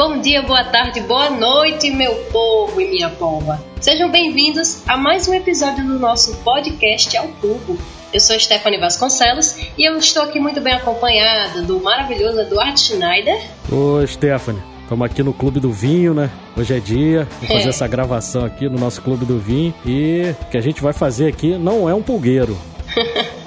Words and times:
Bom 0.00 0.18
dia, 0.18 0.40
boa 0.40 0.64
tarde, 0.64 0.98
boa 1.02 1.28
noite, 1.28 1.90
meu 1.90 2.14
povo 2.32 2.80
e 2.80 2.88
minha 2.88 3.10
pova. 3.10 3.62
Sejam 3.82 4.10
bem-vindos 4.10 4.82
a 4.88 4.96
mais 4.96 5.28
um 5.28 5.34
episódio 5.34 5.86
do 5.86 5.98
nosso 5.98 6.38
podcast 6.38 7.14
ao 7.18 7.28
Cubo. 7.28 7.76
Eu 8.10 8.18
sou 8.18 8.40
Stephanie 8.40 8.80
Vasconcelos 8.80 9.58
e 9.76 9.86
eu 9.86 9.98
estou 9.98 10.22
aqui 10.22 10.40
muito 10.40 10.58
bem 10.58 10.72
acompanhada 10.72 11.60
do 11.60 11.82
maravilhoso 11.82 12.40
Eduardo 12.40 12.80
Schneider. 12.80 13.42
Ô, 13.70 14.06
Stephanie, 14.06 14.62
estamos 14.84 15.04
aqui 15.04 15.22
no 15.22 15.34
Clube 15.34 15.60
do 15.60 15.70
Vinho, 15.70 16.14
né? 16.14 16.30
Hoje 16.56 16.78
é 16.78 16.80
dia, 16.80 17.28
vou 17.38 17.48
fazer 17.48 17.66
É. 17.66 17.68
essa 17.68 17.86
gravação 17.86 18.42
aqui 18.42 18.70
no 18.70 18.78
nosso 18.78 19.02
Clube 19.02 19.26
do 19.26 19.38
Vinho. 19.38 19.74
E 19.84 20.34
o 20.40 20.46
que 20.46 20.56
a 20.56 20.62
gente 20.62 20.80
vai 20.80 20.94
fazer 20.94 21.28
aqui 21.28 21.58
não 21.58 21.86
é 21.86 21.94
um 21.94 22.02
pulgueiro. 22.02 22.56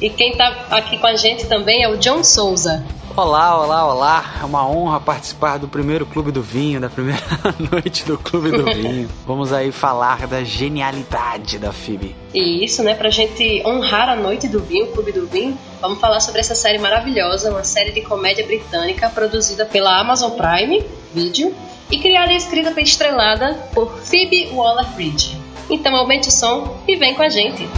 E 0.00 0.08
quem 0.10 0.36
tá 0.36 0.68
aqui 0.70 0.96
com 0.98 1.06
a 1.08 1.16
gente 1.16 1.46
também 1.46 1.82
é 1.82 1.88
o 1.88 1.96
John 1.96 2.22
Souza. 2.22 2.84
Olá, 3.18 3.60
olá, 3.60 3.92
olá. 3.92 4.34
É 4.40 4.44
uma 4.44 4.70
honra 4.70 5.00
participar 5.00 5.58
do 5.58 5.66
primeiro 5.66 6.06
Clube 6.06 6.30
do 6.30 6.40
Vinho, 6.40 6.80
da 6.80 6.88
primeira 6.88 7.20
noite 7.72 8.04
do 8.04 8.16
Clube 8.16 8.52
do 8.52 8.64
Vinho. 8.66 9.10
Vamos 9.26 9.52
aí 9.52 9.72
falar 9.72 10.28
da 10.28 10.44
genialidade 10.44 11.58
da 11.58 11.72
Phoebe. 11.72 12.14
E 12.32 12.64
isso, 12.64 12.80
né, 12.84 12.94
pra 12.94 13.10
gente 13.10 13.60
honrar 13.66 14.08
a 14.08 14.14
noite 14.14 14.46
do 14.46 14.60
vinho, 14.60 14.84
o 14.84 14.92
Clube 14.92 15.10
do 15.10 15.26
Vinho, 15.26 15.58
vamos 15.80 15.98
falar 15.98 16.20
sobre 16.20 16.38
essa 16.38 16.54
série 16.54 16.78
maravilhosa, 16.78 17.50
uma 17.50 17.64
série 17.64 17.90
de 17.90 18.02
comédia 18.02 18.46
britânica 18.46 19.10
produzida 19.10 19.66
pela 19.66 19.98
Amazon 19.98 20.30
Prime 20.36 20.84
Video 21.12 21.52
e 21.90 21.98
criada 21.98 22.32
e 22.32 22.36
escrita 22.36 22.72
e 22.80 22.84
estrelada 22.84 23.52
por 23.74 23.98
Phoebe 23.98 24.48
Waller-Bridge. 24.52 25.36
Então 25.68 25.96
aumente 25.96 26.28
o 26.28 26.30
som 26.30 26.78
e 26.86 26.94
vem 26.94 27.16
com 27.16 27.22
a 27.22 27.28
gente. 27.28 27.68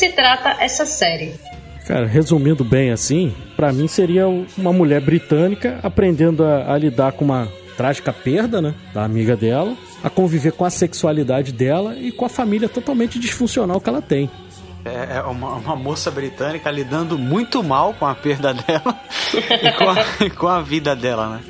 Se 0.00 0.08
trata 0.12 0.56
essa 0.60 0.86
série? 0.86 1.34
Cara, 1.86 2.06
resumindo 2.06 2.64
bem 2.64 2.90
assim, 2.90 3.34
pra 3.54 3.70
mim 3.70 3.86
seria 3.86 4.26
uma 4.56 4.72
mulher 4.72 4.98
britânica 5.02 5.78
aprendendo 5.82 6.42
a, 6.42 6.72
a 6.72 6.78
lidar 6.78 7.12
com 7.12 7.26
uma 7.26 7.48
trágica 7.76 8.10
perda, 8.10 8.62
né? 8.62 8.74
Da 8.94 9.04
amiga 9.04 9.36
dela, 9.36 9.76
a 10.02 10.08
conviver 10.08 10.52
com 10.52 10.64
a 10.64 10.70
sexualidade 10.70 11.52
dela 11.52 11.94
e 11.96 12.10
com 12.10 12.24
a 12.24 12.30
família 12.30 12.66
totalmente 12.66 13.18
disfuncional 13.18 13.78
que 13.78 13.90
ela 13.90 14.00
tem. 14.00 14.30
É 14.86 15.18
é 15.18 15.22
uma, 15.22 15.56
uma 15.56 15.76
moça 15.76 16.10
britânica 16.10 16.70
lidando 16.70 17.18
muito 17.18 17.62
mal 17.62 17.92
com 17.92 18.06
a 18.06 18.14
perda 18.14 18.54
dela 18.56 18.98
e 19.34 19.72
com 19.72 19.90
a, 19.90 20.24
e 20.24 20.30
com 20.30 20.48
a 20.48 20.62
vida 20.62 20.96
dela, 20.96 21.28
né? 21.28 21.40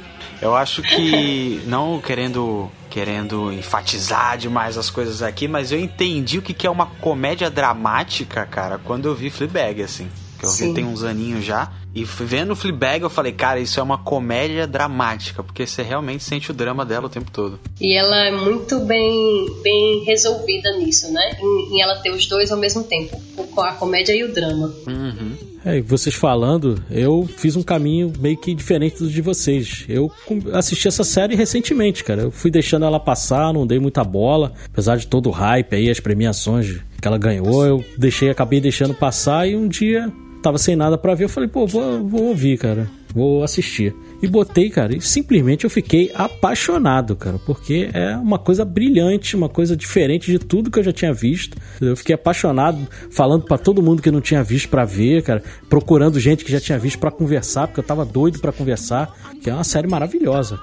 Eu 0.42 0.56
acho 0.56 0.82
que, 0.82 1.62
não 1.66 2.00
querendo 2.00 2.68
querendo 2.90 3.52
enfatizar 3.52 4.36
demais 4.36 4.76
as 4.76 4.90
coisas 4.90 5.22
aqui, 5.22 5.46
mas 5.46 5.70
eu 5.70 5.78
entendi 5.78 6.38
o 6.38 6.42
que 6.42 6.66
é 6.66 6.70
uma 6.70 6.86
comédia 6.86 7.48
dramática, 7.48 8.44
cara, 8.44 8.78
quando 8.78 9.06
eu 9.06 9.14
vi 9.14 9.30
Fleabag, 9.30 9.82
assim. 9.82 10.10
Que 10.40 10.46
eu 10.46 10.50
vi 10.52 10.56
Sim. 10.56 10.72
tem 10.74 10.86
uns 10.86 11.04
aninhos 11.04 11.44
já. 11.44 11.70
E 11.94 12.02
vendo 12.02 12.56
Fleabag, 12.56 13.02
eu 13.02 13.10
falei, 13.10 13.30
cara, 13.32 13.60
isso 13.60 13.78
é 13.78 13.82
uma 13.82 13.98
comédia 13.98 14.66
dramática, 14.66 15.42
porque 15.42 15.66
você 15.66 15.82
realmente 15.82 16.24
sente 16.24 16.50
o 16.50 16.54
drama 16.54 16.82
dela 16.86 17.06
o 17.06 17.08
tempo 17.10 17.30
todo. 17.30 17.58
E 17.78 17.94
ela 17.94 18.16
é 18.26 18.30
muito 18.30 18.80
bem, 18.80 19.46
bem 19.62 20.02
resolvida 20.04 20.70
nisso, 20.78 21.12
né? 21.12 21.36
Em, 21.38 21.74
em 21.76 21.82
ela 21.82 21.96
ter 21.96 22.10
os 22.10 22.24
dois 22.26 22.50
ao 22.50 22.56
mesmo 22.58 22.84
tempo, 22.84 23.20
o- 23.36 23.60
a 23.60 23.72
comédia 23.72 24.14
e 24.14 24.24
o 24.24 24.32
drama. 24.32 24.72
Uhum. 24.86 25.32
É, 25.62 25.76
e 25.76 25.80
vocês 25.82 26.14
falando, 26.14 26.82
eu 26.90 27.28
fiz 27.36 27.54
um 27.54 27.62
caminho 27.62 28.10
meio 28.18 28.38
que 28.38 28.54
diferente 28.54 28.98
do 29.00 29.10
de 29.10 29.20
vocês. 29.20 29.84
Eu 29.86 30.10
assisti 30.54 30.88
essa 30.88 31.04
série 31.04 31.34
recentemente, 31.36 32.02
cara. 32.02 32.22
Eu 32.22 32.30
fui 32.30 32.50
deixando 32.50 32.86
ela 32.86 32.98
passar, 32.98 33.52
não 33.52 33.66
dei 33.66 33.78
muita 33.78 34.02
bola, 34.02 34.54
apesar 34.72 34.96
de 34.96 35.06
todo 35.06 35.26
o 35.28 35.32
hype 35.32 35.74
aí, 35.76 35.90
as 35.90 36.00
premiações 36.00 36.80
que 36.98 37.06
ela 37.06 37.18
ganhou, 37.18 37.66
eu 37.66 37.84
deixei, 37.98 38.30
acabei 38.30 38.58
deixando 38.60 38.94
passar 38.94 39.46
e 39.46 39.54
um 39.54 39.68
dia 39.68 40.10
tava 40.42 40.58
sem 40.58 40.74
nada 40.76 40.96
pra 40.98 41.14
ver, 41.14 41.24
eu 41.24 41.28
falei, 41.28 41.48
pô, 41.48 41.66
vou, 41.66 42.06
vou 42.06 42.22
ouvir, 42.24 42.58
cara. 42.58 42.88
Vou 43.14 43.42
assistir. 43.42 43.92
E 44.22 44.28
botei, 44.28 44.70
cara, 44.70 44.94
e 44.94 45.00
simplesmente 45.00 45.64
eu 45.64 45.70
fiquei 45.70 46.12
apaixonado, 46.14 47.16
cara, 47.16 47.38
porque 47.44 47.90
é 47.92 48.16
uma 48.16 48.38
coisa 48.38 48.64
brilhante, 48.64 49.34
uma 49.34 49.48
coisa 49.48 49.76
diferente 49.76 50.30
de 50.30 50.38
tudo 50.38 50.70
que 50.70 50.78
eu 50.78 50.82
já 50.84 50.92
tinha 50.92 51.12
visto. 51.12 51.56
Eu 51.80 51.96
fiquei 51.96 52.14
apaixonado, 52.14 52.86
falando 53.10 53.44
pra 53.44 53.58
todo 53.58 53.82
mundo 53.82 54.00
que 54.02 54.10
não 54.10 54.20
tinha 54.20 54.44
visto 54.44 54.68
pra 54.68 54.84
ver, 54.84 55.22
cara, 55.22 55.42
procurando 55.68 56.20
gente 56.20 56.44
que 56.44 56.52
já 56.52 56.60
tinha 56.60 56.78
visto 56.78 56.98
pra 56.98 57.10
conversar, 57.10 57.66
porque 57.66 57.80
eu 57.80 57.84
tava 57.84 58.04
doido 58.04 58.38
pra 58.38 58.52
conversar, 58.52 59.12
que 59.42 59.50
é 59.50 59.54
uma 59.54 59.64
série 59.64 59.88
maravilhosa. 59.88 60.58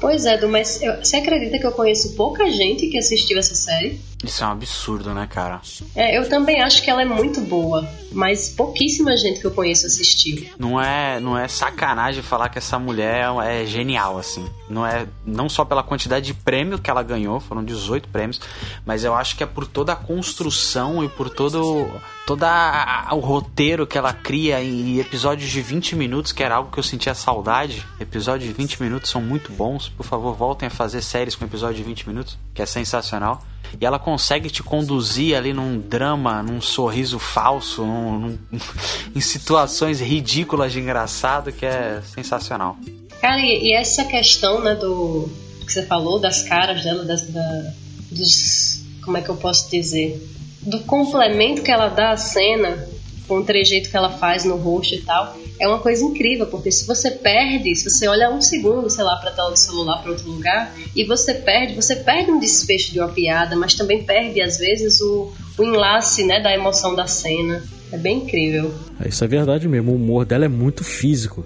Pois 0.00 0.24
é, 0.26 0.36
Du, 0.38 0.48
mas 0.48 0.80
eu- 0.80 0.96
você 1.02 1.16
acredita 1.16 1.58
que 1.58 1.66
eu 1.66 1.72
conheço 1.72 2.14
pouca 2.14 2.48
gente 2.48 2.86
que 2.86 2.96
assistiu 2.98 3.36
essa 3.38 3.54
série? 3.56 3.98
Isso 4.24 4.42
é 4.42 4.46
um 4.48 4.50
absurdo, 4.50 5.14
né, 5.14 5.28
cara? 5.30 5.60
É, 5.94 6.18
eu 6.18 6.28
também 6.28 6.60
acho 6.60 6.82
que 6.82 6.90
ela 6.90 7.02
é 7.02 7.04
muito 7.04 7.40
boa, 7.40 7.88
mas 8.10 8.48
pouquíssima 8.48 9.16
gente 9.16 9.38
que 9.40 9.46
eu 9.46 9.50
conheço 9.52 9.86
assistiu. 9.86 10.44
Não 10.58 10.80
é, 10.80 11.20
não 11.20 11.38
é 11.38 11.46
sacanagem 11.46 12.20
falar 12.20 12.48
que 12.48 12.58
essa 12.58 12.78
mulher 12.80 13.26
é 13.44 13.64
genial, 13.64 14.18
assim. 14.18 14.44
Não 14.68 14.84
é 14.84 15.06
não 15.24 15.48
só 15.48 15.64
pela 15.64 15.84
quantidade 15.84 16.26
de 16.26 16.34
prêmio 16.34 16.80
que 16.80 16.90
ela 16.90 17.02
ganhou, 17.04 17.38
foram 17.38 17.64
18 17.64 18.08
prêmios, 18.08 18.40
mas 18.84 19.04
eu 19.04 19.14
acho 19.14 19.36
que 19.36 19.44
é 19.44 19.46
por 19.46 19.66
toda 19.68 19.92
a 19.92 19.96
construção 19.96 21.04
e 21.04 21.08
por 21.08 21.30
todo 21.30 21.88
toda 22.26 22.46
a- 22.48 23.14
o 23.14 23.20
roteiro 23.20 23.86
que 23.86 23.96
ela 23.96 24.12
cria 24.12 24.62
em 24.62 24.98
episódios 24.98 25.48
de 25.50 25.62
20 25.62 25.94
minutos, 25.96 26.32
que 26.32 26.42
era 26.42 26.56
algo 26.56 26.70
que 26.70 26.78
eu 26.78 26.82
sentia 26.82 27.14
saudade. 27.14 27.86
Episódios 28.00 28.48
de 28.48 28.52
20 28.54 28.82
minutos 28.82 29.10
são 29.10 29.22
muito 29.22 29.50
bons. 29.52 29.88
Por 29.88 30.04
favor, 30.04 30.34
voltem 30.34 30.66
a 30.66 30.70
fazer 30.70 31.00
séries 31.02 31.34
com 31.34 31.44
episódio 31.44 31.76
de 31.76 31.82
20 31.84 32.06
minutos, 32.06 32.36
que 32.52 32.60
é 32.60 32.66
sensacional. 32.66 33.42
E 33.80 33.84
ela 33.84 33.98
consegue 33.98 34.48
te 34.48 34.62
conduzir 34.62 35.36
ali 35.36 35.52
num 35.52 35.78
drama, 35.78 36.42
num 36.42 36.60
sorriso 36.60 37.18
falso, 37.18 37.84
num- 37.84 38.18
num- 38.18 38.38
em 39.14 39.20
situações 39.20 40.00
ridículas 40.00 40.72
de 40.72 40.80
engraçado, 40.80 41.52
que 41.52 41.66
é 41.66 42.00
sensacional. 42.14 42.76
Cara, 43.20 43.40
e, 43.40 43.72
essa 43.72 44.04
questão, 44.04 44.60
né, 44.62 44.74
do 44.74 45.28
que 45.66 45.72
você 45.72 45.82
falou, 45.84 46.18
das 46.18 46.42
caras 46.44 46.82
dela, 46.82 47.04
das, 47.04 47.28
da, 47.28 47.72
dos. 48.10 48.82
Como 49.04 49.16
é 49.16 49.20
que 49.22 49.28
eu 49.28 49.36
posso 49.36 49.70
dizer? 49.70 50.22
Do 50.62 50.80
complemento 50.80 51.62
que 51.62 51.70
ela 51.70 51.88
dá 51.88 52.10
à 52.12 52.16
cena, 52.16 52.86
com 53.28 53.36
o 53.38 53.44
trejeito 53.44 53.90
que 53.90 53.96
ela 53.96 54.10
faz 54.10 54.44
no 54.44 54.56
rosto 54.56 54.94
e 54.94 55.02
tal, 55.02 55.36
é 55.60 55.68
uma 55.68 55.78
coisa 55.78 56.02
incrível, 56.02 56.46
porque 56.46 56.72
se 56.72 56.86
você 56.86 57.10
perde, 57.10 57.76
se 57.76 57.90
você 57.90 58.08
olha 58.08 58.30
um 58.30 58.40
segundo, 58.40 58.88
sei 58.88 59.04
lá, 59.04 59.16
pra 59.16 59.30
tela 59.30 59.50
do 59.50 59.56
celular 59.56 60.00
para 60.02 60.12
outro 60.12 60.28
lugar, 60.30 60.74
e 60.96 61.04
você 61.04 61.34
perde, 61.34 61.74
você 61.74 61.96
perde 61.96 62.30
um 62.30 62.38
desfecho 62.38 62.92
de 62.92 62.98
uma 62.98 63.08
piada, 63.08 63.54
mas 63.54 63.74
também 63.74 64.02
perde, 64.02 64.40
às 64.40 64.56
vezes, 64.56 65.00
o, 65.00 65.32
o 65.58 65.62
enlace, 65.62 66.24
né, 66.24 66.40
da 66.40 66.52
emoção 66.52 66.94
da 66.94 67.06
cena. 67.06 67.62
É 67.92 67.96
bem 67.96 68.18
incrível. 68.18 68.74
É, 69.00 69.08
Isso 69.08 69.24
é 69.24 69.26
verdade 69.26 69.68
mesmo, 69.68 69.92
o 69.92 69.96
humor 69.96 70.24
dela 70.24 70.44
é 70.44 70.48
muito 70.48 70.82
físico. 70.82 71.44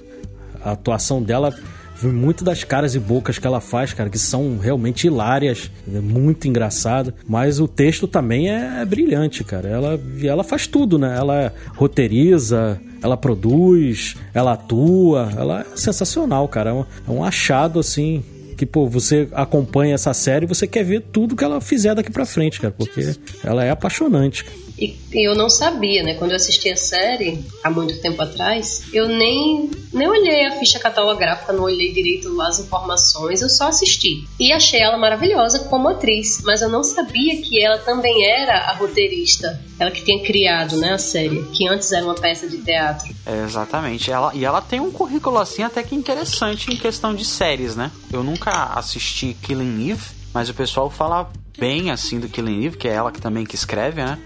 A 0.64 0.72
atuação 0.72 1.22
dela 1.22 1.54
vem 2.02 2.12
muito 2.12 2.42
das 2.42 2.64
caras 2.64 2.94
e 2.94 2.98
bocas 2.98 3.38
que 3.38 3.46
ela 3.46 3.60
faz, 3.60 3.92
cara, 3.92 4.10
que 4.10 4.18
são 4.18 4.58
realmente 4.58 5.06
hilárias, 5.06 5.70
é 5.92 6.00
muito 6.00 6.48
engraçada. 6.48 7.14
Mas 7.26 7.60
o 7.60 7.68
texto 7.68 8.08
também 8.08 8.50
é, 8.50 8.80
é 8.80 8.84
brilhante, 8.84 9.44
cara. 9.44 9.68
Ela, 9.68 10.00
ela 10.22 10.44
faz 10.44 10.66
tudo, 10.66 10.98
né? 10.98 11.16
Ela 11.16 11.54
roteiriza, 11.76 12.80
ela 13.02 13.16
produz, 13.16 14.16
ela 14.34 14.52
atua, 14.52 15.30
ela 15.36 15.60
é 15.60 15.76
sensacional, 15.76 16.48
cara. 16.48 16.70
É 16.70 16.72
um, 16.72 16.84
é 17.08 17.10
um 17.10 17.24
achado, 17.24 17.78
assim, 17.78 18.24
que, 18.56 18.66
pô, 18.66 18.88
você 18.88 19.28
acompanha 19.32 19.94
essa 19.94 20.14
série 20.14 20.44
e 20.44 20.48
você 20.48 20.66
quer 20.66 20.84
ver 20.84 21.02
tudo 21.12 21.36
que 21.36 21.44
ela 21.44 21.60
fizer 21.60 21.94
daqui 21.94 22.10
pra 22.10 22.26
frente, 22.26 22.60
cara, 22.60 22.74
porque 22.76 23.14
ela 23.44 23.64
é 23.64 23.70
apaixonante. 23.70 24.44
E 24.82 25.26
eu 25.26 25.34
não 25.34 25.48
sabia, 25.48 26.02
né? 26.02 26.14
Quando 26.14 26.30
eu 26.30 26.36
assisti 26.36 26.70
a 26.70 26.76
série, 26.76 27.44
há 27.62 27.70
muito 27.70 28.00
tempo 28.00 28.20
atrás, 28.22 28.84
eu 28.92 29.06
nem, 29.06 29.70
nem 29.92 30.08
olhei 30.08 30.46
a 30.46 30.58
ficha 30.58 30.78
catalográfica, 30.78 31.52
não 31.52 31.64
olhei 31.64 31.92
direito 31.92 32.40
as 32.40 32.58
informações, 32.58 33.42
eu 33.42 33.48
só 33.48 33.68
assisti. 33.68 34.24
E 34.40 34.52
achei 34.52 34.80
ela 34.80 34.96
maravilhosa 34.96 35.60
como 35.60 35.88
atriz, 35.88 36.42
mas 36.44 36.62
eu 36.62 36.68
não 36.68 36.82
sabia 36.82 37.40
que 37.42 37.62
ela 37.62 37.78
também 37.78 38.24
era 38.26 38.70
a 38.70 38.72
roteirista, 38.74 39.60
ela 39.78 39.90
que 39.90 40.02
tinha 40.04 40.22
criado, 40.22 40.76
né, 40.76 40.92
a 40.92 40.98
série, 40.98 41.42
que 41.52 41.68
antes 41.68 41.92
era 41.92 42.04
uma 42.04 42.14
peça 42.14 42.48
de 42.48 42.58
teatro. 42.58 43.14
É, 43.26 43.44
exatamente. 43.44 44.10
Ela, 44.10 44.34
e 44.34 44.44
ela 44.44 44.60
tem 44.60 44.80
um 44.80 44.90
currículo 44.90 45.38
assim 45.38 45.62
até 45.62 45.82
que 45.82 45.94
interessante 45.94 46.72
em 46.72 46.76
questão 46.76 47.14
de 47.14 47.24
séries, 47.24 47.76
né? 47.76 47.90
Eu 48.12 48.22
nunca 48.22 48.72
assisti 48.74 49.36
Killing 49.42 49.90
Eve, 49.90 50.04
mas 50.32 50.48
o 50.48 50.54
pessoal 50.54 50.90
fala 50.90 51.30
bem 51.58 51.90
assim 51.90 52.18
do 52.18 52.28
Killing 52.28 52.66
Eve, 52.66 52.76
que 52.76 52.88
é 52.88 52.92
ela 52.92 53.12
que 53.12 53.20
também 53.20 53.44
que 53.44 53.54
escreve, 53.54 54.02
né? 54.02 54.18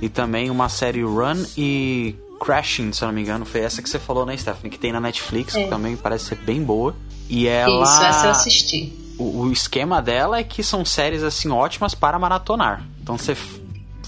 E 0.00 0.08
também 0.08 0.50
uma 0.50 0.68
série 0.68 1.02
Run 1.02 1.44
e 1.56 2.14
Crashing, 2.40 2.92
se 2.92 3.02
eu 3.02 3.08
não 3.08 3.14
me 3.14 3.22
engano, 3.22 3.44
foi 3.44 3.60
essa 3.60 3.80
que 3.80 3.88
você 3.88 3.98
falou, 3.98 4.26
né, 4.26 4.36
Stephanie? 4.36 4.70
Que 4.70 4.78
tem 4.78 4.92
na 4.92 5.00
Netflix, 5.00 5.54
é. 5.54 5.64
que 5.64 5.70
também 5.70 5.96
parece 5.96 6.26
ser 6.26 6.36
bem 6.36 6.62
boa. 6.62 6.94
E 7.28 7.46
ela. 7.46 7.84
Isso, 7.84 8.02
essa 8.02 8.26
eu 8.26 8.30
assisti. 8.30 8.92
O, 9.18 9.42
o 9.42 9.52
esquema 9.52 10.02
dela 10.02 10.38
é 10.38 10.44
que 10.44 10.62
são 10.62 10.84
séries 10.84 11.22
assim 11.22 11.50
ótimas 11.50 11.94
para 11.94 12.18
maratonar. 12.18 12.84
Então 13.00 13.16
você 13.16 13.36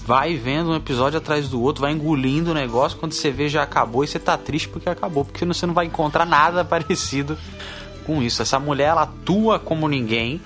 vai 0.05 0.35
vendo 0.35 0.71
um 0.71 0.75
episódio 0.75 1.17
atrás 1.17 1.49
do 1.49 1.61
outro, 1.61 1.81
vai 1.81 1.91
engolindo 1.91 2.51
o 2.51 2.53
negócio, 2.53 2.97
quando 2.97 3.11
você 3.11 3.29
vê 3.29 3.49
já 3.49 3.63
acabou 3.63 4.05
e 4.05 4.07
você 4.07 4.17
tá 4.17 4.37
triste 4.37 4.69
porque 4.69 4.89
acabou, 4.89 5.25
porque 5.25 5.43
você 5.43 5.65
não 5.65 5.73
vai 5.73 5.85
encontrar 5.85 6.25
nada 6.25 6.63
parecido 6.65 7.37
com 8.05 8.23
isso. 8.23 8.41
Essa 8.41 8.59
mulher 8.59 8.89
ela 8.89 9.01
atua 9.01 9.59
como 9.59 9.87
ninguém, 9.87 10.39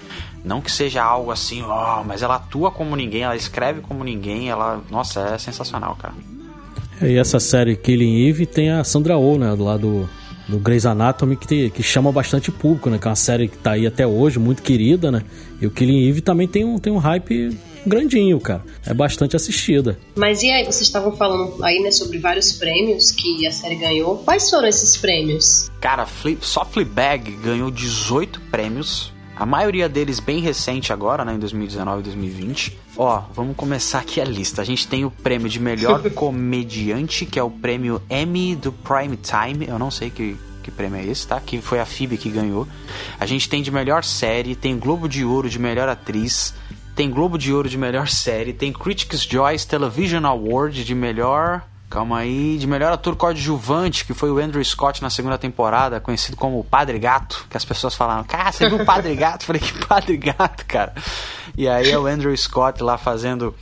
não 0.44 0.62
que 0.62 0.72
seja 0.72 1.04
algo 1.04 1.32
assim, 1.32 1.62
ó, 1.62 2.02
oh, 2.02 2.04
mas 2.04 2.22
ela 2.22 2.36
atua 2.36 2.72
como 2.72 2.96
ninguém, 2.96 3.24
ela 3.24 3.36
escreve 3.36 3.82
como 3.82 4.04
ninguém, 4.04 4.50
ela. 4.50 4.82
Nossa, 4.90 5.22
é 5.22 5.38
sensacional, 5.38 5.96
cara. 5.96 6.14
E 7.02 7.18
essa 7.18 7.40
série 7.40 7.76
Killing 7.76 8.28
Eve 8.28 8.46
tem 8.46 8.72
a 8.72 8.84
Sandra 8.84 9.18
Oh, 9.18 9.38
né, 9.38 9.56
do 9.56 9.64
lado 9.64 10.10
do 10.48 10.60
Grey's 10.60 10.86
Anatomy, 10.86 11.36
que, 11.36 11.70
que 11.70 11.82
chama 11.82 12.12
bastante 12.12 12.52
público, 12.52 12.90
né? 12.90 12.98
Que 12.98 13.08
é 13.08 13.10
uma 13.10 13.16
série 13.16 13.48
que 13.48 13.58
tá 13.58 13.72
aí 13.72 13.88
até 13.88 14.06
hoje, 14.06 14.38
muito 14.38 14.62
querida, 14.62 15.12
né? 15.12 15.24
E 15.62 15.66
o 15.66 15.72
Killing 15.72 16.10
Eve 16.10 16.22
também 16.22 16.48
tem 16.48 16.66
um, 16.66 16.78
tem 16.78 16.92
um 16.92 16.98
hype 16.98 17.58
grandinho, 17.86 18.40
cara. 18.40 18.64
É 18.86 18.94
bastante 18.94 19.36
assistida. 19.36 19.98
Mas 20.16 20.44
e 20.44 20.52
aí, 20.52 20.64
vocês 20.64 20.82
estavam 20.82 21.16
falando 21.16 21.64
aí, 21.64 21.80
né, 21.80 21.92
sobre 21.92 22.18
vários 22.20 22.54
prêmios 22.54 23.12
que 23.12 23.48
a 23.48 23.52
série 23.52 23.76
ganhou. 23.76 24.18
Quais 24.18 24.50
foram 24.50 24.68
esses 24.68 24.98
prêmios? 24.98 25.72
Cara, 25.80 26.06
Flip, 26.06 26.46
só 26.46 26.66
Fleabag 26.66 27.32
ganhou 27.44 27.72
18 27.72 28.42
prêmios 28.52 29.12
a 29.42 29.46
maioria 29.48 29.90
deles 29.90 30.20
bem 30.20 30.40
recente 30.40 30.94
agora, 30.94 31.26
né, 31.26 31.34
em 31.34 31.40
2019 31.40 32.02
e 32.02 32.04
2020. 32.04 32.78
Ó, 32.96 33.24
vamos 33.34 33.56
começar 33.56 33.98
aqui 33.98 34.22
a 34.22 34.24
lista. 34.24 34.62
A 34.62 34.64
gente 34.64 34.88
tem 34.88 35.04
o 35.04 35.10
prêmio 35.10 35.50
de 35.50 35.60
melhor 35.60 36.08
comediante, 36.14 37.26
que 37.26 37.40
é 37.40 37.44
o 37.44 37.50
prêmio 37.50 38.00
Emmy 38.08 38.56
do 38.56 38.72
Prime 38.72 39.18
Time. 39.18 39.68
Eu 39.68 39.80
não 39.80 39.90
sei 39.90 40.12
que, 40.12 40.38
que 40.62 40.70
prêmio 40.70 41.00
é 41.00 41.08
esse, 41.08 41.28
tá? 41.28 41.42
Que 41.42 41.60
foi 41.60 41.80
a 41.80 41.88
Phoebe 41.88 42.20
que 42.20 42.30
ganhou. 42.30 42.68
A 43.20 43.26
gente 43.26 43.50
tem 43.50 43.64
de 43.64 43.72
melhor 43.72 44.04
série, 44.04 44.56
tem 44.56 44.78
Globo 44.78 45.10
de 45.10 45.26
Ouro 45.26 45.50
de 45.50 45.58
melhor 45.58 45.90
atriz, 45.90 46.54
tem 46.96 47.10
Globo 47.10 47.36
de 47.36 47.52
Ouro 47.52 47.68
de 47.68 47.80
melhor 47.80 48.10
série, 48.10 48.54
tem 48.54 48.72
Critics' 48.72 49.24
Choice 49.24 49.66
Television 49.66 50.24
Award 50.24 50.84
de 50.84 50.94
melhor 50.94 51.64
Calma 51.92 52.20
aí. 52.20 52.58
De 52.58 52.66
melhor 52.66 52.94
ator 52.94 53.18
coadjuvante, 53.18 54.06
que 54.06 54.14
foi 54.14 54.32
o 54.32 54.40
Andrew 54.40 54.64
Scott 54.64 55.02
na 55.02 55.10
segunda 55.10 55.38
temporada, 55.38 56.00
conhecido 56.00 56.38
como 56.38 56.58
o 56.58 56.64
Padre 56.64 56.98
Gato, 56.98 57.46
que 57.50 57.58
as 57.58 57.66
pessoas 57.66 57.94
falaram, 57.94 58.24
cara, 58.24 58.50
você 58.50 58.70
viu 58.70 58.78
o 58.78 58.86
Padre 58.86 59.14
Gato? 59.14 59.42
Eu 59.42 59.48
falei, 59.48 59.62
que 59.62 59.86
Padre 59.86 60.16
Gato, 60.16 60.66
cara? 60.66 60.94
E 61.58 61.68
aí 61.68 61.92
é 61.92 62.00
o 62.00 62.08
Andrew 62.08 62.36
Scott 62.38 62.82
lá 62.82 62.98
fazendo, 62.98 63.54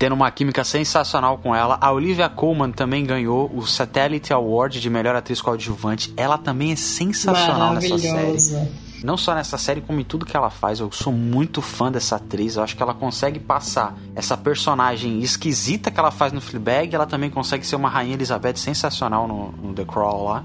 tendo 0.00 0.16
uma 0.16 0.28
química 0.32 0.64
sensacional 0.64 1.38
com 1.38 1.54
ela. 1.54 1.78
A 1.80 1.92
Olivia 1.92 2.28
Colman 2.28 2.72
também 2.72 3.06
ganhou 3.06 3.48
o 3.54 3.64
Satellite 3.64 4.32
Award 4.32 4.80
de 4.80 4.90
melhor 4.90 5.14
atriz 5.14 5.40
coadjuvante. 5.40 6.12
Ela 6.16 6.36
também 6.36 6.72
é 6.72 6.76
sensacional 6.76 7.74
nessa 7.74 7.96
série 7.96 8.76
não 9.02 9.16
só 9.16 9.34
nessa 9.34 9.58
série, 9.58 9.80
como 9.80 10.00
em 10.00 10.04
tudo 10.04 10.26
que 10.26 10.36
ela 10.36 10.50
faz. 10.50 10.80
Eu 10.80 10.90
sou 10.92 11.12
muito 11.12 11.60
fã 11.60 11.90
dessa 11.90 12.16
atriz. 12.16 12.56
Eu 12.56 12.62
acho 12.62 12.76
que 12.76 12.82
ela 12.82 12.94
consegue 12.94 13.38
passar 13.38 13.96
essa 14.14 14.36
personagem 14.36 15.20
esquisita 15.20 15.90
que 15.90 15.98
ela 15.98 16.10
faz 16.10 16.32
no 16.32 16.40
Fleabag. 16.40 16.94
Ela 16.94 17.06
também 17.06 17.30
consegue 17.30 17.66
ser 17.66 17.76
uma 17.76 17.88
Rainha 17.88 18.14
Elizabeth 18.14 18.56
sensacional 18.56 19.28
no, 19.28 19.52
no 19.52 19.74
The 19.74 19.84
Crawl 19.84 20.24
lá. 20.24 20.44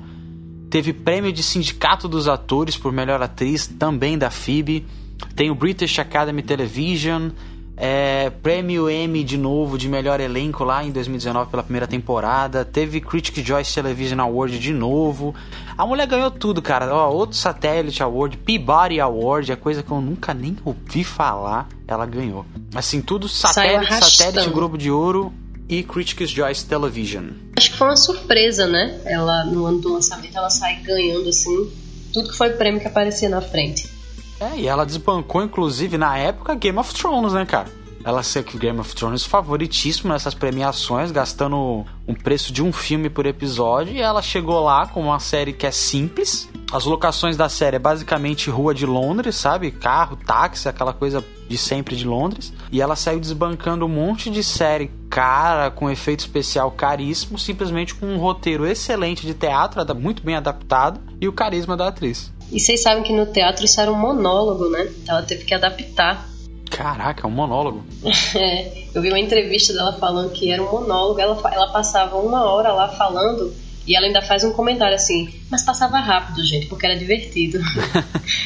Teve 0.69 0.94
prêmio 0.94 1.33
de 1.33 1.44
Sindicato 1.44 2.07
dos 2.07 2.27
Atores 2.27 2.77
por 2.77 2.92
melhor 2.94 3.21
atriz, 3.21 3.68
também 3.68 4.18
da 4.18 4.30
Phoebe. 4.30 4.88
Tem 5.36 5.51
o 5.51 5.56
British 5.56 6.00
Academy 6.00 6.42
Television. 6.42 7.30
É, 7.77 8.29
prêmio 8.29 8.89
Emmy 8.89 9.23
de 9.23 9.38
novo 9.38 9.77
de 9.77 9.89
melhor 9.89 10.19
elenco 10.19 10.63
lá 10.63 10.83
em 10.83 10.91
2019 10.91 11.50
pela 11.50 11.63
primeira 11.63 11.88
temporada. 11.88 12.63
Teve 12.63 13.01
Critic 13.01 13.45
Choice 13.45 13.73
Television 13.73 14.19
Award 14.19 14.59
de 14.59 14.73
novo. 14.73 15.33
A 15.77 15.85
mulher 15.85 16.06
ganhou 16.06 16.29
tudo, 16.29 16.62
cara. 16.62 16.94
Ó, 16.94 17.12
outro 17.12 17.38
Satellite 17.38 18.03
Award, 18.03 18.38
Peabody 18.38 19.00
Award, 19.00 19.51
é 19.51 19.56
coisa 19.56 19.81
que 19.81 19.91
eu 19.91 20.01
nunca 20.01 20.33
nem 20.33 20.57
ouvi 20.63 21.03
falar. 21.03 21.68
Ela 21.88 22.06
ganhou. 22.06 22.45
Assim, 22.75 23.01
tudo 23.01 23.27
satélite, 23.27 23.94
satélite, 23.94 24.50
Globo 24.50 24.77
de 24.77 24.91
Ouro 24.91 25.33
e 25.67 25.83
Critics' 25.83 26.29
Choice 26.29 26.65
Television. 26.65 27.29
Acho 27.57 27.71
que 27.71 27.77
foi 27.77 27.88
uma 27.88 27.95
surpresa, 27.95 28.67
né? 28.67 29.00
Ela, 29.06 29.45
no 29.45 29.65
ano 29.65 29.79
do 29.79 29.94
lançamento, 29.94 30.38
ela 30.38 30.50
sai 30.50 30.75
ganhando, 30.81 31.29
assim, 31.29 31.71
tudo 32.13 32.29
que 32.29 32.38
foi 32.38 32.51
prêmio 32.51 32.79
que 32.79 32.88
aparecia 32.88 33.29
na 33.29 33.41
frente. 33.41 34.00
É, 34.41 34.57
e 34.57 34.67
ela 34.67 34.88
desbancou, 34.88 35.43
inclusive, 35.43 35.99
na 35.99 36.17
época, 36.17 36.55
Game 36.55 36.79
of 36.79 36.91
Thrones, 36.95 37.33
né, 37.33 37.45
cara? 37.45 37.67
Ela 38.03 38.23
sei 38.23 38.41
que 38.41 38.57
Game 38.57 38.79
of 38.79 38.95
Thrones 38.95 39.23
favoritíssimo 39.23 40.11
nessas 40.11 40.33
premiações, 40.33 41.11
gastando 41.11 41.85
um 42.07 42.15
preço 42.15 42.51
de 42.51 42.63
um 42.63 42.73
filme 42.73 43.07
por 43.07 43.27
episódio. 43.27 43.93
E 43.93 44.01
ela 44.01 44.23
chegou 44.23 44.59
lá 44.63 44.88
com 44.88 44.99
uma 44.99 45.19
série 45.19 45.53
que 45.53 45.67
é 45.67 45.71
simples. 45.71 46.49
As 46.71 46.85
locações 46.85 47.38
da 47.38 47.47
série 47.47 47.75
é 47.75 47.79
basicamente 47.79 48.49
rua 48.49 48.73
de 48.73 48.88
Londres, 48.88 49.35
sabe? 49.35 49.69
Carro, 49.69 50.15
táxi, 50.15 50.67
aquela 50.67 50.93
coisa 50.93 51.23
de 51.47 51.57
sempre 51.57 51.95
de 51.95 52.07
Londres. 52.07 52.51
E 52.71 52.81
ela 52.81 52.95
saiu 52.95 53.19
desbancando 53.19 53.85
um 53.85 53.89
monte 53.89 54.31
de 54.31 54.43
série 54.43 54.89
cara, 55.07 55.69
com 55.69 55.88
efeito 55.88 56.21
especial 56.21 56.71
caríssimo, 56.71 57.38
simplesmente 57.38 57.93
com 57.93 58.07
um 58.07 58.17
roteiro 58.17 58.65
excelente 58.65 59.27
de 59.27 59.35
teatro, 59.35 59.83
muito 59.93 60.23
bem 60.23 60.35
adaptado, 60.35 60.99
e 61.19 61.27
o 61.27 61.33
carisma 61.33 61.77
da 61.77 61.89
atriz. 61.89 62.31
E 62.51 62.59
vocês 62.59 62.83
sabem 62.83 63.01
que 63.01 63.13
no 63.13 63.25
teatro 63.25 63.63
isso 63.63 63.80
era 63.80 63.89
um 63.89 63.95
monólogo, 63.95 64.69
né? 64.69 64.92
Ela 65.07 65.24
teve 65.24 65.45
que 65.45 65.53
adaptar. 65.53 66.30
Caraca, 66.69 67.25
é 67.25 67.27
um 67.27 67.31
monólogo. 67.31 67.83
é, 68.36 68.88
eu 68.93 69.01
vi 69.01 69.08
uma 69.08 69.20
entrevista 69.20 69.74
dela 69.74 69.93
falando 69.93 70.31
que 70.31 70.51
era 70.51 70.62
um 70.62 70.70
monólogo. 70.70 71.20
Ela, 71.20 71.39
ela 71.50 71.72
passava 71.72 72.17
uma 72.17 72.43
hora 72.43 72.74
lá 72.74 72.89
falando 72.89 73.53
e 73.88 73.96
ela 73.96 74.05
ainda 74.05 74.22
faz 74.22 74.43
um 74.43 74.51
comentário 74.51 74.96
assim, 74.96 75.34
mas 75.50 75.63
passava 75.63 75.98
rápido, 76.00 76.43
gente, 76.46 76.67
porque 76.67 76.86
era 76.86 77.00
divertido. 77.00 77.60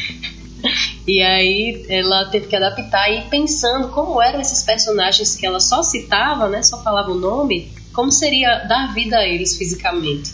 e 1.07 1.21
aí 1.23 1.83
ela 1.89 2.25
teve 2.25 2.45
que 2.45 2.55
adaptar 2.55 3.09
e 3.11 3.23
pensando 3.23 3.89
como 3.89 4.21
eram 4.21 4.39
esses 4.39 4.63
personagens 4.63 5.35
que 5.35 5.47
ela 5.47 5.59
só 5.59 5.81
citava, 5.81 6.47
né? 6.47 6.61
Só 6.61 6.81
falava 6.83 7.09
o 7.09 7.15
nome, 7.15 7.73
como 7.91 8.11
seria 8.11 8.65
dar 8.65 8.93
vida 8.93 9.17
a 9.17 9.27
eles 9.27 9.57
fisicamente. 9.57 10.31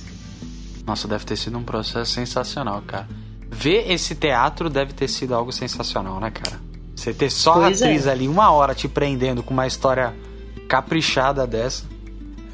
Nossa, 0.85 1.07
deve 1.07 1.23
ter 1.23 1.37
sido 1.37 1.57
um 1.57 1.63
processo 1.63 2.11
sensacional, 2.11 2.81
cara 2.81 3.20
ver 3.51 3.91
esse 3.91 4.15
teatro 4.15 4.69
deve 4.69 4.93
ter 4.93 5.07
sido 5.07 5.35
algo 5.35 5.51
sensacional, 5.51 6.19
né, 6.19 6.31
cara? 6.31 6.59
Você 6.95 7.13
ter 7.13 7.29
só 7.29 7.53
pois 7.53 7.81
a 7.81 7.85
atriz 7.85 8.07
é. 8.07 8.11
ali 8.11 8.27
uma 8.27 8.51
hora 8.51 8.73
te 8.73 8.87
prendendo 8.87 9.43
com 9.43 9.53
uma 9.53 9.67
história 9.67 10.13
caprichada 10.67 11.45
dessa. 11.45 11.83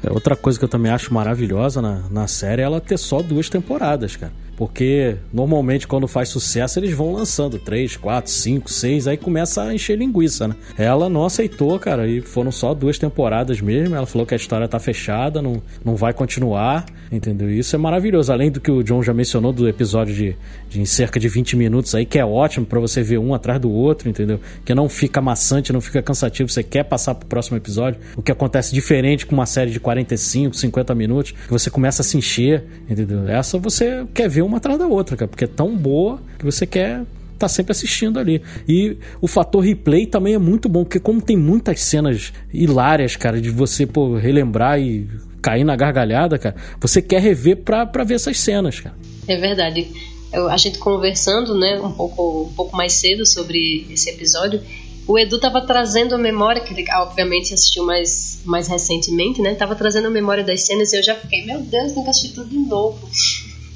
É, 0.02 0.10
outra 0.10 0.34
coisa 0.34 0.58
que 0.58 0.64
eu 0.64 0.68
também 0.68 0.90
acho 0.90 1.12
maravilhosa 1.12 1.80
na, 1.80 2.02
na 2.10 2.26
série 2.26 2.62
é 2.62 2.64
ela 2.64 2.80
ter 2.80 2.98
só 2.98 3.22
duas 3.22 3.48
temporadas, 3.48 4.16
cara. 4.16 4.32
Porque 4.58 5.14
normalmente 5.32 5.86
quando 5.86 6.08
faz 6.08 6.30
sucesso 6.30 6.80
eles 6.80 6.92
vão 6.92 7.12
lançando 7.12 7.60
três, 7.60 7.96
quatro, 7.96 8.32
cinco, 8.32 8.68
seis, 8.68 9.06
aí 9.06 9.16
começa 9.16 9.62
a 9.62 9.72
encher 9.72 9.96
linguiça, 9.96 10.48
né? 10.48 10.56
Ela 10.76 11.08
não 11.08 11.24
aceitou, 11.24 11.78
cara, 11.78 12.08
e 12.08 12.20
foram 12.20 12.50
só 12.50 12.74
duas 12.74 12.98
temporadas 12.98 13.60
mesmo. 13.60 13.94
Ela 13.94 14.04
falou 14.04 14.26
que 14.26 14.34
a 14.34 14.36
história 14.36 14.66
tá 14.66 14.80
fechada, 14.80 15.40
não, 15.40 15.62
não 15.84 15.94
vai 15.94 16.12
continuar, 16.12 16.86
entendeu? 17.12 17.48
Isso 17.48 17.76
é 17.76 17.78
maravilhoso. 17.78 18.32
Além 18.32 18.50
do 18.50 18.60
que 18.60 18.68
o 18.68 18.82
John 18.82 19.00
já 19.00 19.14
mencionou 19.14 19.52
do 19.52 19.68
episódio 19.68 20.12
de, 20.12 20.36
de 20.68 20.84
cerca 20.86 21.20
de 21.20 21.28
20 21.28 21.54
minutos 21.54 21.94
aí, 21.94 22.04
que 22.04 22.18
é 22.18 22.24
ótimo 22.24 22.66
para 22.66 22.80
você 22.80 23.00
ver 23.00 23.18
um 23.18 23.32
atrás 23.34 23.60
do 23.60 23.70
outro, 23.70 24.08
entendeu? 24.08 24.40
Que 24.64 24.74
não 24.74 24.88
fica 24.88 25.20
maçante, 25.20 25.72
não 25.72 25.80
fica 25.80 26.02
cansativo, 26.02 26.48
você 26.48 26.64
quer 26.64 26.82
passar 26.82 27.14
pro 27.14 27.28
próximo 27.28 27.56
episódio. 27.56 28.00
O 28.16 28.22
que 28.22 28.32
acontece 28.32 28.74
diferente 28.74 29.24
com 29.24 29.36
uma 29.36 29.46
série 29.46 29.70
de 29.70 29.78
45, 29.78 30.56
50 30.56 30.96
minutos, 30.96 31.30
que 31.30 31.52
você 31.52 31.70
começa 31.70 32.02
a 32.02 32.04
se 32.04 32.18
encher, 32.18 32.64
entendeu? 32.90 33.28
Essa 33.28 33.56
você 33.56 34.04
quer 34.12 34.28
ver 34.28 34.47
uma 34.48 34.56
atrás 34.56 34.78
da 34.78 34.86
outra, 34.86 35.16
cara, 35.16 35.28
porque 35.28 35.44
é 35.44 35.48
tão 35.48 35.76
boa 35.76 36.20
que 36.38 36.44
você 36.44 36.66
quer 36.66 37.04
tá 37.38 37.48
sempre 37.48 37.70
assistindo 37.70 38.18
ali. 38.18 38.42
E 38.68 38.96
o 39.20 39.28
fator 39.28 39.62
replay 39.62 40.06
também 40.06 40.34
é 40.34 40.38
muito 40.38 40.68
bom, 40.68 40.82
porque 40.82 40.98
como 40.98 41.22
tem 41.22 41.36
muitas 41.36 41.80
cenas 41.80 42.32
hilárias, 42.52 43.14
cara, 43.14 43.40
de 43.40 43.50
você 43.50 43.86
pô, 43.86 44.16
relembrar 44.16 44.80
e 44.80 45.08
cair 45.40 45.64
na 45.64 45.76
gargalhada, 45.76 46.36
cara, 46.36 46.56
você 46.80 47.00
quer 47.00 47.22
rever 47.22 47.58
pra, 47.58 47.86
pra 47.86 48.02
ver 48.02 48.14
essas 48.14 48.40
cenas, 48.40 48.80
cara. 48.80 48.96
É 49.28 49.36
verdade. 49.36 49.86
eu, 50.32 50.48
a 50.48 50.56
gente 50.56 50.78
conversando, 50.78 51.56
né, 51.56 51.80
um 51.80 51.92
pouco, 51.92 52.48
um 52.50 52.54
pouco 52.54 52.76
mais 52.76 52.94
cedo 52.94 53.24
sobre 53.24 53.86
esse 53.90 54.10
episódio, 54.10 54.60
o 55.06 55.18
Edu 55.18 55.38
tava 55.38 55.62
trazendo 55.62 56.14
a 56.14 56.18
memória, 56.18 56.60
que 56.60 56.74
ele 56.74 56.84
obviamente 56.96 57.54
assistiu 57.54 57.82
mais, 57.86 58.40
mais 58.44 58.68
recentemente, 58.68 59.40
né? 59.40 59.54
Tava 59.54 59.74
trazendo 59.74 60.08
a 60.08 60.10
memória 60.10 60.44
das 60.44 60.66
cenas 60.66 60.92
e 60.92 60.98
eu 60.98 61.02
já 61.02 61.14
fiquei, 61.14 61.46
meu 61.46 61.62
Deus, 61.62 61.92
tem 61.92 62.04
que 62.04 62.10
assistir 62.10 62.34
tudo 62.34 62.50
de 62.50 62.58
novo. 62.58 63.08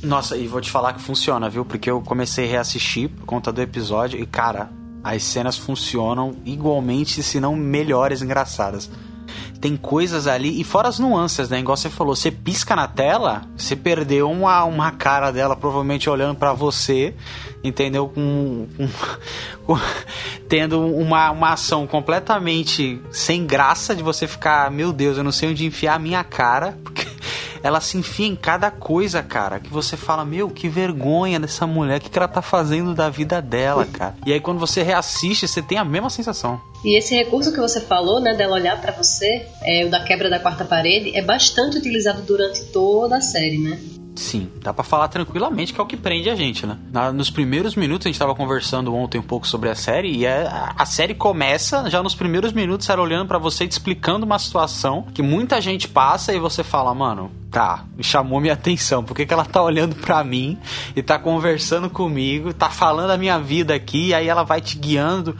Nossa, 0.02 0.36
e 0.36 0.46
vou 0.46 0.60
te 0.60 0.70
falar 0.70 0.94
que 0.94 1.00
funciona, 1.00 1.48
viu? 1.48 1.64
Porque 1.64 1.90
eu 1.90 2.00
comecei 2.00 2.46
a 2.46 2.48
reassistir 2.48 3.08
por 3.08 3.24
conta 3.24 3.52
do 3.52 3.62
episódio 3.62 4.20
e, 4.20 4.26
cara, 4.26 4.70
as 5.02 5.22
cenas 5.22 5.56
funcionam 5.56 6.36
igualmente, 6.44 7.22
se 7.22 7.38
não 7.38 7.54
melhores, 7.54 8.20
engraçadas 8.20 8.90
tem 9.62 9.76
coisas 9.76 10.26
ali, 10.26 10.60
e 10.60 10.64
fora 10.64 10.88
as 10.88 10.98
nuances, 10.98 11.48
né? 11.48 11.60
Igual 11.60 11.76
você 11.76 11.88
falou, 11.88 12.16
você 12.16 12.32
pisca 12.32 12.74
na 12.74 12.88
tela, 12.88 13.42
você 13.56 13.76
perdeu 13.76 14.28
uma, 14.28 14.64
uma 14.64 14.90
cara 14.90 15.30
dela 15.30 15.54
provavelmente 15.54 16.10
olhando 16.10 16.34
para 16.34 16.52
você, 16.52 17.14
entendeu? 17.62 18.08
Com, 18.08 18.66
com, 18.76 18.88
com, 19.64 19.78
tendo 20.48 20.84
uma, 20.84 21.30
uma 21.30 21.52
ação 21.52 21.86
completamente 21.86 23.00
sem 23.12 23.46
graça 23.46 23.94
de 23.94 24.02
você 24.02 24.26
ficar, 24.26 24.68
meu 24.68 24.92
Deus, 24.92 25.16
eu 25.16 25.22
não 25.22 25.30
sei 25.30 25.50
onde 25.50 25.64
enfiar 25.64 25.94
a 25.94 25.98
minha 26.00 26.24
cara, 26.24 26.76
porque 26.82 27.06
ela 27.62 27.80
se 27.80 27.96
enfia 27.96 28.26
em 28.26 28.36
cada 28.36 28.70
coisa, 28.70 29.22
cara, 29.22 29.60
que 29.60 29.70
você 29.70 29.96
fala, 29.96 30.24
meu, 30.24 30.50
que 30.50 30.68
vergonha 30.68 31.38
dessa 31.38 31.66
mulher, 31.66 31.98
o 31.98 32.00
que, 32.00 32.10
que 32.10 32.18
ela 32.18 32.28
tá 32.28 32.42
fazendo 32.42 32.94
da 32.94 33.08
vida 33.08 33.40
dela, 33.40 33.86
cara. 33.86 34.14
E 34.26 34.32
aí 34.32 34.40
quando 34.40 34.58
você 34.58 34.82
reassiste, 34.82 35.46
você 35.46 35.62
tem 35.62 35.78
a 35.78 35.84
mesma 35.84 36.10
sensação. 36.10 36.60
E 36.84 36.98
esse 36.98 37.14
recurso 37.14 37.52
que 37.52 37.60
você 37.60 37.80
falou, 37.80 38.20
né, 38.20 38.34
dela 38.34 38.54
olhar 38.54 38.80
para 38.80 38.92
você, 38.92 39.46
é, 39.62 39.84
o 39.84 39.90
da 39.90 40.02
quebra 40.02 40.28
da 40.28 40.40
quarta 40.40 40.64
parede, 40.64 41.16
é 41.16 41.22
bastante 41.22 41.78
utilizado 41.78 42.22
durante 42.22 42.64
toda 42.66 43.16
a 43.16 43.20
série, 43.20 43.58
né? 43.58 43.78
Sim, 44.14 44.50
dá 44.60 44.72
para 44.72 44.84
falar 44.84 45.08
tranquilamente 45.08 45.72
que 45.72 45.80
é 45.80 45.82
o 45.82 45.86
que 45.86 45.96
prende 45.96 46.28
a 46.28 46.34
gente, 46.34 46.66
né? 46.66 46.78
Na, 46.92 47.10
nos 47.10 47.30
primeiros 47.30 47.74
minutos, 47.74 48.06
a 48.06 48.10
gente 48.10 48.18
tava 48.18 48.34
conversando 48.34 48.94
ontem 48.94 49.18
um 49.18 49.22
pouco 49.22 49.46
sobre 49.46 49.70
a 49.70 49.74
série, 49.74 50.10
e 50.10 50.26
é, 50.26 50.46
a, 50.46 50.74
a 50.78 50.84
série 50.84 51.14
começa 51.14 51.88
já 51.88 52.02
nos 52.02 52.14
primeiros 52.14 52.52
minutos, 52.52 52.88
ela 52.88 53.02
olhando 53.02 53.26
para 53.26 53.38
você, 53.38 53.66
te 53.66 53.72
explicando 53.72 54.26
uma 54.26 54.38
situação 54.38 55.06
que 55.14 55.22
muita 55.22 55.60
gente 55.60 55.88
passa 55.88 56.32
e 56.32 56.38
você 56.38 56.62
fala, 56.62 56.94
mano, 56.94 57.30
tá, 57.52 57.84
chamou 58.00 58.40
minha 58.40 58.54
atenção. 58.54 59.04
Por 59.04 59.14
que, 59.14 59.26
que 59.26 59.32
ela 59.32 59.44
tá 59.44 59.62
olhando 59.62 59.94
para 59.94 60.24
mim 60.24 60.58
e 60.96 61.02
tá 61.02 61.18
conversando 61.18 61.90
comigo, 61.90 62.52
tá 62.52 62.70
falando 62.70 63.10
a 63.10 63.18
minha 63.18 63.38
vida 63.38 63.74
aqui, 63.74 64.08
e 64.08 64.14
aí 64.14 64.26
ela 64.26 64.42
vai 64.42 64.60
te 64.60 64.78
guiando 64.78 65.36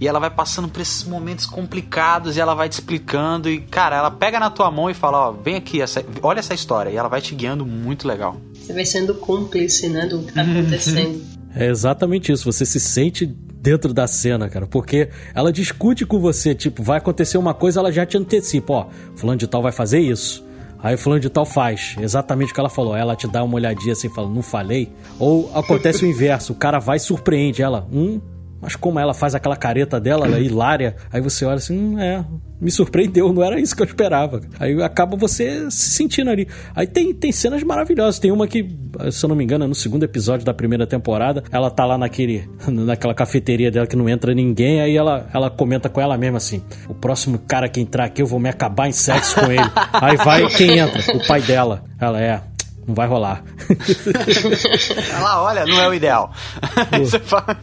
e 0.00 0.06
ela 0.06 0.20
vai 0.20 0.30
passando 0.30 0.68
por 0.68 0.80
esses 0.80 1.04
momentos 1.04 1.44
complicados 1.44 2.36
e 2.36 2.40
ela 2.40 2.54
vai 2.54 2.68
te 2.68 2.74
explicando 2.74 3.50
e, 3.50 3.60
cara, 3.60 3.96
ela 3.96 4.10
pega 4.10 4.38
na 4.38 4.48
tua 4.48 4.70
mão 4.70 4.88
e 4.88 4.94
fala, 4.94 5.28
ó, 5.28 5.32
vem 5.32 5.56
aqui, 5.56 5.82
essa, 5.82 6.04
olha 6.22 6.38
essa 6.38 6.54
história. 6.54 6.90
E 6.90 6.96
ela 6.96 7.08
vai 7.08 7.20
te 7.20 7.34
guiando 7.34 7.66
muito 7.66 8.06
legal. 8.06 8.15
Você 8.54 8.72
vai 8.72 8.84
sendo 8.84 9.14
cúmplice, 9.14 9.88
né, 9.88 10.06
do 10.06 10.22
que 10.22 10.32
tá 10.32 10.42
acontecendo. 10.42 11.22
É 11.58 11.68
exatamente 11.70 12.30
isso, 12.30 12.44
você 12.44 12.66
se 12.66 12.78
sente 12.78 13.24
dentro 13.24 13.94
da 13.94 14.06
cena, 14.06 14.46
cara, 14.46 14.66
porque 14.66 15.08
ela 15.34 15.50
discute 15.50 16.04
com 16.04 16.20
você, 16.20 16.54
tipo, 16.54 16.82
vai 16.82 16.98
acontecer 16.98 17.38
uma 17.38 17.54
coisa, 17.54 17.80
ela 17.80 17.90
já 17.90 18.04
te 18.04 18.18
antecipa, 18.18 18.72
ó, 18.74 18.86
fulano 19.16 19.38
de 19.38 19.46
tal 19.46 19.62
vai 19.62 19.72
fazer 19.72 20.00
isso. 20.00 20.44
Aí 20.78 20.96
fulano 20.98 21.20
de 21.20 21.30
tal 21.30 21.46
faz 21.46 21.96
exatamente 21.98 22.52
o 22.52 22.54
que 22.54 22.60
ela 22.60 22.68
falou. 22.68 22.94
Ela 22.94 23.16
te 23.16 23.26
dá 23.26 23.42
uma 23.42 23.54
olhadinha 23.56 23.92
assim, 23.92 24.08
fala, 24.08 24.28
não 24.28 24.42
falei. 24.42 24.92
Ou 25.18 25.50
acontece 25.54 26.04
o 26.04 26.06
inverso, 26.06 26.52
o 26.52 26.56
cara 26.56 26.78
vai 26.78 26.98
e 26.98 27.00
surpreende 27.00 27.62
ela. 27.62 27.88
Hum, 27.90 28.20
mas 28.66 28.74
como 28.74 28.98
ela 28.98 29.14
faz 29.14 29.32
aquela 29.32 29.54
careta 29.54 30.00
dela, 30.00 30.26
ela 30.26 30.38
é 30.38 30.42
hilária, 30.42 30.96
aí 31.12 31.20
você 31.20 31.44
olha 31.44 31.54
assim, 31.54 31.78
hum, 31.78 32.00
é, 32.00 32.24
me 32.60 32.68
surpreendeu, 32.68 33.32
não 33.32 33.40
era 33.40 33.60
isso 33.60 33.76
que 33.76 33.80
eu 33.80 33.86
esperava. 33.86 34.40
Aí 34.58 34.82
acaba 34.82 35.16
você 35.16 35.70
se 35.70 35.90
sentindo 35.90 36.30
ali. 36.30 36.48
Aí 36.74 36.84
tem, 36.84 37.14
tem 37.14 37.30
cenas 37.30 37.62
maravilhosas. 37.62 38.18
Tem 38.18 38.32
uma 38.32 38.48
que, 38.48 38.68
se 39.12 39.24
eu 39.24 39.28
não 39.28 39.36
me 39.36 39.44
engano, 39.44 39.66
é 39.66 39.68
no 39.68 39.74
segundo 39.74 40.02
episódio 40.02 40.44
da 40.44 40.52
primeira 40.52 40.84
temporada, 40.84 41.44
ela 41.52 41.70
tá 41.70 41.84
lá 41.84 41.96
naquele, 41.96 42.50
naquela 42.66 43.14
cafeteria 43.14 43.70
dela 43.70 43.86
que 43.86 43.94
não 43.94 44.08
entra 44.08 44.34
ninguém, 44.34 44.80
aí 44.80 44.96
ela, 44.96 45.30
ela 45.32 45.48
comenta 45.48 45.88
com 45.88 46.00
ela 46.00 46.18
mesma 46.18 46.38
assim: 46.38 46.60
o 46.88 46.94
próximo 46.94 47.38
cara 47.38 47.68
que 47.68 47.78
entrar 47.78 48.06
aqui 48.06 48.20
eu 48.20 48.26
vou 48.26 48.40
me 48.40 48.48
acabar 48.48 48.88
em 48.88 48.92
sexo 48.92 49.36
com 49.38 49.46
ele. 49.52 49.70
aí 49.92 50.16
vai 50.16 50.44
quem 50.48 50.78
entra? 50.78 51.16
O 51.16 51.24
pai 51.24 51.40
dela. 51.40 51.84
Ela 52.00 52.20
é, 52.20 52.42
não 52.84 52.96
vai 52.96 53.06
rolar. 53.06 53.44
ela 55.16 55.42
olha, 55.44 55.64
não 55.66 55.80
é 55.80 55.88
o 55.88 55.94
ideal. 55.94 56.32
Você 56.98 57.20
fala, 57.20 57.56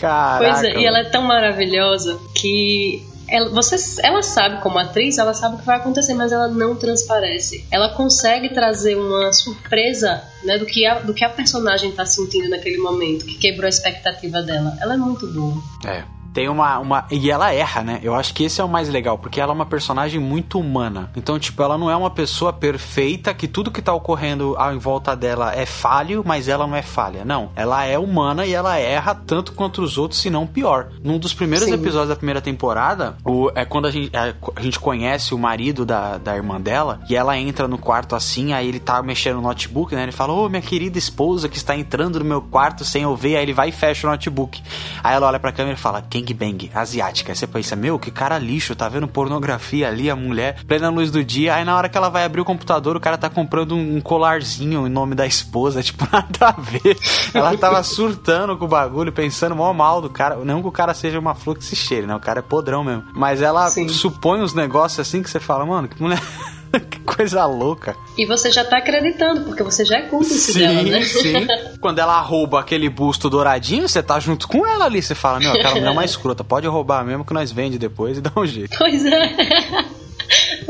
Caraca. 0.00 0.44
Pois 0.44 0.64
é, 0.64 0.78
e 0.78 0.86
ela 0.86 1.00
é 1.00 1.04
tão 1.04 1.22
maravilhosa 1.22 2.18
que 2.34 3.06
ela, 3.28 3.48
você, 3.50 3.76
ela 4.02 4.22
sabe 4.22 4.60
como 4.60 4.78
atriz, 4.78 5.18
ela 5.18 5.34
sabe 5.34 5.54
o 5.54 5.58
que 5.58 5.66
vai 5.66 5.76
acontecer, 5.76 6.14
mas 6.14 6.32
ela 6.32 6.48
não 6.48 6.74
transparece. 6.74 7.64
Ela 7.70 7.90
consegue 7.90 8.48
trazer 8.48 8.96
uma 8.96 9.32
surpresa 9.32 10.22
né, 10.42 10.58
do, 10.58 10.66
que 10.66 10.84
a, 10.86 10.98
do 10.98 11.14
que 11.14 11.24
a 11.24 11.28
personagem 11.28 11.90
está 11.90 12.04
sentindo 12.04 12.48
naquele 12.48 12.78
momento, 12.78 13.24
que 13.24 13.38
quebrou 13.38 13.66
a 13.66 13.68
expectativa 13.68 14.42
dela. 14.42 14.76
Ela 14.80 14.94
é 14.94 14.96
muito 14.96 15.26
boa. 15.28 15.62
É 15.86 16.19
tem 16.32 16.48
uma, 16.48 16.78
uma. 16.78 17.06
E 17.10 17.30
ela 17.30 17.52
erra, 17.52 17.82
né? 17.82 18.00
Eu 18.02 18.14
acho 18.14 18.32
que 18.34 18.44
esse 18.44 18.60
é 18.60 18.64
o 18.64 18.68
mais 18.68 18.88
legal, 18.88 19.18
porque 19.18 19.40
ela 19.40 19.52
é 19.52 19.54
uma 19.54 19.66
personagem 19.66 20.20
muito 20.20 20.58
humana. 20.58 21.10
Então, 21.16 21.38
tipo, 21.38 21.62
ela 21.62 21.76
não 21.76 21.90
é 21.90 21.96
uma 21.96 22.10
pessoa 22.10 22.52
perfeita, 22.52 23.34
que 23.34 23.48
tudo 23.48 23.70
que 23.70 23.82
tá 23.82 23.92
ocorrendo 23.92 24.56
em 24.72 24.78
volta 24.78 25.16
dela 25.16 25.54
é 25.54 25.66
falho, 25.66 26.22
mas 26.24 26.48
ela 26.48 26.66
não 26.66 26.76
é 26.76 26.82
falha. 26.82 27.24
Não. 27.24 27.50
Ela 27.56 27.84
é 27.84 27.98
humana 27.98 28.46
e 28.46 28.52
ela 28.52 28.76
erra 28.78 29.14
tanto 29.14 29.52
quanto 29.52 29.82
os 29.82 29.98
outros, 29.98 30.20
se 30.20 30.30
não 30.30 30.46
pior. 30.46 30.88
Num 31.02 31.18
dos 31.18 31.34
primeiros 31.34 31.68
Sim. 31.68 31.74
episódios 31.74 32.08
da 32.10 32.16
primeira 32.16 32.40
temporada, 32.40 33.16
o, 33.24 33.50
é 33.54 33.64
quando 33.64 33.86
a 33.86 33.90
gente, 33.90 34.16
a, 34.16 34.34
a, 34.56 34.62
gente 34.62 34.78
conhece 34.78 35.34
o 35.34 35.38
marido 35.38 35.84
da, 35.84 36.18
da 36.18 36.36
irmã 36.36 36.60
dela, 36.60 37.00
e 37.08 37.16
ela 37.16 37.36
entra 37.36 37.66
no 37.66 37.78
quarto 37.78 38.14
assim, 38.14 38.52
aí 38.52 38.68
ele 38.68 38.80
tá 38.80 39.02
mexendo 39.02 39.36
no 39.36 39.42
notebook, 39.42 39.94
né? 39.94 40.04
Ele 40.04 40.12
fala, 40.12 40.32
ô, 40.32 40.46
oh, 40.46 40.48
minha 40.48 40.62
querida 40.62 40.98
esposa 40.98 41.48
que 41.48 41.56
está 41.56 41.76
entrando 41.76 42.18
no 42.18 42.24
meu 42.24 42.42
quarto 42.42 42.84
sem 42.84 43.02
eu 43.02 43.16
ver, 43.16 43.36
aí 43.36 43.42
ele 43.42 43.52
vai 43.52 43.70
e 43.70 43.72
fecha 43.72 44.06
o 44.06 44.10
notebook. 44.10 44.62
Aí 45.02 45.14
ela 45.14 45.26
olha 45.26 45.40
pra 45.40 45.52
câmera 45.52 45.76
e 45.76 45.80
fala, 45.80 46.02
quem 46.02 46.19
gangbang 46.22 46.70
asiática. 46.74 47.32
Aí 47.32 47.36
você 47.36 47.46
pensa, 47.46 47.76
meu, 47.76 47.98
que 47.98 48.10
cara 48.10 48.38
lixo, 48.38 48.74
tá 48.74 48.88
vendo 48.88 49.08
pornografia 49.08 49.88
ali, 49.88 50.10
a 50.10 50.16
mulher, 50.16 50.62
plena 50.64 50.90
luz 50.90 51.10
do 51.10 51.24
dia. 51.24 51.54
Aí 51.54 51.64
na 51.64 51.76
hora 51.76 51.88
que 51.88 51.96
ela 51.96 52.08
vai 52.08 52.24
abrir 52.24 52.40
o 52.40 52.44
computador, 52.44 52.96
o 52.96 53.00
cara 53.00 53.18
tá 53.18 53.28
comprando 53.28 53.74
um 53.74 54.00
colarzinho 54.00 54.86
em 54.86 54.90
nome 54.90 55.14
da 55.14 55.26
esposa, 55.26 55.82
tipo, 55.84 56.06
nada 56.12 56.28
a 56.40 56.52
ver. 56.52 56.96
Ela 57.32 57.56
tava 57.56 57.82
surtando 57.82 58.56
com 58.56 58.64
o 58.64 58.68
bagulho, 58.68 59.12
pensando 59.12 59.56
mal 59.56 59.72
mal 59.74 60.00
do 60.00 60.10
cara. 60.10 60.36
Não 60.36 60.62
que 60.62 60.68
o 60.68 60.72
cara 60.72 60.94
seja 60.94 61.18
uma 61.18 61.34
flor 61.34 61.56
que 61.56 61.64
se 61.64 61.76
cheire, 61.76 62.06
né? 62.06 62.14
O 62.14 62.20
cara 62.20 62.40
é 62.40 62.42
podrão 62.42 62.84
mesmo. 62.84 63.04
Mas 63.14 63.42
ela 63.42 63.68
Sim. 63.68 63.88
supõe 63.88 64.40
uns 64.40 64.54
negócios 64.54 65.00
assim 65.00 65.22
que 65.22 65.30
você 65.30 65.40
fala, 65.40 65.64
mano, 65.64 65.88
que 65.88 66.00
mulher. 66.00 66.20
que 66.90 67.00
coisa 67.00 67.44
louca. 67.46 67.96
E 68.16 68.26
você 68.26 68.50
já 68.50 68.64
tá 68.64 68.78
acreditando, 68.78 69.42
porque 69.42 69.62
você 69.62 69.84
já 69.84 69.98
é 69.98 70.02
cúmplice 70.02 70.52
sim, 70.52 70.58
dela, 70.60 70.82
né? 70.82 71.02
Sim. 71.04 71.46
Quando 71.80 71.98
ela 71.98 72.20
rouba 72.20 72.60
aquele 72.60 72.88
busto 72.88 73.28
douradinho, 73.28 73.88
você 73.88 74.02
tá 74.02 74.20
junto 74.20 74.46
com 74.46 74.66
ela 74.66 74.84
ali. 74.84 75.02
Você 75.02 75.14
fala, 75.14 75.38
meu, 75.38 75.52
aquela 75.52 75.74
mulher 75.74 75.90
é 75.90 75.94
mais 75.94 76.10
escrota. 76.12 76.44
Pode 76.44 76.66
roubar 76.66 77.04
mesmo 77.04 77.24
que 77.24 77.34
nós 77.34 77.50
vende 77.50 77.78
depois 77.78 78.18
e 78.18 78.20
dá 78.20 78.32
um 78.36 78.46
jeito. 78.46 78.76
Pois 78.78 79.04
é. 79.04 79.99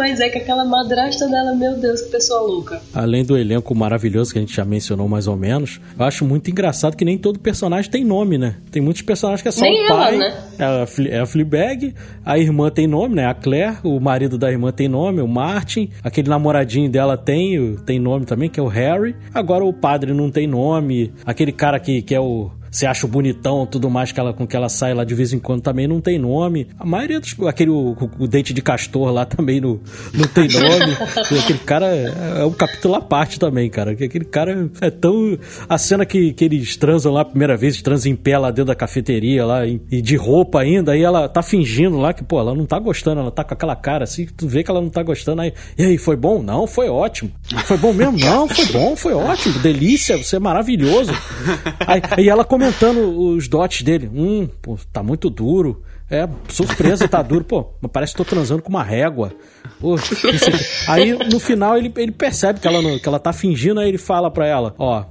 Mas 0.01 0.19
é 0.19 0.31
que 0.31 0.39
aquela 0.39 0.65
madrasta 0.65 1.29
dela, 1.29 1.55
meu 1.55 1.77
Deus, 1.77 2.01
que 2.01 2.11
pessoa 2.11 2.41
louca. 2.41 2.81
Além 2.95 3.23
do 3.23 3.37
elenco 3.37 3.75
maravilhoso 3.75 4.33
que 4.33 4.39
a 4.39 4.41
gente 4.41 4.57
já 4.57 4.65
mencionou 4.65 5.07
mais 5.07 5.27
ou 5.27 5.37
menos, 5.37 5.79
eu 5.99 6.03
acho 6.07 6.25
muito 6.25 6.51
engraçado 6.51 6.97
que 6.97 7.05
nem 7.05 7.19
todo 7.19 7.39
personagem 7.39 7.91
tem 7.91 8.03
nome, 8.03 8.39
né? 8.39 8.57
Tem 8.71 8.81
muitos 8.81 9.03
personagens 9.03 9.43
que 9.43 9.49
é 9.49 9.51
só 9.51 9.61
nem 9.61 9.85
o 9.85 9.89
pai. 9.89 10.15
Ela, 10.15 10.19
né? 10.19 10.45
É 10.59 10.65
a, 10.65 10.87
é 11.07 11.21
a 11.21 11.27
Fleabag, 11.27 11.95
a 12.25 12.39
irmã 12.39 12.71
tem 12.71 12.87
nome, 12.87 13.17
né? 13.17 13.27
A 13.27 13.35
Claire, 13.35 13.77
o 13.85 14.01
marido 14.01 14.39
da 14.39 14.51
irmã 14.51 14.73
tem 14.73 14.89
nome, 14.89 15.21
o 15.21 15.29
Martin, 15.29 15.91
aquele 16.03 16.31
namoradinho 16.31 16.91
dela 16.91 17.19
tem, 17.19 17.77
tem 17.85 17.99
nome 17.99 18.25
também, 18.25 18.49
que 18.49 18.59
é 18.59 18.63
o 18.63 18.69
Harry. 18.69 19.15
Agora 19.35 19.67
o 19.67 19.73
padre 19.73 20.15
não 20.15 20.31
tem 20.31 20.47
nome, 20.47 21.13
aquele 21.27 21.53
cara 21.53 21.79
que, 21.79 22.01
que 22.01 22.15
é 22.15 22.21
o 22.21 22.51
você 22.71 22.87
acha 22.87 23.07
bonitão 23.07 23.67
tudo 23.67 23.91
mais 23.91 24.13
que 24.13 24.21
ela, 24.21 24.33
com 24.33 24.47
que 24.47 24.57
ela 24.57 24.69
sai 24.69 24.95
lá 24.95 25.05
de 25.05 25.15
vez 25.15 25.33
em 25.33 25.39
quando 25.39 25.61
também 25.61 25.89
não 25.89 26.01
tem 26.01 26.19
nome. 26.19 26.69
A 26.79 26.87
maioria 26.87 27.19
dos. 27.19 27.35
Aquele 27.47 27.71
o, 27.71 27.97
o 28.19 28.29
dente 28.29 28.55
de 28.55 28.63
castor 28.63 29.11
lá 29.13 29.25
também 29.25 29.61
não, 29.61 29.81
não 30.15 30.27
tem 30.27 30.49
nome. 30.49 30.97
aquele 31.41 31.59
cara 31.59 31.87
é, 31.87 32.41
é 32.41 32.45
um 32.45 32.53
capítulo 32.53 32.95
à 32.95 33.01
parte 33.01 33.39
também, 33.39 33.69
cara. 33.69 33.91
Aquele 33.93 34.25
cara 34.25 34.71
é 34.81 34.91
tão. 34.91 35.39
A 35.69 35.77
cena 35.79 36.07
que, 36.07 36.33
que 36.33 36.45
eles 36.45 36.77
transam 36.77 37.13
lá 37.13 37.23
a 37.23 37.25
primeira 37.25 37.57
vez, 37.57 37.81
transam 37.83 38.13
em 38.13 38.17
pé 38.17 38.39
lá 38.39 38.51
dentro 38.51 38.67
da 38.67 38.75
cafeteria 38.75 39.45
lá, 39.45 39.67
e, 39.67 39.81
e 39.91 40.01
de 40.01 40.17
roupa 40.17 40.61
ainda, 40.61 40.93
aí 40.93 41.03
ela 41.03 41.29
tá 41.29 41.43
fingindo 41.43 41.99
lá 41.99 42.13
que, 42.13 42.23
pô, 42.23 42.39
ela 42.39 42.55
não 42.55 42.67
tá 42.67 42.79
gostando, 42.79 43.21
ela 43.21 43.31
tá 43.31 43.43
com 43.43 43.55
aquela 43.55 43.75
cara 43.75 44.05
assim, 44.05 44.27
tu 44.27 44.47
vê 44.47 44.63
que 44.63 44.71
ela 44.71 44.81
não 44.81 44.91
tá 44.91 45.03
gostando. 45.03 45.43
Aí, 45.43 45.53
e 45.77 45.85
aí, 45.85 45.99
foi 45.99 46.17
bom? 46.17 46.43
Não, 46.43 46.67
foi 46.67 46.89
ótimo. 46.89 47.31
Foi 47.65 47.77
bom 47.77 47.93
mesmo? 47.93 48.19
Não, 48.19 48.49
foi 48.49 48.67
bom, 48.67 48.97
foi 48.97 49.13
ótimo. 49.13 49.59
Delícia, 49.59 50.17
você 50.17 50.37
é 50.37 50.39
maravilhoso. 50.39 51.13
Aí, 51.87 52.03
aí 52.17 52.29
ela 52.29 52.45
começa 52.45 52.60
comentando 52.61 53.19
os 53.19 53.49
dots 53.49 53.81
dele. 53.81 54.11
Hum, 54.13 54.47
pô, 54.61 54.79
tá 54.93 55.03
muito 55.03 55.31
duro. 55.31 55.83
É, 56.11 56.29
surpresa, 56.49 57.09
tá 57.09 57.23
duro. 57.23 57.45
Pô, 57.45 57.65
parece 57.91 58.13
que 58.13 58.19
tô 58.19 58.25
transando 58.25 58.63
com 58.63 58.69
uma 58.69 58.83
régua. 58.83 59.33
Pô, 59.81 59.97
aí 60.87 61.13
no 61.31 61.41
final 61.41 61.79
ele, 61.79 61.91
ele 61.97 62.13
percebe 62.13 62.61
que 62.61 62.69
ela, 62.69 62.83
não, 62.83 62.99
que 62.99 63.09
ela 63.09 63.19
tá 63.19 63.33
fingindo, 63.33 63.81
aí 63.81 63.89
ele 63.89 63.99
fala 63.99 64.31
pra 64.31 64.47
ela: 64.47 64.75
Ó, 64.77 65.05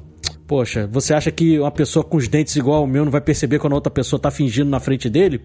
Poxa, 0.50 0.90
você 0.92 1.14
acha 1.14 1.32
que 1.32 1.60
uma 1.60 1.70
pessoa 1.70 2.04
com 2.04 2.18
os 2.18 2.28
dentes 2.28 2.56
igual 2.56 2.80
ao 2.80 2.88
meu 2.88 3.06
não 3.06 3.12
vai 3.12 3.22
perceber 3.22 3.60
quando 3.60 3.74
a 3.74 3.76
outra 3.76 3.92
pessoa 3.92 4.20
tá 4.20 4.32
fingindo 4.32 4.68
na 4.68 4.80
frente 4.80 5.08
dele? 5.08 5.44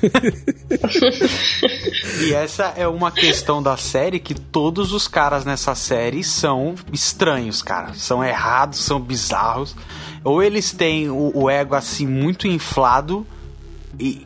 e 2.24 2.32
essa 2.32 2.72
é 2.76 2.86
uma 2.86 3.10
questão 3.10 3.60
da 3.60 3.76
série 3.76 4.20
que 4.20 4.32
todos 4.32 4.92
os 4.92 5.08
caras 5.08 5.44
nessa 5.44 5.74
série 5.74 6.22
são 6.22 6.76
estranhos, 6.92 7.62
cara. 7.62 7.94
São 7.94 8.22
errados, 8.22 8.78
são 8.78 9.00
bizarros. 9.00 9.74
Ou 10.22 10.40
eles 10.40 10.70
têm 10.70 11.10
o, 11.10 11.32
o 11.34 11.50
ego 11.50 11.74
assim 11.74 12.06
muito 12.06 12.46
inflado, 12.46 13.26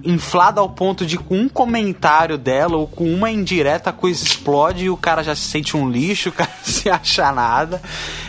inflada 0.04 0.60
ao 0.60 0.68
ponto 0.68 1.04
de 1.04 1.18
com 1.18 1.36
um 1.36 1.48
comentário 1.48 2.38
dela 2.38 2.76
ou 2.76 2.86
com 2.86 3.04
uma 3.12 3.30
indireta 3.30 3.90
a 3.90 3.92
coisa 3.92 4.24
explode 4.24 4.84
e 4.84 4.90
o 4.90 4.96
cara 4.96 5.22
já 5.22 5.34
se 5.34 5.42
sente 5.42 5.76
um 5.76 5.88
lixo, 5.88 6.28
o 6.30 6.32
cara 6.32 6.50
se 6.62 6.88
acha 6.88 7.30
nada. 7.32 7.80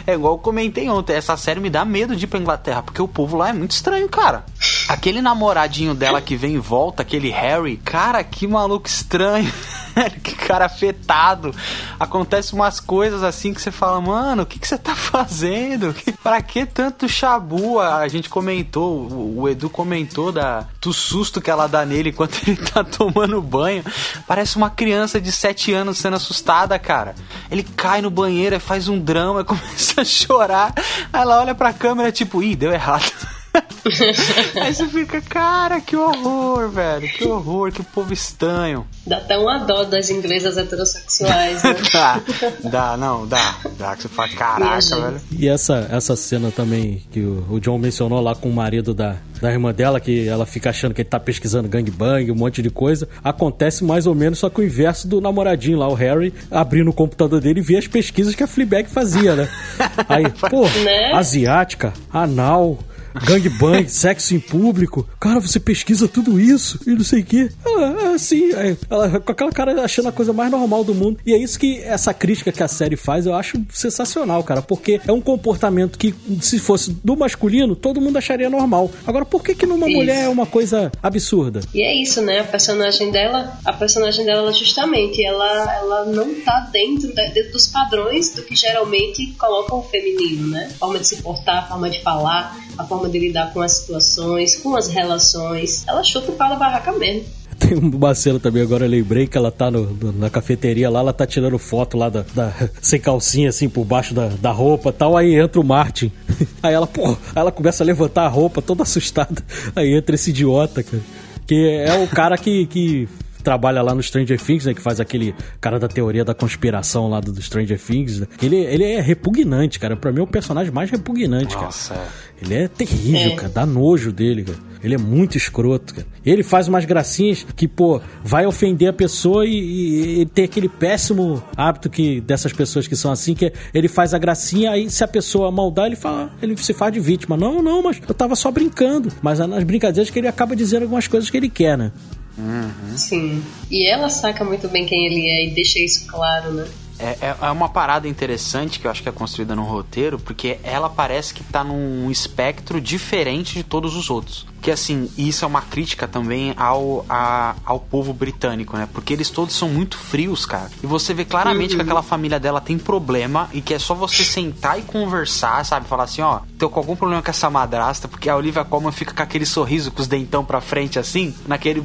É 0.06 0.14
igual 0.14 0.34
eu 0.34 0.40
comentei 0.40 0.90
ontem, 0.90 1.14
essa 1.14 1.38
série 1.38 1.60
me 1.60 1.70
dá 1.70 1.86
medo 1.86 2.16
de 2.16 2.26
ir 2.26 2.28
pra 2.28 2.40
Inglaterra, 2.40 2.84
porque 2.84 3.02
o 3.02 3.08
povo 3.08 3.38
lá 3.38 3.50
é 3.50 3.54
muito 3.54 3.72
estranho, 3.72 4.08
cara. 4.10 4.44
Aquele 4.88 5.22
namoradinho 5.22 5.94
dela 5.94 6.22
que 6.22 6.36
vem 6.36 6.56
e 6.56 6.60
volta, 6.60 7.04
aquele 7.04 7.30
Harry, 7.30 7.78
cara, 7.78 8.24
que 8.24 8.48
maluco 8.48 8.88
estranho. 8.88 9.52
que 10.24 10.36
cara 10.36 10.66
afetado. 10.66 11.54
Acontece 12.00 12.54
umas 12.54 12.80
coisas 12.80 13.24
assim 13.24 13.54
que 13.54 13.62
você 13.62 13.72
fala, 13.72 14.00
mano, 14.00 14.44
o 14.44 14.46
que, 14.46 14.60
que 14.60 14.68
você 14.68 14.78
tá 14.78 14.96
fazendo? 14.96 15.96
Pra 16.24 16.42
que 16.42 16.66
tanto 16.66 17.10
chabu? 17.10 17.80
A 17.80 18.08
gente 18.08 18.30
comentou, 18.30 19.08
o 19.12 19.48
Edu 19.50 19.70
comentou 19.70 20.32
da, 20.32 20.66
do 20.82 20.94
susto 20.94 21.42
que 21.42 21.50
ela 21.50 21.68
dá 21.68 21.86
nele 21.86 22.10
enquanto 22.10 22.40
ele 22.48 22.58
tá 22.58 22.84
tomando 22.84 23.42
banho. 23.42 23.84
Parece 24.28 24.58
uma 24.58 24.70
criança 24.70 25.20
de 25.20 25.32
7 25.32 25.74
anos 25.74 25.98
sendo 25.98 26.16
assustada, 26.16 26.78
cara. 26.78 27.16
Ele 27.50 27.64
cai 27.64 28.02
no 28.02 28.10
banheiro, 28.10 28.60
faz 28.60 28.88
um 28.88 29.00
drama, 29.00 29.44
começa 29.44 30.02
a 30.02 30.06
chorar. 30.06 30.74
Aí 31.12 31.22
ela 31.22 31.40
olha 31.40 31.56
pra 31.56 31.74
câmera, 31.74 32.12
tipo, 32.12 32.42
ih, 32.42 32.56
deu 32.56 32.72
errado. 32.72 33.39
Aí 34.62 34.74
você 34.74 34.88
fica, 34.88 35.22
cara, 35.22 35.82
que 35.82 35.96
horror, 35.96 36.70
velho. 36.70 37.08
Que 37.08 37.26
horror, 37.26 37.72
que 37.72 37.82
povo 37.82 38.14
estranho. 38.14 38.86
Dá 39.06 39.18
até 39.18 39.38
uma 39.38 39.60
dó 39.60 39.84
das 39.84 40.10
inglesas 40.10 40.58
heterossexuais, 40.58 41.64
né? 41.64 41.76
dá, 41.92 42.22
dá, 42.70 42.98
não, 42.98 43.28
dá. 43.28 43.56
Dá 43.78 43.96
que 43.96 44.04
você 44.04 44.10
fala, 44.10 44.30
caraca, 44.30 44.96
velho. 44.96 45.22
E 45.32 45.48
essa, 45.48 45.88
essa 45.92 46.16
cena 46.16 46.52
também 46.52 47.04
que 47.12 47.22
o, 47.22 47.46
o 47.50 47.60
John 47.60 47.78
mencionou 47.78 48.22
lá 48.22 48.36
com 48.36 48.50
o 48.50 48.54
marido 48.54 48.94
da, 48.94 49.18
da 49.42 49.52
irmã 49.52 49.74
dela, 49.74 50.00
que 50.00 50.28
ela 50.28 50.46
fica 50.46 50.70
achando 50.70 50.94
que 50.94 51.02
ele 51.02 51.10
tá 51.10 51.20
pesquisando 51.20 51.68
gangbang, 51.68 52.32
um 52.32 52.36
monte 52.36 52.62
de 52.62 52.70
coisa. 52.70 53.08
Acontece 53.24 53.84
mais 53.84 54.06
ou 54.06 54.14
menos 54.14 54.40
só 54.40 54.50
com 54.50 54.62
o 54.62 54.66
inverso 54.66 55.08
do 55.08 55.22
namoradinho 55.22 55.80
lá, 55.80 55.88
o 55.88 55.94
Harry, 55.94 56.34
abrindo 56.52 56.90
o 56.90 56.94
computador 56.94 57.42
dele 57.42 57.60
e 57.60 57.64
vê 57.64 57.78
as 57.78 57.88
pesquisas 57.88 58.36
que 58.36 58.44
a 58.44 58.48
Fleabag 58.48 58.90
fazia, 58.90 59.36
né? 59.36 59.50
Aí, 60.08 60.26
pô, 60.50 60.68
né? 60.84 61.14
asiática, 61.14 61.94
anal, 62.12 62.78
gangbang, 63.26 63.88
sexo 63.90 64.36
em 64.36 64.40
público. 64.40 65.08
Cara, 65.20 65.40
você 65.40 65.60
pesquisa 65.60 66.08
tudo 66.08 66.40
isso 66.40 66.80
e 66.86 66.92
não 66.92 67.04
sei 67.04 67.22
o 67.22 67.26
quê. 67.26 67.50
Ela, 67.66 68.16
assim, 68.16 68.52
ela, 68.90 69.20
com 69.20 69.32
aquela 69.32 69.52
cara 69.52 69.84
achando 69.84 70.10
a 70.10 70.12
coisa 70.12 70.34
mais 70.34 70.52
normal 70.52 70.84
do 70.84 70.94
mundo. 70.94 71.20
E 71.26 71.34
é 71.34 71.38
isso 71.38 71.60
que 71.60 71.80
essa 71.80 72.14
crítica 72.14 72.52
que 72.52 72.64
a 72.64 72.68
série 72.68 72.96
faz 72.96 73.26
eu 73.26 73.34
acho 73.34 73.62
sensacional, 73.72 74.44
cara, 74.44 74.62
porque 74.62 75.00
é 75.08 75.12
um 75.12 75.22
comportamento 75.22 75.98
que, 75.98 76.14
se 76.42 76.60
fosse 76.60 76.92
do 77.04 77.16
masculino, 77.16 77.76
todo 77.76 78.02
mundo 78.02 78.18
acharia 78.18 78.50
normal. 78.50 78.92
Agora, 79.06 79.26
por 79.26 79.44
que 79.44 79.56
que 79.56 79.66
numa 79.66 79.88
isso. 79.88 79.98
mulher 79.98 80.26
é 80.26 80.30
uma 80.30 80.46
coisa 80.46 80.92
absurda? 81.02 81.62
E 81.74 81.82
é 81.82 81.94
isso, 81.94 82.22
né? 82.22 82.40
A 82.40 82.44
personagem 82.44 83.12
dela, 83.12 83.58
a 83.64 83.74
personagem 83.74 84.26
dela, 84.26 84.52
justamente, 84.52 85.24
ela, 85.24 85.76
ela 85.78 86.06
não 86.06 86.34
tá 86.42 86.70
dentro, 86.72 87.14
dentro 87.14 87.52
dos 87.52 87.68
padrões 87.68 88.34
do 88.34 88.44
que 88.44 88.56
geralmente 88.56 89.34
colocam 89.38 89.80
o 89.80 89.84
feminino, 89.84 90.48
né? 90.48 90.70
A 90.72 90.78
forma 90.78 91.00
de 91.00 91.08
se 91.08 91.22
portar, 91.22 91.64
a 91.64 91.68
forma 91.68 91.90
de 91.90 92.02
falar, 92.02 92.58
a 92.78 92.84
forma 92.84 92.99
de 93.08 93.20
lidar 93.20 93.54
com 93.54 93.62
as 93.62 93.74
situações, 93.74 94.56
com 94.56 94.76
as 94.76 94.88
relações. 94.88 95.88
Ela 95.88 96.04
chuta 96.04 96.32
o 96.32 96.36
pau 96.36 96.50
da 96.50 96.56
barraca 96.56 96.92
mesmo. 96.94 97.26
Tem 97.60 97.78
uma 97.78 98.16
cena 98.16 98.40
também, 98.40 98.64
agora 98.64 98.86
eu 98.86 98.90
lembrei 98.90 99.28
que 99.28 99.38
ela 99.38 99.52
tá 99.52 99.70
no, 99.70 99.86
no, 99.94 100.14
na 100.14 100.30
cafeteria 100.30 100.90
lá, 100.90 101.02
ela 101.02 101.12
tá 101.12 101.28
tirando 101.28 101.60
foto 101.60 101.98
lá 101.98 102.08
da, 102.08 102.24
da 102.34 102.54
sem 102.82 103.00
calcinha, 103.00 103.50
assim, 103.50 103.68
por 103.68 103.84
baixo 103.84 104.14
da, 104.14 104.28
da 104.28 104.52
roupa 104.52 104.94
tal. 104.94 105.18
Aí 105.18 105.36
entra 105.36 105.60
o 105.60 105.64
Martin. 105.64 106.12
Aí 106.64 106.74
ela, 106.74 106.88
pô, 106.88 107.10
aí 107.10 107.16
ela 107.36 107.52
começa 107.52 107.84
a 107.84 107.86
levantar 107.86 108.24
a 108.24 108.28
roupa, 108.30 108.62
toda 108.62 108.84
assustada. 108.84 109.44
Aí 109.76 109.94
entra 109.94 110.16
esse 110.16 110.30
idiota, 110.30 110.82
cara. 110.82 111.04
Que 111.46 111.84
é 111.86 112.02
o 112.02 112.08
cara 112.08 112.38
que, 112.38 112.66
que 112.68 113.10
trabalha 113.44 113.82
lá 113.82 113.94
no 113.94 114.02
Stranger 114.02 114.40
Things, 114.40 114.66
né? 114.66 114.74
Que 114.74 114.82
faz 114.82 115.00
aquele 115.00 115.34
cara 115.60 115.80
da 115.80 115.88
teoria 115.88 116.24
da 116.24 116.34
conspiração 116.34 117.10
lá 117.10 117.20
do, 117.20 117.32
do 117.32 117.42
Stranger 117.42 117.80
Things. 117.80 118.20
Né? 118.20 118.28
Ele, 118.42 118.58
ele 118.58 118.84
é 118.84 119.02
repugnante, 119.02 119.80
cara. 119.80 119.96
Pra 119.96 120.12
mim 120.12 120.20
é 120.20 120.24
o 120.24 120.28
personagem 120.28 120.72
mais 120.72 120.90
repugnante, 120.90 121.56
Nossa, 121.56 121.94
cara. 121.94 122.06
É. 122.06 122.30
Ele 122.46 122.54
é 122.56 122.68
terrível, 122.68 123.32
é. 123.32 123.36
cara. 123.36 123.50
Dá 123.50 123.66
nojo 123.66 124.12
dele, 124.12 124.44
cara. 124.44 124.70
Ele 124.82 124.96
é 124.96 124.98
muito 124.98 125.36
escroto, 125.36 125.94
cara. 125.94 126.08
Ele 126.26 126.42
faz 126.42 126.68
umas 126.68 126.86
gracinhas 126.86 127.46
que, 127.56 127.68
pô, 127.68 128.02
vai 128.24 128.46
ofender 128.46 128.90
a 128.90 128.94
pessoa 128.94 129.46
e, 129.46 129.52
e, 129.52 130.22
e 130.22 130.26
tem 130.26 130.46
aquele 130.46 130.70
péssimo 130.70 131.44
hábito 131.56 131.90
que 131.90 132.22
dessas 132.22 132.54
pessoas 132.54 132.88
que 132.88 132.96
são 132.96 133.12
assim, 133.12 133.34
que 133.34 133.48
é, 133.48 133.54
ele 133.74 133.90
faz 133.90 134.14
a 134.14 134.18
gracinha, 134.18 134.72
aí 134.72 134.90
se 134.90 135.04
a 135.04 135.08
pessoa 135.08 135.52
maldar, 135.52 135.88
ele 135.88 135.98
fala, 135.98 136.32
ele 136.42 136.56
se 136.58 136.74
faz 136.74 136.94
de 136.94 137.00
vítima. 137.00 137.36
Não, 137.36 137.62
não, 137.62 137.84
mas 137.84 138.00
eu 138.08 138.14
tava 138.14 138.36
só 138.36 138.50
brincando. 138.52 139.12
Mas 139.22 139.40
é 139.40 139.48
nas 139.48 139.64
brincadeiras 139.64 140.10
que 140.10 140.18
ele 140.18 140.28
acaba 140.28 140.56
dizendo 140.56 140.84
algumas 140.84 141.08
coisas 141.08 141.30
que 141.30 141.36
ele 141.36 141.50
quer, 141.50 141.78
né? 141.78 141.92
Uhum. 142.40 142.98
Sim. 142.98 143.44
E 143.70 143.86
ela 143.86 144.10
saca 144.10 144.46
muito 144.46 144.70
bem 144.70 144.86
quem 144.86 145.06
ele 145.06 145.28
é 145.28 145.48
e 145.48 145.52
deixa 145.52 145.80
isso 145.80 146.08
claro, 146.08 146.52
né? 146.54 146.68
É, 146.98 147.18
é, 147.22 147.36
é, 147.42 147.52
uma 147.52 147.70
parada 147.70 148.10
interessante 148.10 148.78
que 148.78 148.86
eu 148.86 148.92
acho 148.92 149.02
que 149.02 149.08
é 149.08 149.12
construída 149.12 149.56
no 149.56 149.64
roteiro, 149.64 150.20
porque 150.20 150.58
ela 150.64 150.90
parece 150.90 151.34
que 151.34 151.42
tá 151.44 151.64
num 151.64 152.12
espectro 152.12 152.82
diferente 152.82 153.54
de 153.54 153.64
todos 153.64 153.96
os 153.96 154.10
outros. 154.10 154.46
Que 154.62 154.72
assim, 154.72 155.10
isso 155.18 155.46
é 155.46 155.48
uma 155.48 155.62
crítica 155.62 156.08
também 156.08 156.54
ao, 156.58 157.06
a, 157.10 157.56
ao 157.66 157.80
povo 157.80 158.14
britânico, 158.14 158.76
né? 158.78 158.88
Porque 158.92 159.14
eles 159.14 159.30
todos 159.30 159.56
são 159.56 159.70
muito 159.70 159.98
frios, 159.98 160.46
cara. 160.46 160.70
E 160.84 160.88
você 160.88 161.14
vê 161.14 161.26
claramente 161.26 161.72
uhum. 161.72 161.78
que 161.78 161.82
aquela 161.84 162.04
família 162.04 162.40
dela 162.40 162.60
tem 162.60 162.78
problema 162.78 163.50
e 163.54 163.62
que 163.62 163.74
é 163.74 163.80
só 163.80 163.94
você 163.94 164.24
sentar 164.24 164.80
e 164.80 164.82
conversar, 164.82 165.64
sabe? 165.66 165.88
Falar 165.88 166.04
assim, 166.04 166.22
ó, 166.22 166.42
tô 166.58 166.70
com 166.70 166.80
algum 166.80 166.96
problema 166.96 167.22
com 167.22 167.30
essa 167.30 167.50
madrasta, 167.50 168.08
porque 168.08 168.30
a 168.30 168.36
Olivia 168.36 168.64
Colman 168.64 168.92
fica 168.92 169.14
com 169.14 169.24
aquele 169.24 169.46
sorriso 169.46 169.92
com 169.92 170.02
os 170.02 170.08
dentão 170.08 170.44
pra 170.44 170.62
frente, 170.62 171.00
assim, 171.00 171.34
naquele. 171.48 171.84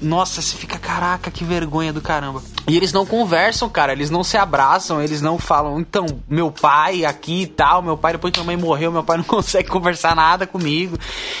Nossa, 0.00 0.40
você 0.40 0.56
fica, 0.56 0.78
caraca, 0.78 1.30
que 1.30 1.44
vergonha 1.44 1.92
do 1.92 2.00
caramba. 2.00 2.42
E 2.66 2.76
eles 2.76 2.92
não 2.92 3.04
conversam, 3.04 3.68
cara, 3.68 3.92
eles 3.92 4.08
não 4.08 4.24
se 4.24 4.36
abraçam, 4.36 5.02
eles 5.02 5.20
não 5.20 5.38
falam, 5.38 5.78
então, 5.78 6.06
meu 6.28 6.50
pai 6.50 7.04
aqui 7.04 7.42
e 7.42 7.46
tal, 7.46 7.82
meu 7.82 7.96
pai 7.96 8.12
depois 8.12 8.32
que 8.32 8.40
minha 8.40 8.56
mãe 8.56 8.56
morreu, 8.56 8.90
meu 8.90 9.04
pai 9.04 9.18
não 9.18 9.24
consegue 9.24 9.68
conversar 9.68 10.14
nada 10.16 10.46
comigo. 10.46 10.98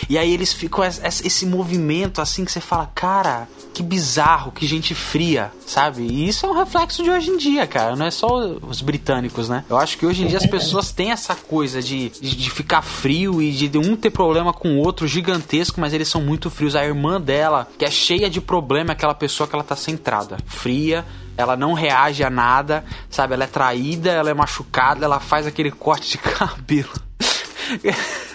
E 0.08 0.18
aí 0.18 0.32
eles 0.32 0.52
ficam 0.52 0.73
esse 0.82 1.46
movimento 1.46 2.20
assim 2.20 2.44
que 2.44 2.52
você 2.52 2.60
fala, 2.60 2.90
cara, 2.94 3.48
que 3.72 3.82
bizarro, 3.82 4.52
que 4.52 4.66
gente 4.66 4.94
fria, 4.94 5.52
sabe? 5.66 6.02
E 6.02 6.28
isso 6.28 6.46
é 6.46 6.48
um 6.48 6.54
reflexo 6.54 7.02
de 7.02 7.10
hoje 7.10 7.30
em 7.30 7.36
dia, 7.36 7.66
cara, 7.66 7.96
não 7.96 8.06
é 8.06 8.10
só 8.10 8.26
os 8.26 8.80
britânicos, 8.80 9.48
né? 9.48 9.64
Eu 9.68 9.76
acho 9.76 9.98
que 9.98 10.06
hoje 10.06 10.22
em 10.22 10.26
dia 10.26 10.38
as 10.38 10.46
pessoas 10.46 10.92
têm 10.92 11.10
essa 11.10 11.34
coisa 11.34 11.82
de, 11.82 12.08
de, 12.08 12.36
de 12.36 12.50
ficar 12.50 12.82
frio 12.82 13.42
e 13.42 13.52
de 13.52 13.78
um 13.78 13.96
ter 13.96 14.10
problema 14.10 14.52
com 14.52 14.76
o 14.76 14.78
outro 14.78 15.06
gigantesco, 15.06 15.80
mas 15.80 15.92
eles 15.92 16.08
são 16.08 16.20
muito 16.20 16.50
frios. 16.50 16.76
A 16.76 16.84
irmã 16.84 17.20
dela, 17.20 17.68
que 17.78 17.84
é 17.84 17.90
cheia 17.90 18.30
de 18.30 18.40
problema, 18.40 18.90
é 18.90 18.92
aquela 18.92 19.14
pessoa 19.14 19.48
que 19.48 19.54
ela 19.54 19.64
tá 19.64 19.76
centrada, 19.76 20.38
fria, 20.46 21.04
ela 21.36 21.56
não 21.56 21.72
reage 21.72 22.22
a 22.22 22.30
nada, 22.30 22.84
sabe? 23.10 23.34
Ela 23.34 23.44
é 23.44 23.48
traída, 23.48 24.10
ela 24.10 24.30
é 24.30 24.34
machucada, 24.34 25.04
ela 25.04 25.20
faz 25.20 25.46
aquele 25.46 25.70
corte 25.70 26.12
de 26.12 26.18
cabelo. 26.22 26.92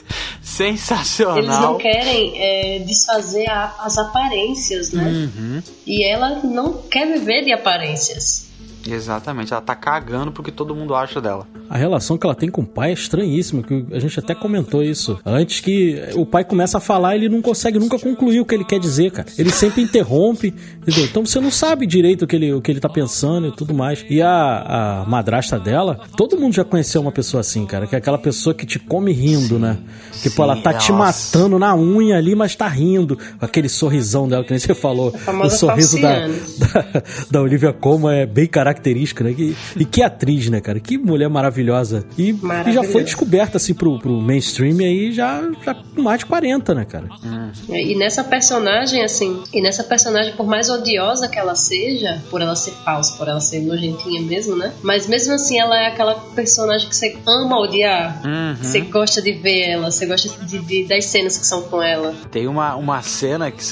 Sensacional. 0.60 1.38
Eles 1.38 1.60
não 1.60 1.78
querem 1.78 2.34
é, 2.36 2.80
desfazer 2.80 3.50
a, 3.50 3.76
as 3.80 3.98
aparências, 3.98 4.92
né? 4.92 5.10
Uhum. 5.10 5.64
E 5.88 6.04
ela 6.04 6.42
não 6.44 6.82
quer 6.82 7.08
viver 7.08 7.46
de 7.46 7.54
aparências. 7.54 8.49
Exatamente, 8.88 9.52
ela 9.54 9.62
tá 9.62 9.76
cagando 9.76 10.32
porque 10.32 10.52
todo 10.52 10.76
mundo 10.76 10.96
acha 10.96 11.20
dela. 11.20 11.48
A 11.70 11.78
relação 11.78 12.18
que 12.18 12.26
ela 12.26 12.36
tem 12.36 12.50
com 12.50 12.62
o 12.62 12.66
pai 12.66 12.90
é 12.90 12.94
estranhíssima, 12.94 13.62
que 13.62 13.86
a 13.92 14.00
gente 14.00 14.18
até 14.20 14.34
comentou 14.34 14.82
isso. 14.82 15.20
Antes 15.26 15.60
que 15.60 16.02
o 16.16 16.26
pai 16.26 16.44
começa 16.44 16.78
a 16.78 16.82
falar, 16.82 17.16
ele 17.16 17.30
não 17.30 17.42
consegue 17.42 17.78
nunca 17.78 18.00
concluir 18.00 18.40
o 18.40 18.46
que 18.46 18.56
ele 18.56 18.64
quer 18.64 18.80
dizer, 18.80 19.12
cara. 19.12 19.28
Ele 19.38 19.52
sempre 19.52 19.84
interrompe, 19.84 20.54
entendeu? 20.82 21.06
Então 21.06 21.26
você 21.26 21.40
não 21.40 21.52
sabe 21.52 21.86
direito 21.86 22.24
o 22.24 22.28
que 22.28 22.36
ele, 22.36 22.54
o 22.54 22.62
que 22.62 22.72
ele 22.72 22.80
tá 22.80 22.90
pensando 22.90 23.48
e 23.48 23.52
tudo 23.52 23.74
mais. 23.74 24.04
E 24.10 24.22
a, 24.22 25.04
a 25.04 25.06
madrasta 25.08 25.60
dela, 25.60 26.00
todo 26.16 26.40
mundo 26.40 26.56
já 26.56 26.64
conheceu 26.64 27.02
uma 27.02 27.12
pessoa 27.12 27.42
assim, 27.42 27.66
cara, 27.66 27.86
que 27.86 27.96
é 27.96 27.98
aquela 27.98 28.18
pessoa 28.18 28.54
que 28.54 28.66
te 28.66 28.80
come 28.80 29.12
rindo, 29.12 29.56
sim, 29.56 29.60
né? 29.60 29.78
Tipo, 30.22 30.38
sim, 30.38 30.42
ela 30.42 30.56
tá 30.56 30.72
nossa. 30.74 30.86
te 30.86 30.92
matando 30.92 31.60
na 31.60 31.76
unha 31.76 32.18
ali, 32.18 32.34
mas 32.34 32.56
tá 32.56 32.68
rindo. 32.68 33.18
Aquele 33.40 33.70
sorrisão 33.70 34.28
dela, 34.28 34.44
que 34.44 34.52
nem 34.52 34.60
você 34.60 34.74
falou. 34.74 35.14
O 35.44 35.50
sorriso 35.50 36.02
da, 36.02 36.28
da, 36.58 37.04
da 37.30 37.42
Olivia 37.42 37.72
Colman 37.72 38.22
é 38.22 38.26
bem 38.26 38.48
característico 38.48 38.69
característica, 38.70 39.24
né? 39.24 39.34
Que, 39.34 39.56
e 39.76 39.86
que 39.86 40.02
atriz, 40.02 40.50
né, 40.50 40.62
cara? 40.62 40.80
Que 40.80 40.98
mulher 40.98 41.30
maravilhosa. 41.30 42.06
E, 42.18 42.36
e 42.68 42.72
já 42.72 42.84
foi 42.84 43.04
descoberta, 43.04 43.58
assim, 43.58 43.74
pro, 43.74 44.00
pro 44.00 44.22
mainstream 44.22 44.80
aí 44.80 45.12
já, 45.12 45.42
já 45.64 45.74
com 45.74 46.02
mais 46.02 46.20
de 46.20 46.26
40, 46.26 46.74
né, 46.76 46.86
cara? 46.86 47.08
Hum. 47.24 47.52
E 47.70 47.96
nessa 47.96 48.24
personagem, 48.24 49.04
assim, 49.04 49.42
e 49.54 49.62
nessa 49.62 49.84
personagem, 49.84 50.34
por 50.34 50.46
mais 50.46 50.70
odiosa 50.70 51.28
que 51.28 51.38
ela 51.38 51.56
seja, 51.56 52.22
por 52.30 52.42
ela 52.42 52.56
ser 52.56 52.72
falsa, 52.86 53.18
por 53.18 53.28
ela 53.28 53.42
ser 53.42 53.62
nojentinha 53.62 54.22
mesmo, 54.22 54.56
né? 54.56 54.72
Mas 54.84 55.08
mesmo 55.08 55.34
assim, 55.34 55.60
ela 55.60 55.78
é 55.78 55.88
aquela 55.88 56.16
personagem 56.36 56.88
que 56.88 56.96
você 56.96 57.18
ama 57.28 57.60
odiar. 57.60 58.22
Uhum. 58.26 58.56
Você 58.56 58.82
gosta 58.82 59.22
de 59.22 59.32
ver 59.34 59.72
ela, 59.72 59.92
você 59.92 60.06
gosta 60.06 60.30
de, 60.46 60.60
de, 60.60 60.84
das 60.86 61.06
cenas 61.06 61.38
que 61.38 61.46
são 61.46 61.64
com 61.64 61.82
ela. 61.82 62.14
Tem 62.32 62.48
uma, 62.48 62.76
uma 62.76 63.02
cena 63.02 63.52
que, 63.52 63.64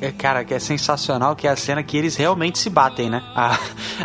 é, 0.00 0.12
cara, 0.12 0.44
que 0.44 0.54
é 0.54 0.58
sensacional, 0.58 1.34
que 1.34 1.46
é 1.46 1.50
a 1.50 1.56
cena 1.56 1.82
que 1.82 1.96
eles 1.96 2.16
realmente 2.16 2.58
se 2.58 2.70
batem, 2.70 3.10
né? 3.10 3.22
A, 3.34 3.58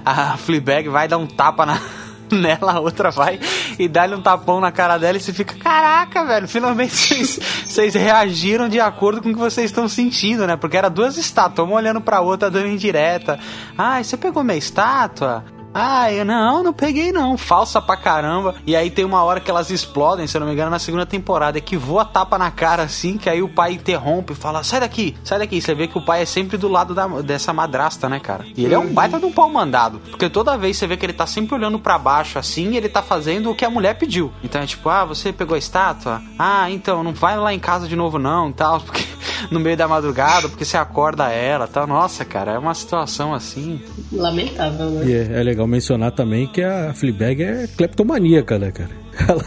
a 0.06 0.38
Fleabag 0.40 0.90
vai 0.90 1.08
dar 1.08 1.18
um 1.18 1.28
tapa 1.28 1.66
na 1.66 1.80
nela, 2.32 2.74
a 2.74 2.80
outra 2.80 3.10
vai 3.10 3.40
e 3.78 3.88
dá-lhe 3.88 4.14
um 4.14 4.22
tapão 4.22 4.60
na 4.60 4.72
cara 4.72 4.98
dela 4.98 5.18
e 5.18 5.22
você 5.22 5.34
fica, 5.34 5.56
caraca, 5.56 6.24
velho, 6.26 6.48
finalmente 6.48 7.24
vocês 7.66 7.94
reagiram 7.94 8.70
de 8.70 8.80
acordo 8.80 9.22
com 9.22 9.30
o 9.30 9.34
que 9.34 9.40
vocês 9.40 9.70
estão 9.70 9.88
sentindo, 9.88 10.46
né? 10.46 10.56
Porque 10.56 10.78
era 10.78 10.90
duas 10.90 11.18
estátuas, 11.18 11.68
uma 11.68 11.78
olhando 11.78 12.02
pra 12.02 12.22
outra, 12.22 12.50
dando 12.50 12.68
indireta. 12.68 13.40
Ai, 13.78 14.04
você 14.04 14.18
pegou 14.18 14.44
minha 14.44 14.58
estátua? 14.58 15.44
Ah, 15.74 16.12
eu 16.12 16.26
não, 16.26 16.64
não 16.64 16.74
peguei 16.74 17.12
não. 17.12 17.38
Falsa 17.38 17.82
pra 17.82 17.96
caramba. 17.96 18.56
E 18.66 18.76
aí 18.76 18.90
tem 18.90 19.06
uma 19.06 19.24
hora 19.24 19.40
que 19.40 19.50
elas 19.50 19.70
explodem, 19.70 20.28
se 20.28 20.36
eu 20.36 20.40
não 20.40 20.48
me 20.48 20.54
engano, 20.54 20.72
na 20.72 20.80
segunda 20.80 21.06
temporada, 21.06 21.58
é 21.58 21.62
que 21.62 21.78
voa 21.78 22.04
tapa 22.06 22.38
na 22.38 22.52
cara 22.52 22.84
assim, 22.84 23.18
que 23.18 23.30
aí 23.30 23.42
o 23.42 23.50
pai 23.50 23.74
interrompe 23.74 24.34
e 24.34 24.36
fala: 24.36 24.64
sai 24.64 24.80
daqui, 24.80 25.16
sai 25.24 25.40
daqui. 25.40 25.62
Você 25.62 25.76
vê 25.76 25.88
que 25.88 25.98
o 25.98 26.02
pai 26.02 26.22
é 26.22 26.26
sempre 26.26 26.58
do 26.58 26.68
lado 26.68 26.94
da, 26.94 27.08
dessa 27.22 27.54
madrasta, 27.54 28.10
né, 28.10 28.20
cara? 28.20 28.46
E 28.56 28.66
ele 28.66 28.74
é 28.74 28.80
um 28.80 28.92
baita 28.94 29.20
de 29.20 29.26
um 29.26 29.32
pau 29.32 29.50
mandado. 29.50 30.00
Porque 30.10 30.30
toda 30.30 30.58
vez 30.58 30.78
você 30.78 30.88
vê 30.88 30.98
que 30.98 31.06
ele 31.06 31.14
tá 31.14 31.28
sempre 31.28 31.56
olhando 31.56 31.80
para 31.80 31.98
baixo 31.98 32.40
assim, 32.40 32.72
e 32.72 32.78
ele 32.78 32.90
tá 32.90 33.02
fazendo 33.02 33.52
o 33.52 33.56
que 33.56 33.66
a 33.66 33.70
mulher 33.70 33.98
pediu. 33.98 34.32
Então 34.44 34.62
é 34.62 34.66
tipo, 34.66 34.90
ah, 34.90 35.06
você 35.06 35.32
pegou 35.32 35.56
a 35.56 35.60
estátua? 35.60 36.22
Ah, 36.38 36.70
então, 36.70 37.04
não 37.04 37.14
vai 37.14 37.38
lá 37.38 37.54
em 37.54 37.60
casa 37.60 37.88
de 37.88 37.96
novo 37.96 38.18
não, 38.18 38.52
tal, 38.52 38.82
porque 38.82 39.06
no 39.52 39.60
meio 39.60 39.78
da 39.78 39.88
madrugada, 39.88 40.50
porque 40.50 40.66
você 40.66 40.78
acorda 40.78 41.30
ela, 41.30 41.68
tal. 41.68 41.88
Nossa, 41.88 42.26
cara, 42.26 42.54
é 42.54 42.58
uma 42.58 42.74
situação 42.74 43.34
assim. 43.34 43.82
Lamentável, 44.12 44.90
né? 44.90 45.06
E 45.06 45.14
é, 45.14 45.40
é 45.40 45.44
legal 45.60 45.68
mencionar 45.68 46.12
também 46.12 46.48
que 46.48 46.62
a 46.62 46.94
Fleabag 46.94 47.44
é 47.44 47.68
cleptomaníaca, 47.76 48.58
né, 48.58 48.72
cara? 48.72 48.90
Ela 49.28 49.44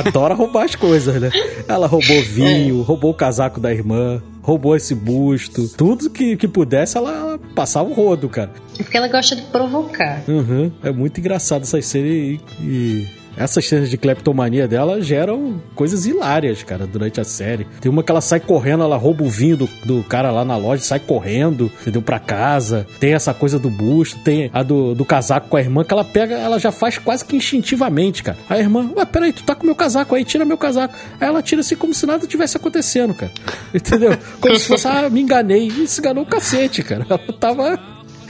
adora 0.00 0.34
roubar 0.34 0.64
as 0.64 0.74
coisas, 0.74 1.20
né? 1.20 1.30
Ela 1.68 1.86
roubou 1.86 2.22
vinho, 2.22 2.80
é. 2.80 2.84
roubou 2.84 3.12
o 3.12 3.14
casaco 3.14 3.60
da 3.60 3.72
irmã, 3.72 4.20
roubou 4.42 4.74
esse 4.74 4.94
busto. 4.94 5.68
Tudo 5.76 6.10
que, 6.10 6.36
que 6.36 6.48
pudesse, 6.48 6.96
ela, 6.96 7.38
passava 7.54 7.88
o 7.88 7.92
rodo, 7.92 8.28
cara. 8.28 8.50
É 8.78 8.82
porque 8.82 8.96
ela 8.96 9.06
gosta 9.06 9.36
de 9.36 9.42
provocar. 9.42 10.22
Uhum. 10.26 10.72
É 10.82 10.90
muito 10.90 11.20
engraçado 11.20 11.62
essas 11.62 11.86
cenas 11.86 12.10
e, 12.10 12.40
e 12.60 13.08
essas 13.36 13.66
cenas 13.66 13.90
de 13.90 13.96
cleptomania 13.96 14.68
dela 14.68 15.00
geram 15.00 15.60
coisas 15.74 16.06
hilárias, 16.06 16.62
cara, 16.62 16.86
durante 16.86 17.20
a 17.20 17.24
série. 17.24 17.66
Tem 17.80 17.90
uma 17.90 18.02
que 18.02 18.10
ela 18.10 18.20
sai 18.20 18.40
correndo, 18.40 18.82
ela 18.82 18.96
rouba 18.96 19.24
o 19.24 19.30
vinho 19.30 19.56
do, 19.56 19.68
do 19.84 20.02
cara 20.04 20.30
lá 20.30 20.44
na 20.44 20.56
loja, 20.56 20.82
sai 20.82 20.98
correndo, 20.98 21.70
entendeu? 21.80 22.02
Pra 22.02 22.18
casa. 22.18 22.86
Tem 23.00 23.14
essa 23.14 23.32
coisa 23.32 23.58
do 23.58 23.70
busto, 23.70 24.18
tem 24.20 24.50
a 24.52 24.62
do, 24.62 24.94
do 24.94 25.04
casaco 25.04 25.48
com 25.48 25.56
a 25.56 25.60
irmã, 25.60 25.84
que 25.84 25.92
ela 25.92 26.04
pega, 26.04 26.34
ela 26.34 26.58
já 26.58 26.72
faz 26.72 26.98
quase 26.98 27.24
que 27.24 27.36
instintivamente, 27.36 28.22
cara. 28.22 28.38
A 28.48 28.58
irmã, 28.58 28.90
ué, 28.96 29.04
peraí, 29.04 29.32
tu 29.32 29.42
tá 29.42 29.54
com 29.54 29.66
meu 29.66 29.74
casaco 29.74 30.14
aí, 30.14 30.24
tira 30.24 30.44
meu 30.44 30.58
casaco. 30.58 30.94
Aí 31.20 31.28
ela 31.28 31.42
tira 31.42 31.60
assim 31.60 31.76
como 31.76 31.94
se 31.94 32.06
nada 32.06 32.26
tivesse 32.26 32.56
acontecendo, 32.56 33.14
cara. 33.14 33.32
Entendeu? 33.74 34.16
Como 34.40 34.56
se 34.58 34.66
fosse, 34.68 34.86
ah, 34.86 35.08
me 35.08 35.20
enganei. 35.20 35.68
E 35.68 35.86
se 35.86 36.00
enganou 36.00 36.24
o 36.24 36.26
cacete, 36.26 36.82
cara. 36.82 37.06
Ela 37.08 37.18
tava 37.38 37.78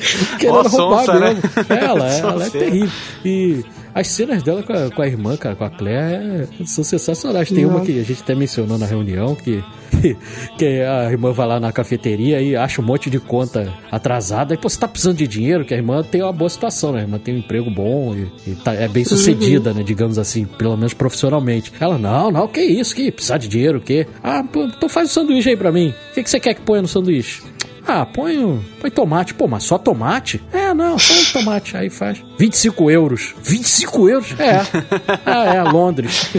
querendo 0.38 0.68
roubar 0.68 1.04
sonsa, 1.04 1.20
mesmo. 1.20 1.42
Né? 1.68 1.84
Ela, 1.84 2.08
ela 2.14 2.46
é 2.46 2.50
terrível. 2.50 2.90
E 3.24 3.64
as 3.94 4.08
cenas 4.08 4.42
dela 4.42 4.62
com 4.62 4.72
a, 4.72 4.90
com 4.90 5.02
a 5.02 5.06
irmã, 5.06 5.36
cara, 5.36 5.54
com 5.54 5.64
a 5.64 5.70
Claire, 5.70 6.48
é, 6.60 6.64
são 6.64 6.82
sensacionais. 6.82 7.50
Tem 7.50 7.64
Não. 7.64 7.72
uma 7.72 7.80
que 7.82 8.00
a 8.00 8.02
gente 8.02 8.22
até 8.22 8.34
mencionou 8.34 8.78
na 8.78 8.86
reunião, 8.86 9.34
que, 9.34 9.62
que 10.56 10.80
a 10.80 11.10
irmã 11.10 11.30
vai 11.32 11.46
lá 11.46 11.60
na 11.60 11.70
cafeteria 11.70 12.40
e 12.40 12.56
acha 12.56 12.80
um 12.80 12.84
monte 12.84 13.10
de 13.10 13.20
conta 13.20 13.72
atrasada. 13.90 14.54
E, 14.54 14.56
pô, 14.56 14.68
você 14.68 14.78
tá 14.78 14.88
precisando 14.88 15.18
de 15.18 15.26
dinheiro? 15.26 15.64
Que 15.64 15.74
a 15.74 15.76
irmã 15.76 16.02
tem 16.02 16.22
uma 16.22 16.32
boa 16.32 16.48
situação, 16.48 16.92
né? 16.92 17.00
A 17.00 17.02
irmã 17.02 17.18
tem 17.18 17.34
um 17.34 17.38
emprego 17.38 17.70
bom 17.70 18.14
e, 18.14 18.50
e 18.50 18.54
tá, 18.54 18.72
é 18.72 18.88
bem 18.88 19.04
sucedida, 19.04 19.70
uhum. 19.70 19.76
né? 19.76 19.82
Digamos 19.82 20.18
assim, 20.18 20.46
pelo 20.46 20.76
menos 20.76 20.94
profissionalmente. 20.94 21.70
Ela, 21.78 21.98
não, 21.98 22.30
não, 22.30 22.48
que 22.48 22.62
isso? 22.62 22.94
Que 22.94 23.12
precisar 23.12 23.36
de 23.36 23.46
dinheiro, 23.46 23.78
o 23.78 23.82
quê? 23.82 24.06
Ah, 24.22 24.42
pô, 24.42 24.64
então 24.64 24.88
faz 24.88 25.10
um 25.10 25.12
sanduíche 25.12 25.50
aí 25.50 25.56
pra 25.56 25.70
mim. 25.70 25.92
O 26.10 26.14
que, 26.14 26.22
que 26.22 26.30
você 26.30 26.40
quer 26.40 26.54
que 26.54 26.62
ponha 26.62 26.80
no 26.80 26.88
sanduíche? 26.88 27.42
Ah, 27.86 28.06
põe, 28.06 28.64
põe 28.80 28.90
tomate. 28.90 29.34
Pô, 29.34 29.48
mas 29.48 29.64
só 29.64 29.76
tomate? 29.78 30.40
É, 30.52 30.72
não, 30.72 30.98
só 30.98 31.14
tomate. 31.38 31.76
Aí 31.76 31.90
faz. 31.90 32.22
25 32.38 32.90
euros. 32.90 33.34
25 33.42 34.08
euros? 34.08 34.34
É. 34.38 34.62
Ah, 35.24 35.54
é, 35.54 35.62
Londres. 35.62 36.30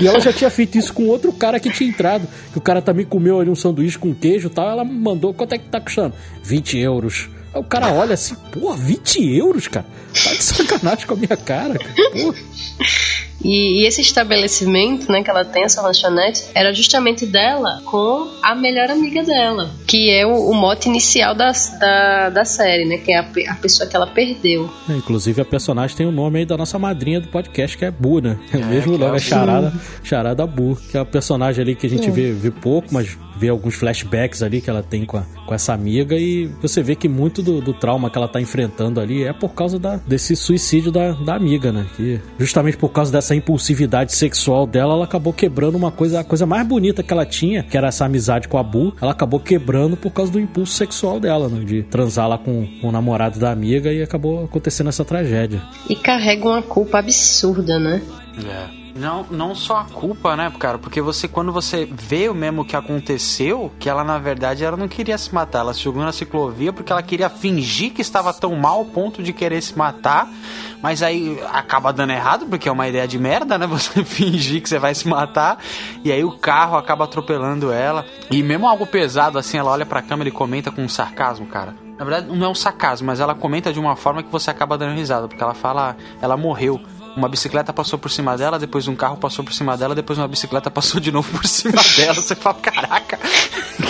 e 0.00 0.06
ela 0.06 0.20
já 0.20 0.32
tinha 0.32 0.50
feito 0.50 0.76
isso 0.76 0.92
com 0.92 1.06
outro 1.06 1.32
cara 1.32 1.58
que 1.60 1.70
tinha 1.70 1.88
entrado. 1.88 2.26
Que 2.52 2.58
o 2.58 2.60
cara 2.60 2.82
também 2.82 3.04
comeu 3.06 3.40
ali 3.40 3.48
um 3.50 3.54
sanduíche 3.54 3.98
com 3.98 4.14
queijo 4.14 4.48
e 4.48 4.50
tal. 4.50 4.68
Ela 4.68 4.84
mandou, 4.84 5.32
quanto 5.32 5.54
é 5.54 5.58
que 5.58 5.66
tá 5.68 5.80
custando? 5.80 6.14
20 6.42 6.78
euros. 6.78 7.28
Aí 7.54 7.60
o 7.60 7.64
cara 7.64 7.92
olha 7.92 8.14
assim, 8.14 8.34
pô, 8.52 8.72
20 8.74 9.36
euros, 9.36 9.68
cara? 9.68 9.86
Tá 10.24 10.32
de 10.34 10.42
sacanagem 10.42 11.06
com 11.06 11.14
a 11.14 11.16
minha 11.16 11.36
cara, 11.36 11.78
cara. 11.78 11.94
Pô. 12.12 12.34
E, 13.44 13.82
e, 13.82 13.86
esse 13.86 14.00
estabelecimento, 14.00 15.10
né, 15.10 15.22
que 15.22 15.30
ela 15.30 15.44
tem, 15.44 15.64
essa 15.64 15.82
lanchonete, 15.82 16.44
era 16.54 16.72
justamente 16.72 17.26
dela 17.26 17.80
com 17.84 18.28
a 18.42 18.54
melhor 18.54 18.90
amiga 18.90 19.22
dela, 19.22 19.70
que 19.86 20.10
é 20.10 20.26
o, 20.26 20.50
o 20.50 20.54
mote 20.54 20.88
inicial 20.88 21.34
da, 21.34 21.52
da, 21.78 22.30
da, 22.30 22.44
série, 22.44 22.84
né, 22.84 22.98
que 22.98 23.12
é 23.12 23.18
a, 23.18 23.26
a 23.48 23.54
pessoa 23.56 23.88
que 23.88 23.96
ela 23.96 24.06
perdeu. 24.06 24.70
É, 24.88 24.92
inclusive 24.92 25.40
a 25.40 25.44
personagem 25.44 25.96
tem 25.96 26.06
o 26.06 26.12
nome 26.12 26.40
aí 26.40 26.46
da 26.46 26.56
nossa 26.56 26.78
madrinha 26.78 27.20
do 27.20 27.28
podcast, 27.28 27.76
que 27.76 27.84
é 27.84 27.90
Bu, 27.90 28.20
né? 28.20 28.38
É, 28.52 28.56
o 28.58 28.66
mesmo 28.66 28.98
nome, 28.98 29.14
é, 29.14 29.16
é 29.16 29.20
Charada, 29.20 29.72
Charada 30.02 30.46
Bu, 30.46 30.76
que 30.90 30.96
é 30.96 31.00
a 31.00 31.04
personagem 31.04 31.62
ali 31.62 31.74
que 31.74 31.86
a 31.86 31.90
gente 31.90 32.08
é. 32.08 32.10
vê, 32.10 32.32
vê 32.32 32.50
pouco, 32.50 32.88
mas 32.92 33.16
vê 33.42 33.48
alguns 33.48 33.74
flashbacks 33.74 34.40
ali 34.40 34.60
que 34.60 34.70
ela 34.70 34.84
tem 34.84 35.04
com, 35.04 35.16
a, 35.16 35.22
com 35.46 35.52
essa 35.52 35.72
amiga 35.72 36.16
e 36.16 36.46
você 36.60 36.80
vê 36.80 36.94
que 36.94 37.08
muito 37.08 37.42
do, 37.42 37.60
do, 37.60 37.74
trauma 37.74 38.08
que 38.08 38.16
ela 38.16 38.28
tá 38.28 38.40
enfrentando 38.40 39.00
ali 39.00 39.24
é 39.24 39.32
por 39.32 39.50
causa 39.50 39.80
da, 39.80 39.96
desse 39.96 40.36
suicídio 40.36 40.92
da, 40.92 41.10
da 41.12 41.34
amiga, 41.34 41.72
né? 41.72 41.84
Que 41.96 42.20
justamente 42.38 42.76
por 42.76 42.90
causa 42.90 43.10
dessa 43.10 43.31
impulsividade 43.34 44.14
sexual 44.14 44.66
dela, 44.66 44.94
ela 44.94 45.04
acabou 45.04 45.32
quebrando 45.32 45.76
uma 45.76 45.90
coisa, 45.90 46.20
a 46.20 46.24
coisa 46.24 46.46
mais 46.46 46.66
bonita 46.66 47.02
que 47.02 47.12
ela 47.12 47.26
tinha, 47.26 47.62
que 47.62 47.76
era 47.76 47.88
essa 47.88 48.04
amizade 48.04 48.48
com 48.48 48.58
a 48.58 48.62
Bu, 48.62 48.94
ela 49.00 49.12
acabou 49.12 49.40
quebrando 49.40 49.96
por 49.96 50.10
causa 50.10 50.32
do 50.32 50.40
impulso 50.40 50.74
sexual 50.74 51.20
dela, 51.20 51.48
né? 51.48 51.64
De 51.64 51.82
transar 51.82 52.28
lá 52.28 52.38
com, 52.38 52.66
com 52.80 52.88
o 52.88 52.92
namorado 52.92 53.38
da 53.38 53.50
amiga 53.50 53.92
e 53.92 54.02
acabou 54.02 54.44
acontecendo 54.44 54.88
essa 54.88 55.04
tragédia. 55.04 55.62
E 55.88 55.96
carrega 55.96 56.48
uma 56.48 56.62
culpa 56.62 56.98
absurda, 56.98 57.78
né? 57.78 58.02
É. 58.44 58.81
Não, 58.94 59.26
não 59.30 59.54
só 59.54 59.78
a 59.78 59.84
culpa, 59.84 60.36
né, 60.36 60.52
cara? 60.58 60.78
Porque 60.78 61.00
você, 61.00 61.26
quando 61.26 61.50
você 61.50 61.88
vê 61.90 62.28
o 62.28 62.34
mesmo 62.34 62.64
que 62.64 62.76
aconteceu, 62.76 63.72
que 63.78 63.88
ela 63.88 64.04
na 64.04 64.18
verdade 64.18 64.64
ela 64.64 64.76
não 64.76 64.88
queria 64.88 65.16
se 65.16 65.34
matar, 65.34 65.60
ela 65.60 65.72
se 65.74 65.80
jogou 65.80 66.02
na 66.02 66.12
ciclovia 66.12 66.72
porque 66.72 66.92
ela 66.92 67.02
queria 67.02 67.30
fingir 67.30 67.92
que 67.92 68.02
estava 68.02 68.32
tão 68.34 68.54
mal 68.54 68.78
ao 68.78 68.84
ponto 68.84 69.22
de 69.22 69.32
querer 69.32 69.62
se 69.62 69.76
matar, 69.76 70.28
mas 70.82 71.02
aí 71.02 71.38
acaba 71.52 71.92
dando 71.92 72.12
errado 72.12 72.46
porque 72.46 72.68
é 72.68 72.72
uma 72.72 72.86
ideia 72.86 73.08
de 73.08 73.18
merda, 73.18 73.56
né? 73.56 73.66
Você 73.72 74.04
fingir 74.04 74.60
que 74.62 74.68
você 74.68 74.78
vai 74.78 74.94
se 74.94 75.08
matar 75.08 75.58
e 76.04 76.12
aí 76.12 76.22
o 76.22 76.32
carro 76.32 76.76
acaba 76.76 77.04
atropelando 77.04 77.72
ela. 77.72 78.04
E 78.30 78.42
mesmo 78.42 78.68
algo 78.68 78.86
pesado 78.86 79.38
assim, 79.38 79.56
ela 79.56 79.70
olha 79.70 79.86
pra 79.86 80.02
câmera 80.02 80.28
e 80.28 80.32
comenta 80.32 80.70
com 80.70 80.82
um 80.82 80.88
sarcasmo, 80.88 81.46
cara. 81.46 81.74
Na 81.98 82.04
verdade, 82.04 82.36
não 82.36 82.46
é 82.46 82.48
um 82.48 82.54
sarcasmo, 82.54 83.06
mas 83.06 83.20
ela 83.20 83.34
comenta 83.34 83.72
de 83.72 83.78
uma 83.78 83.96
forma 83.96 84.22
que 84.22 84.30
você 84.30 84.50
acaba 84.50 84.76
dando 84.76 84.96
risada, 84.96 85.28
porque 85.28 85.42
ela 85.42 85.54
fala, 85.54 85.96
ela 86.20 86.36
morreu 86.36 86.80
uma 87.16 87.28
bicicleta 87.28 87.72
passou 87.72 87.98
por 87.98 88.10
cima 88.10 88.36
dela, 88.36 88.58
depois 88.58 88.88
um 88.88 88.96
carro 88.96 89.16
passou 89.16 89.44
por 89.44 89.52
cima 89.52 89.76
dela, 89.76 89.94
depois 89.94 90.18
uma 90.18 90.28
bicicleta 90.28 90.70
passou 90.70 91.00
de 91.00 91.12
novo 91.12 91.30
por 91.30 91.46
cima 91.46 91.82
dela. 91.96 92.14
Você 92.14 92.34
fala, 92.34 92.56
caraca. 92.56 93.18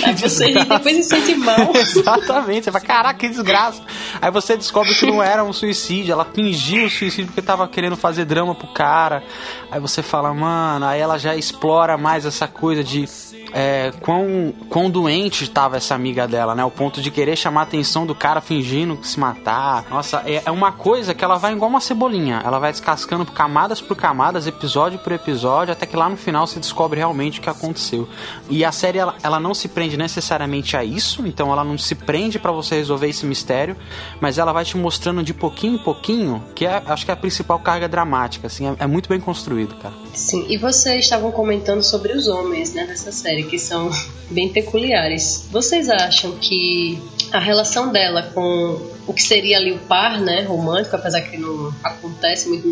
Aí 0.04 0.14
você 0.14 0.46
ri, 0.46 0.64
depois 0.64 0.96
se 0.96 1.02
sente 1.04 1.35
mal. 1.35 1.70
Exatamente. 1.76 2.64
Você 2.64 2.72
fala, 2.72 2.85
caraca, 2.85 3.18
que 3.18 3.28
desgraça. 3.28 3.82
Aí 4.20 4.30
você 4.30 4.56
descobre 4.56 4.94
que 4.94 5.06
não 5.06 5.22
era 5.22 5.44
um 5.44 5.52
suicídio, 5.52 6.12
ela 6.12 6.24
fingiu 6.24 6.87
o 6.87 6.90
suicídio 6.90 7.26
porque 7.26 7.42
tava 7.42 7.66
querendo 7.68 7.96
fazer 7.96 8.24
drama 8.24 8.54
pro 8.54 8.68
cara. 8.68 9.22
Aí 9.70 9.80
você 9.80 10.02
fala, 10.02 10.32
mano, 10.35 10.87
aí 10.87 11.00
ela 11.00 11.18
já 11.18 11.37
explora 11.37 11.96
mais 11.96 12.26
essa 12.26 12.48
coisa 12.48 12.82
de 12.82 13.06
é, 13.53 13.93
quão, 14.01 14.53
quão 14.69 14.91
doente 14.91 15.45
estava 15.45 15.77
essa 15.77 15.95
amiga 15.95 16.27
dela, 16.27 16.55
né? 16.55 16.65
O 16.65 16.71
ponto 16.71 17.01
de 17.01 17.11
querer 17.11 17.37
chamar 17.37 17.61
a 17.61 17.65
atenção 17.65 18.07
do 18.07 18.15
cara 18.15 18.41
fingindo 18.41 18.99
se 19.03 19.19
matar. 19.19 19.85
Nossa, 19.91 20.23
é, 20.27 20.43
é 20.45 20.51
uma 20.51 20.73
coisa 20.73 21.15
que 21.15 21.25
ela 21.25 21.37
vai 21.37 21.53
igual 21.53 21.71
uma 21.71 21.81
cebolinha. 21.81 22.41
Ela 22.45 22.59
vai 22.59 22.73
descascando 22.73 23.25
camadas 23.27 23.81
por 23.81 23.97
camadas, 23.97 24.47
episódio 24.47 24.99
por 24.99 25.12
episódio, 25.12 25.73
até 25.73 25.87
que 25.87 25.97
lá 25.97 26.09
no 26.09 26.17
final 26.17 26.47
se 26.47 26.59
descobre 26.59 26.99
realmente 26.99 27.38
o 27.38 27.43
que 27.43 27.51
aconteceu. 27.51 28.09
E 28.49 28.65
a 28.65 28.73
série, 28.73 28.99
ela, 28.99 29.15
ela 29.23 29.38
não 29.38 29.55
se 29.55 29.69
prende 29.69 29.97
necessariamente 29.97 30.77
a 30.77 30.85
isso, 30.85 31.27
então 31.27 31.53
ela 31.53 31.65
não 31.65 31.77
se 31.77 31.95
prende 31.95 32.38
para 32.38 32.53
você 32.53 32.77
resolver 32.77 33.09
esse 33.09 33.27
mistério, 33.27 33.77
mas 34.21 34.38
ela 34.38 34.53
vai 34.53 34.65
te 34.65 34.77
mostrando 34.77 35.23
de 35.23 35.35
pouquinho 35.35 35.75
em 35.75 35.79
pouquinho, 35.79 36.43
que 36.55 36.67
é, 36.67 36.83
acho 36.87 37.05
que 37.05 37.11
é 37.11 37.15
a 37.15 37.17
principal 37.17 37.59
carga 37.59 37.88
dramática, 37.88 38.47
assim, 38.47 38.69
é, 38.69 38.77
é 38.81 38.87
muito 38.87 39.09
bem 39.09 39.21
construído, 39.21 39.75
cara. 39.77 40.02
Sim, 40.14 40.46
e 40.48 40.57
vocês 40.59 41.05
estavam 41.05 41.33
comentando 41.33 41.83
sobre 41.83 42.12
os 42.12 42.29
homens, 42.29 42.75
né, 42.75 42.85
nessa 42.85 43.11
série 43.11 43.44
que 43.44 43.59
são 43.59 43.90
bem 44.31 44.48
peculiares. 44.51 45.46
Vocês 45.51 45.88
acham 45.88 46.33
que 46.33 46.98
a 47.33 47.38
relação 47.38 47.90
dela 47.90 48.31
com 48.35 48.92
o 49.07 49.12
que 49.12 49.22
seria 49.22 49.57
ali 49.57 49.72
o 49.72 49.79
par, 49.79 50.20
né, 50.20 50.42
romântico, 50.42 50.94
apesar 50.94 51.22
que 51.22 51.37
não 51.37 51.75
acontece 51.83 52.48
muito, 52.48 52.68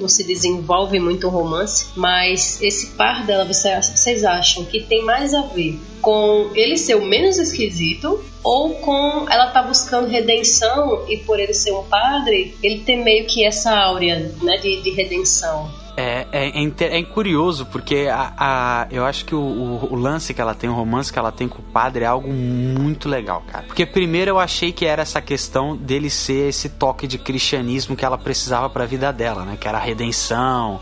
não 0.00 0.08
se 0.08 0.24
desenvolve 0.24 0.98
muito 0.98 1.26
um 1.26 1.30
romance, 1.30 1.86
mas 1.96 2.62
esse 2.62 2.88
par 2.92 3.26
dela, 3.26 3.44
vocês 3.44 4.24
acham 4.24 4.64
que 4.64 4.80
tem 4.80 5.04
mais 5.04 5.34
a 5.34 5.42
ver 5.42 5.78
com 6.00 6.50
ele 6.54 6.76
ser 6.76 6.94
o 6.94 7.04
menos 7.04 7.38
esquisito 7.38 8.22
ou 8.44 8.74
com 8.74 9.26
ela 9.30 9.50
tá 9.50 9.62
buscando 9.62 10.06
redenção 10.06 11.04
e 11.08 11.16
por 11.16 11.40
ele 11.40 11.54
ser 11.54 11.72
um 11.72 11.82
padre, 11.84 12.54
ele 12.62 12.80
tem 12.80 13.02
meio 13.02 13.26
que 13.26 13.44
essa 13.44 13.74
áurea, 13.74 14.30
né, 14.42 14.58
de, 14.58 14.82
de 14.82 14.90
redenção. 14.90 15.68
É, 15.96 16.26
é, 16.32 16.48
é, 16.48 16.98
é, 16.98 17.02
curioso, 17.04 17.66
porque 17.66 18.08
a, 18.10 18.32
a, 18.36 18.86
eu 18.90 19.04
acho 19.04 19.24
que 19.24 19.34
o, 19.34 19.40
o, 19.40 19.92
o, 19.92 19.96
lance 19.96 20.34
que 20.34 20.40
ela 20.40 20.52
tem, 20.52 20.68
o 20.68 20.74
romance 20.74 21.12
que 21.12 21.18
ela 21.18 21.30
tem 21.30 21.48
com 21.48 21.60
o 21.60 21.64
padre 21.64 22.02
é 22.02 22.06
algo 22.06 22.32
muito 22.32 23.08
legal, 23.08 23.44
cara. 23.46 23.64
Porque 23.64 23.86
primeiro 23.86 24.32
eu 24.32 24.38
achei 24.40 24.72
que 24.72 24.84
era 24.84 25.02
essa 25.02 25.20
questão 25.20 25.76
dele 25.76 26.10
ser 26.10 26.48
esse 26.48 26.68
toque 26.68 27.06
de 27.06 27.16
cristianismo 27.16 27.94
que 27.94 28.04
ela 28.04 28.18
precisava 28.18 28.68
para 28.68 28.82
a 28.82 28.86
vida 28.86 29.12
dela, 29.12 29.44
né? 29.44 29.56
Que 29.58 29.68
era 29.68 29.78
a 29.78 29.80
redenção, 29.80 30.80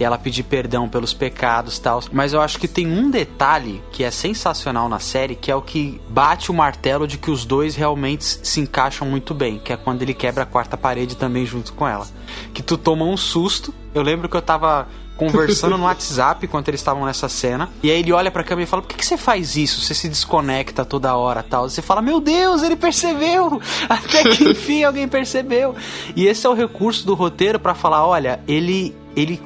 e 0.00 0.04
ela 0.04 0.16
pedir 0.16 0.44
perdão 0.44 0.88
pelos 0.88 1.12
pecados 1.12 1.78
tal. 1.78 2.00
Mas 2.10 2.32
eu 2.32 2.40
acho 2.40 2.58
que 2.58 2.66
tem 2.66 2.86
um 2.86 3.10
detalhe 3.10 3.82
que 3.92 4.02
é 4.02 4.10
sensacional 4.10 4.88
na 4.88 4.98
série, 4.98 5.34
que 5.34 5.50
é 5.50 5.54
o 5.54 5.60
que 5.60 6.00
bate 6.08 6.50
o 6.50 6.54
martelo 6.54 7.03
de 7.06 7.18
que 7.18 7.30
os 7.30 7.44
dois 7.44 7.74
realmente 7.74 8.24
se 8.24 8.60
encaixam 8.60 9.08
muito 9.08 9.34
bem, 9.34 9.58
que 9.58 9.72
é 9.72 9.76
quando 9.76 10.02
ele 10.02 10.14
quebra 10.14 10.42
a 10.44 10.46
quarta 10.46 10.76
parede 10.76 11.16
também 11.16 11.44
junto 11.44 11.72
com 11.72 11.86
ela. 11.86 12.06
Que 12.52 12.62
tu 12.62 12.76
toma 12.76 13.04
um 13.04 13.16
susto. 13.16 13.74
Eu 13.94 14.02
lembro 14.02 14.28
que 14.28 14.36
eu 14.36 14.42
tava 14.42 14.88
conversando 15.16 15.78
no 15.78 15.84
WhatsApp 15.84 16.44
enquanto 16.46 16.68
eles 16.68 16.80
estavam 16.80 17.04
nessa 17.04 17.28
cena. 17.28 17.68
E 17.82 17.90
aí 17.90 18.00
ele 18.00 18.12
olha 18.12 18.30
pra 18.30 18.44
câmera 18.44 18.64
e 18.64 18.70
fala: 18.70 18.82
Por 18.82 18.88
que, 18.88 18.96
que 18.96 19.06
você 19.06 19.16
faz 19.16 19.56
isso? 19.56 19.80
Você 19.80 19.94
se 19.94 20.08
desconecta 20.08 20.84
toda 20.84 21.16
hora 21.16 21.42
tal. 21.42 21.68
Você 21.68 21.82
fala: 21.82 22.02
Meu 22.02 22.20
Deus, 22.20 22.62
ele 22.62 22.76
percebeu! 22.76 23.60
Até 23.88 24.22
que 24.30 24.44
enfim 24.50 24.84
alguém 24.84 25.08
percebeu. 25.08 25.74
E 26.14 26.26
esse 26.26 26.46
é 26.46 26.50
o 26.50 26.54
recurso 26.54 27.06
do 27.06 27.14
roteiro 27.14 27.58
para 27.58 27.74
falar: 27.74 28.06
Olha, 28.06 28.40
ele. 28.46 28.94
Ele 29.16 29.40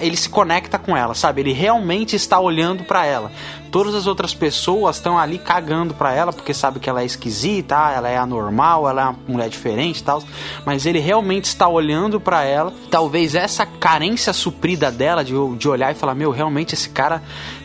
ele 0.00 0.16
se 0.16 0.28
conecta 0.28 0.78
com 0.78 0.96
ela, 0.96 1.14
sabe? 1.14 1.40
Ele 1.40 1.52
realmente 1.52 2.14
está 2.14 2.38
olhando 2.38 2.84
para 2.84 3.06
ela. 3.06 3.30
Todas 3.70 3.94
as 3.94 4.06
outras 4.06 4.34
pessoas 4.34 4.96
estão 4.96 5.18
ali 5.18 5.38
cagando 5.38 5.94
para 5.94 6.12
ela 6.12 6.32
porque 6.32 6.52
sabe 6.52 6.78
que 6.78 6.90
ela 6.90 7.00
é 7.00 7.06
esquisita, 7.06 7.74
ela 7.90 8.08
é 8.08 8.18
anormal, 8.18 8.86
ela 8.86 9.00
é 9.00 9.04
uma 9.06 9.18
mulher 9.26 9.48
diferente 9.48 10.00
e 10.00 10.02
tal. 10.02 10.22
Mas 10.66 10.84
ele 10.84 10.98
realmente 10.98 11.46
está 11.46 11.66
olhando 11.66 12.20
para 12.20 12.44
ela. 12.44 12.72
Talvez 12.90 13.34
essa 13.34 13.64
carência 13.64 14.32
suprida 14.34 14.90
dela 14.90 15.24
de, 15.24 15.32
de 15.56 15.68
olhar 15.68 15.90
e 15.90 15.94
falar: 15.94 16.14
Meu, 16.14 16.30
realmente 16.30 16.74
esse 16.74 16.90
cara 16.90 17.22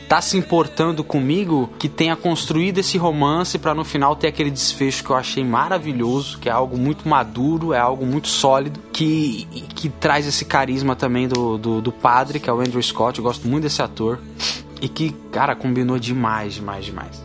tá 0.07 0.21
se 0.21 0.37
importando 0.37 1.03
comigo 1.03 1.69
que 1.77 1.89
tenha 1.89 2.15
construído 2.15 2.77
esse 2.77 2.97
romance 2.97 3.57
para 3.57 3.73
no 3.73 3.83
final 3.83 4.15
ter 4.15 4.27
aquele 4.27 4.49
desfecho 4.49 5.03
que 5.03 5.09
eu 5.09 5.15
achei 5.15 5.43
maravilhoso, 5.43 6.39
que 6.39 6.47
é 6.47 6.51
algo 6.51 6.77
muito 6.77 7.07
maduro, 7.07 7.73
é 7.73 7.79
algo 7.79 8.05
muito 8.05 8.27
sólido, 8.27 8.79
que, 8.93 9.45
que 9.75 9.89
traz 9.89 10.25
esse 10.25 10.45
carisma 10.45 10.95
também 10.95 11.27
do, 11.27 11.57
do, 11.57 11.81
do 11.81 11.91
padre, 11.91 12.39
que 12.39 12.49
é 12.49 12.53
o 12.53 12.59
Andrew 12.59 12.81
Scott, 12.81 13.19
eu 13.19 13.23
gosto 13.23 13.47
muito 13.47 13.63
desse 13.63 13.81
ator, 13.81 14.19
e 14.81 14.87
que, 14.87 15.11
cara, 15.31 15.55
combinou 15.55 15.99
demais, 15.99 16.53
demais, 16.53 16.85
demais. 16.85 17.23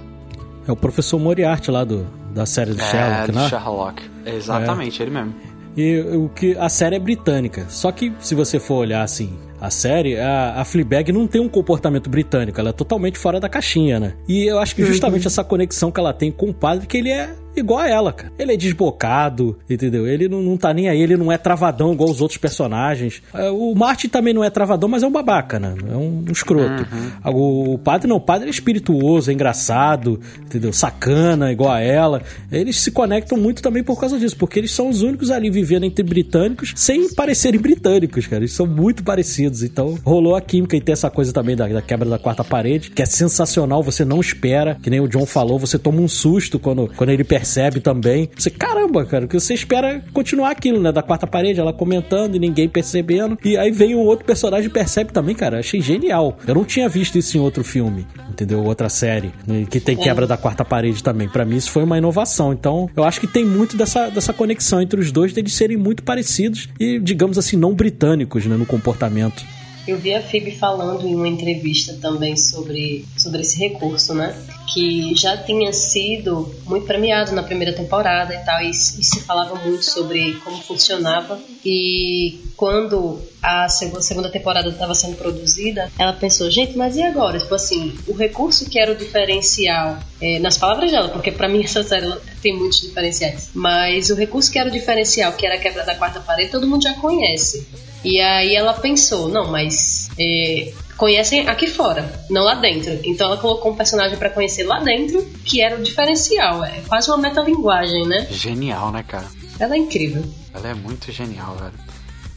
É 0.67 0.73
o 0.73 0.77
professor 0.77 1.19
Moriarty 1.19 1.71
lá 1.71 1.85
do, 1.85 2.07
da 2.35 2.47
série 2.47 2.73
do 2.73 2.81
é, 2.81 2.85
Sherlock, 2.85 3.33
do 3.33 3.39
né? 3.39 3.49
Sherlock. 3.49 4.03
Exatamente, 4.27 5.01
é. 5.01 5.05
ele 5.05 5.11
mesmo. 5.13 5.35
E 5.77 6.01
o 6.01 6.29
que 6.29 6.57
a 6.59 6.69
série 6.69 6.97
é 6.97 6.99
britânica. 6.99 7.67
Só 7.69 7.91
que 7.91 8.13
se 8.21 8.35
você 8.35 8.61
for 8.61 8.75
olhar 8.77 9.03
assim, 9.03 9.39
a 9.63 9.71
série, 9.71 10.19
a, 10.19 10.61
a 10.61 10.65
Fleabag 10.65 11.13
não 11.13 11.29
tem 11.29 11.41
um 11.41 11.49
comportamento 11.49 12.11
britânico, 12.11 12.59
ela 12.59 12.71
é 12.71 12.73
totalmente 12.73 13.17
fora 13.17 13.39
da 13.39 13.49
caixinha, 13.49 14.01
né? 14.01 14.15
E 14.29 14.45
eu 14.51 14.59
acho 14.59 14.75
que 14.75 14.85
justamente 14.85 15.23
uhum. 15.23 15.29
essa 15.29 15.45
conexão 15.45 15.93
que 15.93 16.01
ela 16.01 16.13
tem 16.13 16.33
com 16.33 16.51
o 16.51 16.55
padre, 16.55 16.87
que 16.87 16.97
ele 16.97 17.11
é 17.11 17.33
igual 17.57 17.81
a 17.81 17.89
ela, 17.89 18.13
cara. 18.13 18.33
Ele 18.39 18.53
é 18.55 18.57
desbocado, 18.57 19.59
entendeu? 19.69 20.07
Ele 20.07 20.29
não, 20.29 20.43
não 20.43 20.57
tá 20.57 20.73
nem 20.73 20.89
aí, 20.89 21.01
ele 21.01 21.17
não 21.17 21.31
é 21.31 21.37
travadão 21.37 21.93
igual 21.93 22.11
os 22.11 22.21
outros 22.21 22.39
personagens. 22.39 23.23
É, 23.35 23.51
o 23.51 23.75
Martin 23.75 24.09
também 24.09 24.33
não 24.33 24.43
é 24.43 24.51
travadão, 24.51 24.89
mas 24.89 25.03
é 25.03 25.07
um 25.07 25.13
babaca, 25.13 25.59
né? 25.59 25.75
É 25.91 25.97
um, 25.97 26.25
um 26.27 26.33
escroto. 26.33 26.87
Uhum. 27.25 27.33
O, 27.33 27.75
o 27.75 27.79
padre 27.79 28.09
não, 28.09 28.17
o 28.17 28.21
padre 28.21 28.49
é 28.49 28.51
espirituoso, 28.51 29.31
é 29.31 29.35
engraçado, 29.35 30.19
entendeu? 30.41 30.73
Sacana, 30.73 31.53
igual 31.53 31.71
a 31.71 31.81
ela. 31.81 32.23
Eles 32.51 32.81
se 32.81 32.91
conectam 32.91 33.39
muito 33.39 33.63
também 33.63 33.83
por 33.83 33.99
causa 34.01 34.19
disso, 34.19 34.37
porque 34.37 34.59
eles 34.59 34.71
são 34.71 34.89
os 34.89 35.03
únicos 35.03 35.31
ali 35.31 35.51
vivendo 35.51 35.85
entre 35.85 36.03
britânicos 36.03 36.73
sem 36.75 37.13
parecerem 37.15 37.61
britânicos, 37.61 38.27
cara. 38.27 38.43
Eles 38.43 38.53
são 38.53 38.67
muito 38.67 39.05
parecidos. 39.05 39.52
Então 39.61 39.99
rolou 40.05 40.37
a 40.37 40.41
química 40.41 40.77
e 40.77 40.81
tem 40.81 40.93
essa 40.93 41.11
coisa 41.11 41.33
também 41.33 41.57
da, 41.57 41.67
da 41.67 41.83
quebra 41.83 42.09
da 42.09 42.19
quarta 42.19 42.45
parede, 42.45 42.91
que 42.91 43.03
é 43.03 43.07
sensacional, 43.07 43.83
você 43.83 44.05
não 44.05 44.21
espera, 44.21 44.77
que 44.81 44.89
nem 44.89 45.01
o 45.01 45.09
John 45.09 45.27
falou, 45.27 45.59
você 45.59 45.79
toma 45.79 46.01
um 46.01 46.09
susto 46.09 46.59
quando, 46.59 46.89
quando 46.97 47.11
ele 47.11 47.25
percebe 47.25 47.81
também. 47.81 48.31
Você, 48.37 48.51
caramba, 48.51 49.05
cara, 49.05 49.27
que 49.27 49.39
você 49.39 49.55
espera 49.55 50.03
continuar 50.13 50.51
aquilo, 50.51 50.81
né? 50.81 50.93
Da 50.93 51.03
quarta 51.03 51.27
parede, 51.27 51.59
ela 51.59 51.73
comentando 51.73 52.37
e 52.37 52.39
ninguém 52.39 52.69
percebendo. 52.69 53.39
E 53.45 53.57
aí 53.57 53.71
vem 53.71 53.95
um 53.95 54.01
outro 54.01 54.25
personagem 54.25 54.69
e 54.69 54.73
percebe 54.73 55.13
também, 55.13 55.35
cara. 55.35 55.59
Achei 55.59 55.81
genial. 55.81 56.39
Eu 56.47 56.55
não 56.55 56.65
tinha 56.65 56.89
visto 56.89 57.19
isso 57.19 57.37
em 57.37 57.41
outro 57.41 57.65
filme, 57.65 58.07
entendeu? 58.31 58.63
Outra 58.63 58.89
série, 58.89 59.33
né? 59.47 59.67
que 59.69 59.81
tem 59.81 59.97
quebra 59.97 60.27
da 60.27 60.37
quarta 60.37 60.65
parede 60.65 61.03
também. 61.03 61.29
Para 61.29 61.45
mim, 61.45 61.57
isso 61.57 61.71
foi 61.71 61.83
uma 61.83 61.99
inovação. 61.99 62.53
Então, 62.53 62.89
eu 62.95 63.05
acho 63.05 63.21
que 63.21 63.27
tem 63.27 63.45
muito 63.45 63.77
dessa, 63.77 64.09
dessa 64.11 64.33
conexão 64.33 64.81
entre 64.81 65.01
os 65.01 65.11
dois, 65.11 65.33
deles 65.33 65.55
serem 65.55 65.77
muito 65.77 66.03
parecidos 66.03 66.69
e, 66.79 66.99
digamos 66.99 67.39
assim, 67.39 67.57
não 67.57 67.75
britânicos, 67.75 68.47
né? 68.47 68.57
No 68.57 68.67
comportamento. 68.67 69.42
Eu 69.87 69.99
vi 69.99 70.15
a 70.15 70.23
Phoebe 70.23 70.53
falando 70.53 71.07
em 71.07 71.15
uma 71.15 71.27
entrevista 71.27 71.99
também 72.01 72.37
sobre, 72.37 73.05
sobre 73.17 73.41
esse 73.41 73.59
recurso, 73.59 74.15
né? 74.15 74.35
Que 74.73 75.13
já 75.15 75.37
tinha 75.37 75.73
sido 75.73 76.55
muito 76.67 76.87
premiado 76.87 77.33
na 77.33 77.43
primeira 77.43 77.73
temporada 77.73 78.33
e 78.33 78.39
tal, 78.39 78.63
e, 78.63 78.71
e 78.71 78.75
se 78.75 79.21
falava 79.23 79.57
muito 79.57 79.85
sobre 79.85 80.35
como 80.45 80.63
funcionava. 80.63 81.39
E 81.65 82.41
quando 82.57 83.21
a 83.43 83.69
segunda 83.69 84.31
temporada 84.31 84.69
estava 84.69 84.95
sendo 84.95 85.17
produzida, 85.17 85.91
ela 85.99 86.13
pensou, 86.13 86.49
gente, 86.49 86.77
mas 86.79 86.97
e 86.97 87.03
agora? 87.03 87.41
Tipo 87.41 87.57
assim, 87.57 87.93
o 88.07 88.15
recurso 88.15 88.71
que 88.71 88.79
era 88.79 88.93
o 88.93 88.97
diferencial, 88.97 89.99
é, 90.21 90.39
nas 90.39 90.57
palavras 90.57 90.93
dela, 90.93 91.09
porque 91.09 91.33
para 91.33 91.49
mim 91.49 91.63
essa 91.65 91.83
série 91.83 92.09
tem 92.41 92.57
muitos 92.57 92.81
diferenciais, 92.81 93.51
mas 93.53 94.11
o 94.11 94.15
recurso 94.15 94.51
que 94.51 94.61
era 94.61 94.69
o 94.69 94.73
diferencial, 94.73 95.33
que 95.33 95.45
era 95.45 95.57
a 95.57 95.59
quebra 95.59 95.85
da 95.85 95.97
quarta 95.97 96.21
parede, 96.21 96.53
todo 96.53 96.69
mundo 96.69 96.85
já 96.85 96.95
conhece. 96.95 97.67
E 98.05 98.21
aí 98.21 98.55
ela 98.55 98.75
pensou, 98.75 99.29
não, 99.29 99.51
mas 99.51 100.11
é, 100.19 100.73
conhecem 100.97 101.49
aqui 101.49 101.67
fora, 101.67 102.13
não 102.29 102.43
lá 102.43 102.55
dentro. 102.55 102.99
Então 103.05 103.29
ela 103.29 103.37
colocou 103.37 103.73
um 103.73 103.77
personagem 103.77 104.17
para 104.17 104.31
conhecer 104.31 104.65
lá 104.65 104.81
dentro, 104.81 105.25
que 105.45 105.63
era 105.63 105.77
o 105.77 105.83
diferencial. 105.83 106.65
É 106.65 106.81
quase 106.87 107.11
uma 107.11 107.19
metalinguagem, 107.19 108.07
né? 108.07 108.27
Genial, 108.31 108.91
né, 108.91 109.05
cara? 109.07 109.27
Ela 109.59 109.75
é 109.75 109.79
incrível. 109.79 110.25
Ela 110.53 110.69
é 110.69 110.75
muito 110.75 111.11
genial, 111.13 111.57
velho. 111.57 111.93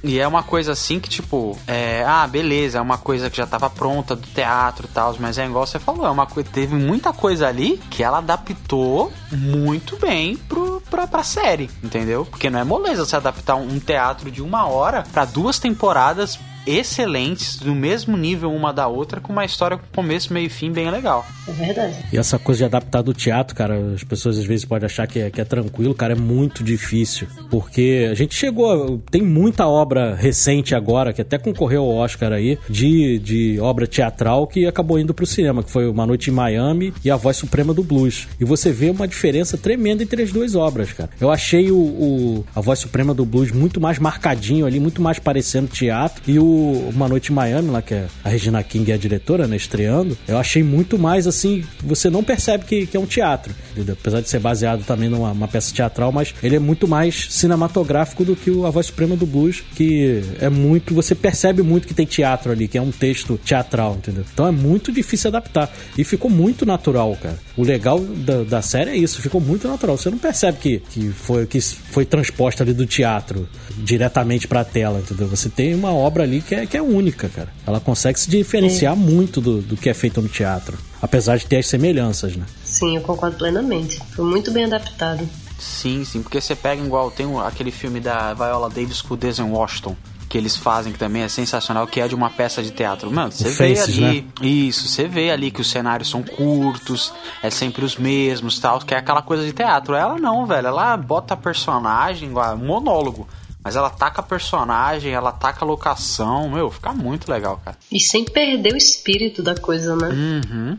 E 0.07 0.19
é 0.19 0.27
uma 0.27 0.43
coisa 0.43 0.73
assim 0.73 0.99
que, 0.99 1.09
tipo, 1.09 1.57
é, 1.65 2.03
ah, 2.05 2.27
beleza, 2.27 2.77
é 2.77 2.81
uma 2.81 2.97
coisa 2.97 3.27
que 3.27 3.37
já 3.37 3.47
tava 3.47 3.71
pronta 3.71 4.15
do 4.15 4.27
teatro 4.27 4.85
e 4.85 4.93
tal, 4.93 5.15
mas 5.19 5.39
é 5.39 5.45
igual 5.47 5.65
você 5.65 5.79
falou, 5.79 6.05
é 6.05 6.09
uma 6.11 6.27
coisa, 6.27 6.47
teve 6.47 6.75
muita 6.75 7.11
coisa 7.11 7.47
ali 7.47 7.81
que 7.89 8.03
ela 8.03 8.19
adaptou 8.19 9.11
muito 9.31 9.97
bem 9.97 10.37
pro, 10.37 10.74
pra, 10.95 11.07
pra 11.07 11.23
série, 11.23 11.69
entendeu? 11.83 12.25
Porque 12.25 12.49
não 12.49 12.59
é 12.59 12.63
moleza 12.63 13.05
você 13.05 13.17
adaptar 13.17 13.55
um 13.55 13.79
teatro 13.79 14.31
de 14.31 14.41
uma 14.41 14.65
hora 14.65 15.03
para 15.11 15.25
duas 15.25 15.59
temporadas 15.59 16.39
excelentes, 16.65 17.57
do 17.57 17.75
mesmo 17.75 18.17
nível 18.17 18.53
uma 18.53 18.71
da 18.71 18.87
outra, 18.87 19.19
com 19.21 19.31
uma 19.31 19.45
história 19.45 19.77
com 19.77 19.83
começo, 19.93 20.33
meio 20.33 20.47
e 20.47 20.49
fim 20.49 20.71
bem 20.71 20.89
legal. 20.89 21.25
É 21.47 21.51
verdade. 21.51 21.95
E 22.11 22.17
essa 22.17 22.39
coisa 22.39 22.59
de 22.59 22.65
adaptar 22.65 23.01
do 23.01 23.13
teatro, 23.13 23.55
cara, 23.55 23.93
as 23.93 24.03
pessoas 24.03 24.37
às 24.37 24.45
vezes 24.45 24.65
podem 24.65 24.85
achar 24.85 25.07
que 25.07 25.19
é, 25.19 25.29
que 25.29 25.39
é 25.39 25.45
tranquilo, 25.45 25.93
cara, 25.93 26.13
é 26.13 26.15
muito 26.15 26.63
difícil. 26.63 27.27
Porque 27.49 28.07
a 28.09 28.13
gente 28.13 28.35
chegou, 28.35 29.01
tem 29.09 29.21
muita 29.21 29.67
obra 29.67 30.15
recente 30.15 30.75
agora, 30.75 31.13
que 31.13 31.21
até 31.21 31.37
concorreu 31.37 31.83
ao 31.83 31.95
Oscar 31.95 32.31
aí, 32.31 32.57
de, 32.69 33.19
de 33.19 33.59
obra 33.59 33.87
teatral 33.87 34.47
que 34.47 34.65
acabou 34.65 34.99
indo 34.99 35.13
pro 35.13 35.25
cinema, 35.25 35.63
que 35.63 35.71
foi 35.71 35.87
Uma 35.87 36.05
Noite 36.05 36.29
em 36.29 36.33
Miami 36.33 36.93
e 37.03 37.11
A 37.11 37.15
Voz 37.15 37.37
Suprema 37.37 37.73
do 37.73 37.83
Blues. 37.83 38.27
E 38.39 38.45
você 38.45 38.71
vê 38.71 38.89
uma 38.89 39.07
diferença 39.07 39.57
tremenda 39.57 40.03
entre 40.03 40.23
as 40.23 40.31
duas 40.31 40.55
obras, 40.55 40.93
cara. 40.93 41.09
Eu 41.19 41.31
achei 41.31 41.71
o, 41.71 41.77
o 41.77 42.45
A 42.55 42.61
Voz 42.61 42.79
Suprema 42.79 43.13
do 43.13 43.25
Blues 43.25 43.51
muito 43.51 43.79
mais 43.79 43.99
marcadinho 43.99 44.65
ali, 44.65 44.79
muito 44.79 45.01
mais 45.01 45.19
parecendo 45.19 45.67
teatro, 45.67 46.23
e 46.27 46.39
o 46.39 46.54
uma 46.55 47.07
Noite 47.07 47.31
em 47.31 47.35
Miami, 47.35 47.69
lá 47.69 47.81
que 47.81 47.93
é 47.93 48.07
a 48.23 48.29
Regina 48.29 48.61
King 48.63 48.91
é 48.91 48.95
a 48.95 48.97
diretora, 48.97 49.47
né, 49.47 49.55
estreando, 49.55 50.17
eu 50.27 50.37
achei 50.37 50.63
muito 50.63 50.97
mais 50.97 51.27
assim, 51.27 51.63
você 51.83 52.09
não 52.09 52.23
percebe 52.23 52.65
que, 52.65 52.85
que 52.85 52.97
é 52.97 52.99
um 52.99 53.05
teatro, 53.05 53.53
apesar 53.91 54.21
de 54.21 54.29
ser 54.29 54.39
baseado 54.39 54.83
também 54.83 55.09
numa 55.09 55.47
peça 55.47 55.73
teatral, 55.73 56.11
mas 56.11 56.33
ele 56.41 56.55
é 56.55 56.59
muito 56.59 56.87
mais 56.87 57.27
cinematográfico 57.29 58.23
do 58.23 58.35
que 58.35 58.49
o 58.49 58.65
A 58.65 58.69
Voz 58.69 58.87
Suprema 58.87 59.15
do 59.15 59.25
Blues, 59.25 59.63
que 59.75 60.21
é 60.39 60.49
muito, 60.49 60.93
você 60.93 61.15
percebe 61.15 61.61
muito 61.61 61.87
que 61.87 61.93
tem 61.93 62.05
teatro 62.05 62.51
ali, 62.51 62.67
que 62.67 62.77
é 62.77 62.81
um 62.81 62.91
texto 62.91 63.37
teatral, 63.43 63.95
entendeu? 63.95 64.23
Então 64.33 64.47
é 64.47 64.51
muito 64.51 64.91
difícil 64.91 65.29
adaptar 65.29 65.71
e 65.97 66.03
ficou 66.03 66.29
muito 66.29 66.65
natural, 66.65 67.17
cara. 67.21 67.37
O 67.57 67.63
legal 67.63 67.99
da, 67.99 68.43
da 68.43 68.61
série 68.61 68.91
é 68.91 68.97
isso, 68.97 69.21
ficou 69.21 69.41
muito 69.41 69.67
natural. 69.67 69.97
Você 69.97 70.09
não 70.09 70.17
percebe 70.17 70.57
que, 70.57 70.79
que 70.91 71.09
foi 71.09 71.45
que 71.45 71.59
foi 71.61 72.05
transposta 72.05 72.63
ali 72.63 72.73
do 72.73 72.85
teatro 72.85 73.47
diretamente 73.77 74.47
para 74.47 74.63
tela, 74.63 74.99
entendeu? 74.99 75.27
Você 75.27 75.49
tem 75.49 75.73
uma 75.73 75.93
obra 75.93 76.23
ali 76.23 76.41
que 76.45 76.55
é, 76.55 76.65
que 76.65 76.77
é 76.77 76.81
única, 76.81 77.27
cara. 77.29 77.49
Ela 77.65 77.79
consegue 77.79 78.19
se 78.19 78.29
diferenciar 78.29 78.95
Sim. 78.95 79.01
muito 79.01 79.41
do, 79.41 79.61
do 79.61 79.75
que 79.75 79.89
é 79.89 79.93
feito 79.93 80.21
no 80.21 80.29
teatro. 80.29 80.77
apesar 81.01 81.37
de 81.37 81.45
ter 81.45 81.57
as 81.57 81.67
semelhanças, 81.67 82.35
né? 82.35 82.45
Sim, 82.63 82.95
eu 82.95 83.01
concordo 83.01 83.37
plenamente. 83.37 83.99
Foi 84.15 84.25
muito 84.25 84.51
bem 84.51 84.65
adaptado. 84.65 85.27
Sim, 85.59 86.03
sim, 86.03 86.21
porque 86.21 86.41
você 86.41 86.55
pega 86.55 86.81
igual, 86.83 87.09
tem 87.11 87.27
aquele 87.39 87.71
filme 87.71 87.99
da 87.99 88.33
Viola 88.33 88.69
Davis 88.69 89.01
com 89.01 89.13
o 89.13 89.17
Denzel 89.17 89.47
Washington, 89.47 89.95
que 90.27 90.37
eles 90.37 90.57
fazem, 90.57 90.91
que 90.91 90.99
também 90.99 91.21
é 91.21 91.29
sensacional, 91.29 91.87
que 91.87 92.01
é 92.01 92.07
de 92.07 92.15
uma 92.15 92.29
peça 92.29 92.61
de 92.61 92.71
teatro. 92.71 93.09
Mano, 93.11 93.31
você 93.31 93.49
vê 93.49 93.75
Faces, 93.75 94.03
ali. 94.03 94.27
Isso, 94.41 94.87
você 94.87 95.07
vê 95.07 95.31
ali 95.31 95.51
que 95.51 95.61
os 95.61 95.69
cenários 95.69 96.09
são 96.09 96.23
curtos, 96.23 97.13
é 97.41 97.49
sempre 97.49 97.85
os 97.85 97.95
mesmos 97.95 98.59
tal, 98.59 98.79
que 98.79 98.93
é 98.93 98.97
aquela 98.97 99.21
coisa 99.21 99.45
de 99.45 99.53
teatro. 99.53 99.95
Ela 99.95 100.17
não, 100.17 100.45
velho. 100.45 100.67
Ela 100.67 100.97
bota 100.97 101.35
a 101.35 101.37
personagem, 101.37 102.29
igual, 102.29 102.57
monólogo. 102.57 103.27
Mas 103.65 103.75
ela 103.75 103.89
taca 103.89 104.21
a 104.21 104.23
personagem, 104.23 105.11
ela 105.11 105.31
taca 105.31 105.65
a 105.65 105.67
locação. 105.67 106.47
Meu, 106.47 106.69
fica 106.69 106.93
muito 106.93 107.31
legal, 107.31 107.59
cara. 107.65 107.75
E 107.91 107.99
sem 107.99 108.23
perder 108.23 108.73
o 108.73 108.77
espírito 108.77 109.41
da 109.41 109.55
coisa, 109.55 109.95
né? 109.95 110.09
Uhum, 110.09 110.77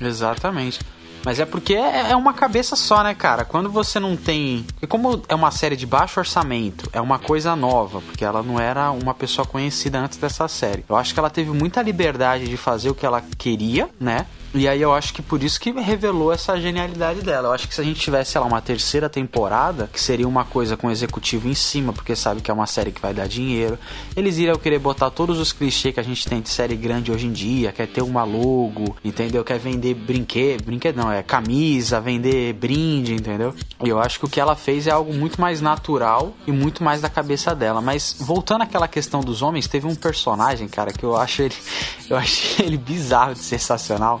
exatamente. 0.00 0.78
Mas 1.24 1.40
é 1.40 1.44
porque 1.44 1.74
é 1.74 2.12
é 2.12 2.16
uma 2.16 2.32
cabeça 2.32 2.76
só, 2.76 3.02
né, 3.02 3.14
cara? 3.14 3.44
Quando 3.44 3.68
você 3.68 3.98
não 3.98 4.16
tem. 4.16 4.64
Porque 4.72 4.86
como 4.86 5.20
é 5.28 5.34
uma 5.34 5.50
série 5.50 5.74
de 5.74 5.84
baixo 5.84 6.20
orçamento, 6.20 6.88
é 6.92 7.00
uma 7.00 7.18
coisa 7.18 7.56
nova, 7.56 8.00
porque 8.00 8.24
ela 8.24 8.44
não 8.44 8.60
era 8.60 8.92
uma 8.92 9.12
pessoa 9.12 9.44
conhecida 9.44 9.98
antes 9.98 10.16
dessa 10.16 10.46
série. 10.46 10.84
Eu 10.88 10.94
acho 10.94 11.12
que 11.12 11.18
ela 11.18 11.30
teve 11.30 11.50
muita 11.50 11.82
liberdade 11.82 12.46
de 12.46 12.56
fazer 12.56 12.90
o 12.90 12.94
que 12.94 13.04
ela 13.04 13.22
queria, 13.36 13.90
né? 13.98 14.26
E 14.52 14.66
aí 14.66 14.82
eu 14.82 14.92
acho 14.92 15.14
que 15.14 15.22
por 15.22 15.42
isso 15.44 15.60
que 15.60 15.70
revelou 15.70 16.32
essa 16.32 16.60
genialidade 16.60 17.22
dela. 17.22 17.48
Eu 17.48 17.52
acho 17.52 17.68
que 17.68 17.74
se 17.74 17.80
a 17.80 17.84
gente 17.84 18.00
tivesse, 18.00 18.32
sei 18.32 18.40
lá, 18.40 18.46
uma 18.46 18.60
terceira 18.60 19.08
temporada, 19.08 19.88
que 19.92 20.00
seria 20.00 20.26
uma 20.26 20.44
coisa 20.44 20.76
com 20.76 20.88
o 20.88 20.90
executivo 20.90 21.48
em 21.48 21.54
cima, 21.54 21.92
porque 21.92 22.16
sabe 22.16 22.40
que 22.40 22.50
é 22.50 22.54
uma 22.54 22.66
série 22.66 22.90
que 22.90 23.00
vai 23.00 23.14
dar 23.14 23.28
dinheiro, 23.28 23.78
eles 24.16 24.38
iriam 24.38 24.56
querer 24.56 24.80
botar 24.80 25.10
todos 25.10 25.38
os 25.38 25.52
clichês 25.52 25.94
que 25.94 26.00
a 26.00 26.02
gente 26.02 26.26
tem 26.26 26.40
de 26.40 26.48
série 26.48 26.74
grande 26.74 27.12
hoje 27.12 27.28
em 27.28 27.32
dia, 27.32 27.70
quer 27.70 27.86
ter 27.86 28.02
uma 28.02 28.24
logo, 28.24 28.96
entendeu? 29.04 29.44
Quer 29.44 29.58
vender 29.58 29.94
brinquedo, 29.94 30.64
brinquedo 30.64 30.96
não, 30.96 31.12
é 31.12 31.22
camisa, 31.22 32.00
vender 32.00 32.52
brinde, 32.54 33.14
entendeu? 33.14 33.54
E 33.84 33.88
eu 33.88 34.00
acho 34.00 34.18
que 34.18 34.24
o 34.24 34.28
que 34.28 34.40
ela 34.40 34.56
fez 34.56 34.88
é 34.88 34.90
algo 34.90 35.14
muito 35.14 35.40
mais 35.40 35.60
natural 35.60 36.34
e 36.44 36.50
muito 36.50 36.82
mais 36.82 37.00
da 37.00 37.08
cabeça 37.08 37.54
dela. 37.54 37.80
Mas 37.80 38.16
voltando 38.18 38.62
àquela 38.62 38.88
questão 38.88 39.20
dos 39.20 39.42
homens, 39.42 39.68
teve 39.68 39.86
um 39.86 39.94
personagem, 39.94 40.66
cara, 40.66 40.92
que 40.92 41.04
eu 41.04 41.16
acho 41.16 41.42
ele, 41.42 41.54
eu 42.10 42.16
achei 42.16 42.66
ele 42.66 42.76
bizarro 42.76 43.34
de 43.34 43.40
sensacional, 43.40 44.20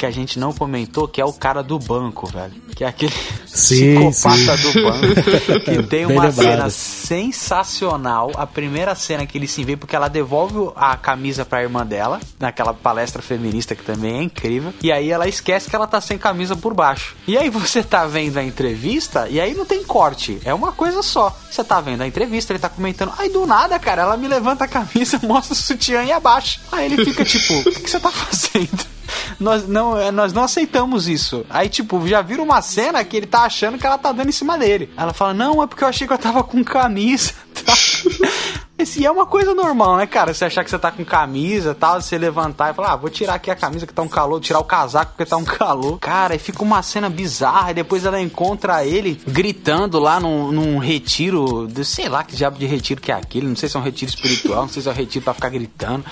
que 0.00 0.06
a 0.06 0.10
gente 0.10 0.38
não 0.38 0.50
comentou, 0.50 1.06
que 1.06 1.20
é 1.20 1.24
o 1.26 1.32
cara 1.32 1.62
do 1.62 1.78
banco, 1.78 2.26
velho. 2.26 2.54
Que 2.74 2.84
é 2.84 2.86
aquele 2.86 3.12
Sim, 3.44 4.08
psicopata 4.10 4.56
sim. 4.56 4.72
do 4.72 4.82
banco. 4.82 5.60
Que 5.62 5.82
tem 5.84 6.06
Bem 6.06 6.16
uma 6.16 6.24
lembrado. 6.24 6.70
cena 6.70 6.70
sensacional. 6.70 8.30
A 8.34 8.46
primeira 8.46 8.94
cena 8.94 9.26
que 9.26 9.36
ele 9.36 9.46
se 9.46 9.62
vê, 9.62 9.76
porque 9.76 9.94
ela 9.94 10.08
devolve 10.08 10.72
a 10.74 10.96
camisa 10.96 11.44
pra 11.44 11.62
irmã 11.62 11.84
dela, 11.84 12.18
naquela 12.38 12.72
palestra 12.72 13.20
feminista 13.20 13.74
que 13.74 13.82
também 13.82 14.20
é 14.20 14.22
incrível. 14.22 14.72
E 14.82 14.90
aí 14.90 15.10
ela 15.10 15.28
esquece 15.28 15.68
que 15.68 15.76
ela 15.76 15.86
tá 15.86 16.00
sem 16.00 16.16
camisa 16.16 16.56
por 16.56 16.72
baixo. 16.72 17.14
E 17.26 17.36
aí 17.36 17.50
você 17.50 17.82
tá 17.82 18.06
vendo 18.06 18.38
a 18.38 18.42
entrevista, 18.42 19.28
e 19.28 19.38
aí 19.38 19.52
não 19.52 19.66
tem 19.66 19.84
corte. 19.84 20.40
É 20.46 20.54
uma 20.54 20.72
coisa 20.72 21.02
só. 21.02 21.36
Você 21.50 21.62
tá 21.62 21.78
vendo 21.82 22.00
a 22.00 22.06
entrevista, 22.06 22.54
ele 22.54 22.58
tá 22.58 22.70
comentando. 22.70 23.12
Aí 23.18 23.28
do 23.28 23.44
nada, 23.44 23.78
cara, 23.78 24.00
ela 24.00 24.16
me 24.16 24.28
levanta 24.28 24.64
a 24.64 24.68
camisa, 24.68 25.20
mostra 25.28 25.52
o 25.52 25.56
sutiã 25.56 26.02
e 26.04 26.10
abaixa. 26.10 26.58
Aí 26.72 26.90
ele 26.90 27.04
fica 27.04 27.22
tipo, 27.22 27.52
o 27.52 27.64
que, 27.64 27.80
que 27.82 27.90
você 27.90 28.00
tá 28.00 28.10
fazendo? 28.10 28.88
Nós 29.38 29.66
não, 29.66 29.89
é, 29.98 30.10
nós 30.10 30.32
não 30.32 30.44
aceitamos 30.44 31.08
isso. 31.08 31.44
Aí, 31.48 31.68
tipo, 31.68 32.06
já 32.06 32.22
vira 32.22 32.42
uma 32.42 32.62
cena 32.62 33.04
que 33.04 33.16
ele 33.16 33.26
tá 33.26 33.42
achando 33.42 33.78
que 33.78 33.86
ela 33.86 33.98
tá 33.98 34.12
dando 34.12 34.28
em 34.28 34.32
cima 34.32 34.58
dele. 34.58 34.90
Ela 34.96 35.12
fala, 35.12 35.34
não, 35.34 35.62
é 35.62 35.66
porque 35.66 35.84
eu 35.84 35.88
achei 35.88 36.06
que 36.06 36.12
eu 36.12 36.18
tava 36.18 36.42
com 36.42 36.62
camisa. 36.64 37.32
Esse 38.80 39.04
é 39.04 39.10
uma 39.10 39.26
coisa 39.26 39.54
normal, 39.54 39.98
né, 39.98 40.06
cara? 40.06 40.32
Você 40.32 40.46
achar 40.46 40.64
que 40.64 40.70
você 40.70 40.78
tá 40.78 40.90
com 40.90 41.04
camisa 41.04 41.72
e 41.72 41.74
tal, 41.74 42.00
você 42.00 42.16
levantar 42.16 42.70
e 42.70 42.74
falar, 42.74 42.92
ah, 42.92 42.96
vou 42.96 43.10
tirar 43.10 43.34
aqui 43.34 43.50
a 43.50 43.54
camisa 43.54 43.86
que 43.86 43.92
tá 43.92 44.00
um 44.00 44.08
calor, 44.08 44.40
tirar 44.40 44.58
o 44.58 44.64
casaco 44.64 45.12
porque 45.12 45.26
tá 45.28 45.36
um 45.36 45.44
calor. 45.44 45.98
Cara, 45.98 46.34
e 46.34 46.38
fica 46.38 46.62
uma 46.62 46.82
cena 46.82 47.10
bizarra, 47.10 47.72
e 47.72 47.74
depois 47.74 48.06
ela 48.06 48.18
encontra 48.18 48.82
ele 48.82 49.20
gritando 49.28 49.98
lá 49.98 50.18
num, 50.18 50.50
num 50.50 50.78
retiro, 50.78 51.68
de, 51.68 51.84
sei 51.84 52.08
lá 52.08 52.24
que 52.24 52.34
diabo 52.34 52.58
de 52.58 52.64
retiro 52.64 53.02
que 53.02 53.12
é 53.12 53.14
aquele, 53.14 53.46
não 53.46 53.56
sei 53.56 53.68
se 53.68 53.76
é 53.76 53.80
um 53.80 53.82
retiro 53.82 54.10
espiritual, 54.10 54.62
não 54.62 54.68
sei 54.70 54.82
se 54.82 54.88
é 54.88 54.92
um 54.92 54.94
retiro 54.94 55.24
pra 55.26 55.34
ficar 55.34 55.50
gritando. 55.50 56.02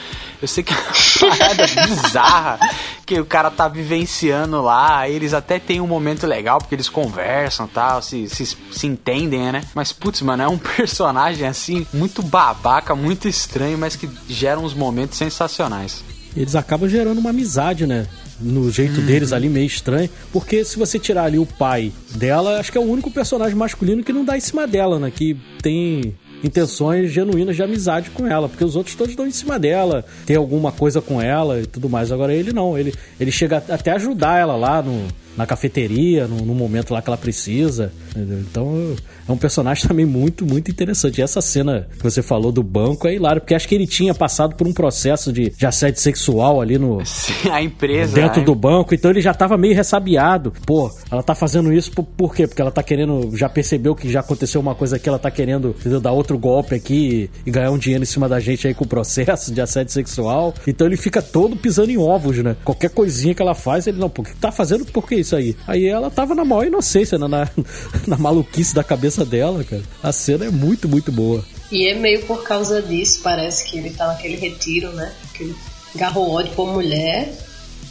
Eu 0.42 0.46
sei 0.46 0.62
que 0.62 0.74
é 0.74 0.76
uma 0.76 1.32
parada 1.38 1.66
bizarra 1.66 2.60
que 3.08 3.18
o 3.18 3.24
cara 3.24 3.50
tá 3.50 3.66
vivenciando 3.66 4.60
lá, 4.60 5.08
eles 5.08 5.32
até 5.32 5.58
tem 5.58 5.80
um 5.80 5.86
momento 5.86 6.26
legal, 6.26 6.58
porque 6.58 6.74
eles 6.74 6.90
conversam 6.90 7.64
e 7.64 7.68
tal, 7.70 8.02
se, 8.02 8.28
se, 8.28 8.54
se 8.70 8.86
entendem, 8.86 9.50
né? 9.50 9.62
Mas, 9.74 9.94
putz, 9.94 10.20
mano, 10.20 10.42
é 10.42 10.46
um 10.46 10.58
personagem 10.76 11.48
assim, 11.48 11.86
muito 11.94 12.22
babaca, 12.22 12.94
muito 12.94 13.26
estranho, 13.26 13.78
mas 13.78 13.96
que 13.96 14.10
gera 14.28 14.60
uns 14.60 14.74
momentos 14.74 15.16
sensacionais. 15.16 16.04
Eles 16.36 16.54
acabam 16.54 16.86
gerando 16.86 17.16
uma 17.16 17.30
amizade, 17.30 17.86
né? 17.86 18.06
No 18.38 18.70
jeito 18.70 19.00
deles 19.00 19.32
ali, 19.32 19.48
meio 19.48 19.66
estranho. 19.66 20.10
Porque 20.30 20.62
se 20.62 20.78
você 20.78 20.98
tirar 20.98 21.24
ali 21.24 21.38
o 21.38 21.46
pai 21.46 21.90
dela, 22.10 22.60
acho 22.60 22.70
que 22.70 22.76
é 22.76 22.80
o 22.80 22.84
único 22.84 23.10
personagem 23.10 23.56
masculino 23.56 24.04
que 24.04 24.12
não 24.12 24.24
dá 24.24 24.36
em 24.36 24.40
cima 24.40 24.66
dela, 24.66 24.98
né? 24.98 25.10
Que 25.10 25.34
tem 25.62 26.14
intenções 26.42 27.10
genuínas 27.10 27.56
de 27.56 27.62
amizade 27.62 28.10
com 28.10 28.26
ela, 28.26 28.48
porque 28.48 28.64
os 28.64 28.76
outros 28.76 28.94
todos 28.94 29.14
dão 29.14 29.26
em 29.26 29.30
cima 29.30 29.58
dela, 29.58 30.04
tem 30.24 30.36
alguma 30.36 30.70
coisa 30.72 31.00
com 31.00 31.20
ela 31.20 31.60
e 31.60 31.66
tudo 31.66 31.88
mais. 31.88 32.12
Agora 32.12 32.34
ele 32.34 32.52
não, 32.52 32.78
ele, 32.78 32.94
ele 33.18 33.30
chega 33.30 33.56
até 33.56 33.92
ajudar 33.92 34.38
ela 34.38 34.56
lá 34.56 34.82
no, 34.82 35.06
na 35.38 35.46
cafeteria, 35.46 36.26
no, 36.26 36.44
no 36.44 36.52
momento 36.52 36.92
lá 36.92 37.00
que 37.00 37.08
ela 37.08 37.16
precisa. 37.16 37.92
entendeu? 38.10 38.40
Então 38.40 38.96
é 39.26 39.30
um 39.30 39.36
personagem 39.36 39.86
também 39.86 40.04
muito, 40.04 40.44
muito 40.44 40.68
interessante. 40.68 41.18
E 41.18 41.22
essa 41.22 41.40
cena 41.40 41.86
que 41.96 42.02
você 42.02 42.20
falou 42.20 42.50
do 42.50 42.62
banco 42.62 43.06
é 43.06 43.14
hilário, 43.14 43.40
porque 43.40 43.54
acho 43.54 43.68
que 43.68 43.74
ele 43.76 43.86
tinha 43.86 44.12
passado 44.12 44.56
por 44.56 44.66
um 44.66 44.72
processo 44.72 45.32
de, 45.32 45.50
de 45.50 45.64
assédio 45.64 46.00
sexual 46.00 46.60
ali 46.60 46.76
no, 46.76 47.00
Sim, 47.06 47.50
a 47.50 47.62
empresa. 47.62 48.16
dentro 48.16 48.40
né? 48.40 48.44
do 48.44 48.54
banco, 48.54 48.92
então 48.92 49.12
ele 49.12 49.20
já 49.20 49.32
tava 49.32 49.56
meio 49.56 49.76
ressabiado. 49.76 50.52
Pô, 50.66 50.90
ela 51.08 51.22
tá 51.22 51.36
fazendo 51.36 51.72
isso 51.72 51.92
por, 51.92 52.02
por 52.02 52.34
quê? 52.34 52.48
Porque 52.48 52.60
ela 52.60 52.72
tá 52.72 52.82
querendo, 52.82 53.30
já 53.36 53.48
percebeu 53.48 53.94
que 53.94 54.10
já 54.10 54.20
aconteceu 54.20 54.60
uma 54.60 54.74
coisa 54.74 54.96
aqui, 54.96 55.08
ela 55.08 55.20
tá 55.20 55.30
querendo, 55.30 55.76
entendeu, 55.78 56.00
dar 56.00 56.10
outro 56.10 56.36
golpe 56.36 56.74
aqui 56.74 57.30
e, 57.46 57.48
e 57.48 57.50
ganhar 57.52 57.70
um 57.70 57.78
dinheiro 57.78 58.02
em 58.02 58.06
cima 58.06 58.28
da 58.28 58.40
gente 58.40 58.66
aí 58.66 58.74
com 58.74 58.84
o 58.84 58.88
processo 58.88 59.54
de 59.54 59.60
assédio 59.60 59.92
sexual. 59.92 60.52
Então 60.66 60.84
ele 60.84 60.96
fica 60.96 61.22
todo 61.22 61.54
pisando 61.54 61.92
em 61.92 61.96
ovos, 61.96 62.38
né? 62.38 62.56
Qualquer 62.64 62.90
coisinha 62.90 63.34
que 63.34 63.42
ela 63.42 63.54
faz, 63.54 63.86
ele 63.86 63.98
não, 63.98 64.10
por 64.10 64.24
que 64.24 64.34
tá 64.34 64.50
fazendo 64.50 64.84
por 64.86 65.06
que 65.06 65.14
isso 65.28 65.36
aí? 65.36 65.56
Aí 65.66 65.86
ela 65.86 66.10
tava 66.10 66.34
na 66.34 66.44
maior 66.44 66.66
inocência, 66.66 67.18
né? 67.18 67.28
na, 67.28 67.48
na 68.06 68.16
maluquice 68.16 68.74
da 68.74 68.82
cabeça 68.82 69.24
dela, 69.24 69.62
cara. 69.62 69.82
A 70.02 70.10
cena 70.10 70.46
é 70.46 70.50
muito, 70.50 70.88
muito 70.88 71.12
boa. 71.12 71.44
E 71.70 71.86
é 71.86 71.94
meio 71.94 72.24
por 72.24 72.42
causa 72.42 72.80
disso, 72.80 73.20
parece 73.22 73.64
que 73.64 73.78
ele 73.78 73.90
tá 73.90 74.06
naquele 74.06 74.36
retiro, 74.36 74.90
né? 74.92 75.12
Que 75.34 75.44
ele 75.44 75.56
agarrou 75.94 76.30
ódio 76.30 76.52
por 76.54 76.72
mulher, 76.72 77.32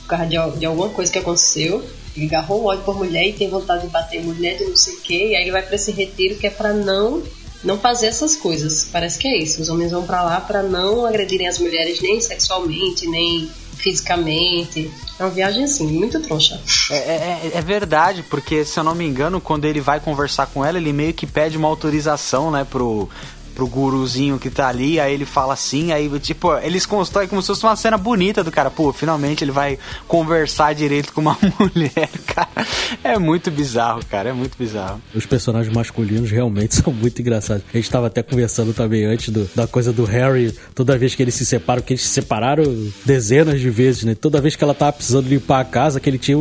por 0.01 0.07
causa 0.07 0.25
de, 0.25 0.59
de 0.59 0.65
alguma 0.65 0.89
coisa 0.89 1.11
que 1.11 1.19
aconteceu. 1.19 1.83
Ele 2.15 2.25
agarrou 2.25 2.65
ódio 2.65 2.83
por 2.83 2.97
mulher 2.97 3.27
e 3.27 3.33
tem 3.33 3.49
vontade 3.49 3.83
de 3.83 3.89
bater 3.89 4.23
mulher 4.23 4.57
de 4.57 4.65
não 4.65 4.75
sei 4.75 4.95
o 4.95 5.01
quê. 5.01 5.27
E 5.31 5.35
aí 5.35 5.43
ele 5.43 5.51
vai 5.51 5.61
pra 5.61 5.75
esse 5.75 5.91
retiro 5.91 6.35
que 6.35 6.47
é 6.47 6.49
pra 6.49 6.73
não 6.73 7.21
não 7.63 7.77
fazer 7.77 8.07
essas 8.07 8.35
coisas. 8.35 8.87
Parece 8.91 9.19
que 9.19 9.27
é 9.27 9.37
isso. 9.37 9.61
Os 9.61 9.69
homens 9.69 9.91
vão 9.91 10.05
pra 10.05 10.23
lá 10.23 10.39
pra 10.39 10.63
não 10.63 11.05
agredirem 11.05 11.47
as 11.47 11.59
mulheres 11.59 12.01
nem 12.01 12.19
sexualmente, 12.21 13.07
nem 13.07 13.49
fisicamente. 13.77 14.91
É 15.19 15.23
uma 15.23 15.29
viagem 15.31 15.63
assim, 15.63 15.87
muito 15.87 16.19
troncha. 16.21 16.59
É, 16.91 16.95
é- 16.95 17.51
é 17.55 17.61
verdade, 17.61 18.23
porque 18.23 18.63
se 18.65 18.79
eu 18.79 18.83
não 18.83 18.93
me 18.95 19.05
engano, 19.05 19.39
quando 19.41 19.65
ele 19.65 19.79
vai 19.81 19.99
conversar 19.99 20.47
com 20.47 20.63
ela, 20.63 20.77
ele 20.77 20.93
meio 20.93 21.13
que 21.13 21.25
pede 21.25 21.57
uma 21.57 21.67
autorização, 21.67 22.51
né, 22.51 22.65
pro, 22.69 23.09
pro 23.57 23.65
guruzinho 23.67 24.37
que 24.37 24.51
tá 24.51 24.67
ali, 24.67 24.99
aí 24.99 25.11
ele 25.11 25.25
fala 25.25 25.53
assim, 25.55 25.91
aí 25.91 26.07
tipo, 26.19 26.55
eles 26.59 26.85
constroem 26.85 27.27
como 27.27 27.41
se 27.41 27.47
fosse 27.47 27.63
uma 27.63 27.75
cena 27.75 27.97
bonita 27.97 28.43
do 28.43 28.51
cara, 28.51 28.69
pô, 28.69 28.93
finalmente 28.93 29.43
ele 29.43 29.51
vai 29.51 29.79
conversar 30.07 30.75
direito 30.75 31.11
com 31.11 31.21
uma 31.21 31.35
mulher, 31.59 32.07
cara. 32.27 32.67
É 33.03 33.17
muito 33.17 33.49
bizarro, 33.49 34.01
cara, 34.07 34.29
é 34.29 34.33
muito 34.33 34.55
bizarro. 34.59 35.01
Os 35.15 35.25
personagens 35.25 35.73
masculinos 35.73 36.29
realmente 36.29 36.75
são 36.83 36.93
muito 36.93 37.19
engraçados. 37.19 37.63
A 37.73 37.77
gente 37.77 37.89
tava 37.89 38.05
até 38.05 38.21
conversando 38.21 38.73
também 38.75 39.05
antes 39.05 39.29
do- 39.29 39.49
da 39.55 39.65
coisa 39.65 39.91
do 39.91 40.03
Harry, 40.05 40.53
toda 40.75 40.95
vez 40.95 41.15
que 41.15 41.23
eles 41.23 41.33
se 41.33 41.43
separam, 41.45 41.81
que 41.81 41.93
eles 41.93 42.03
se 42.03 42.09
separaram 42.09 42.63
dezenas 43.03 43.59
de 43.59 43.71
vezes, 43.71 44.03
né? 44.03 44.13
Toda 44.13 44.39
vez 44.39 44.55
que 44.55 44.63
ela 44.63 44.75
tava 44.75 44.93
precisando 44.93 45.27
limpar 45.27 45.61
a 45.61 45.65
casa, 45.65 45.99
que 45.99 46.07
ele 46.07 46.19
tinha 46.19 46.37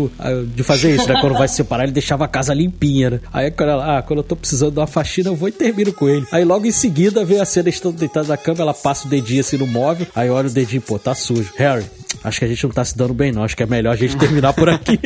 de 0.55 0.63
fazer 0.63 0.95
isso, 0.95 1.09
né? 1.09 1.19
Quando 1.21 1.33
vai 1.39 1.49
se 1.49 1.55
separar, 1.55 1.85
ele 1.85 1.93
deixava 1.93 2.27
a 2.27 2.29
casa 2.29 2.53
limpinha, 2.53 3.09
né? 3.11 3.21
Aí 3.33 3.51
quando 3.51 3.71
ela, 3.71 3.99
ah, 3.99 4.03
quando 4.03 4.19
eu 4.19 4.25
tô 4.25 4.37
precisando 4.37 4.73
de 4.75 4.81
uma 4.81 4.87
faxina, 4.87 5.31
eu 5.31 5.37
vou 5.37 5.49
e 5.49 5.53
termino 5.53 5.93
com 5.95 6.09
ele. 6.09 6.27
Aí 6.31 6.45
logo 6.45 6.67
em 6.67 6.73
seguida 6.73 7.06
vem 7.25 7.41
a 7.41 7.45
cena, 7.45 7.69
eles 7.69 7.77
estão 7.77 7.93
deitados 7.93 8.29
na 8.29 8.37
cama, 8.37 8.63
ela 8.63 8.75
passa 8.75 9.07
o 9.07 9.11
dedinho 9.11 9.41
assim 9.41 9.57
no 9.57 9.67
móvel, 9.67 10.07
aí 10.15 10.31
olha 10.31 10.49
o 10.49 10.51
dedinho, 10.51 10.83
pô, 10.83 10.99
tá 10.99 11.15
sujo. 11.15 11.53
Harry, 11.57 11.85
acho 12.23 12.39
que 12.39 12.45
a 12.45 12.49
gente 12.49 12.65
não 12.65 12.71
tá 12.71 12.85
se 12.85 12.97
dando 12.97 13.15
bem, 13.15 13.33
não. 13.33 13.45
Acho 13.45 13.57
que 13.57 13.63
é 13.63 13.67
melhor 13.67 13.93
a 13.93 13.97
gente 13.97 14.17
terminar 14.17 14.53
por 14.53 14.69
aqui. 14.69 14.99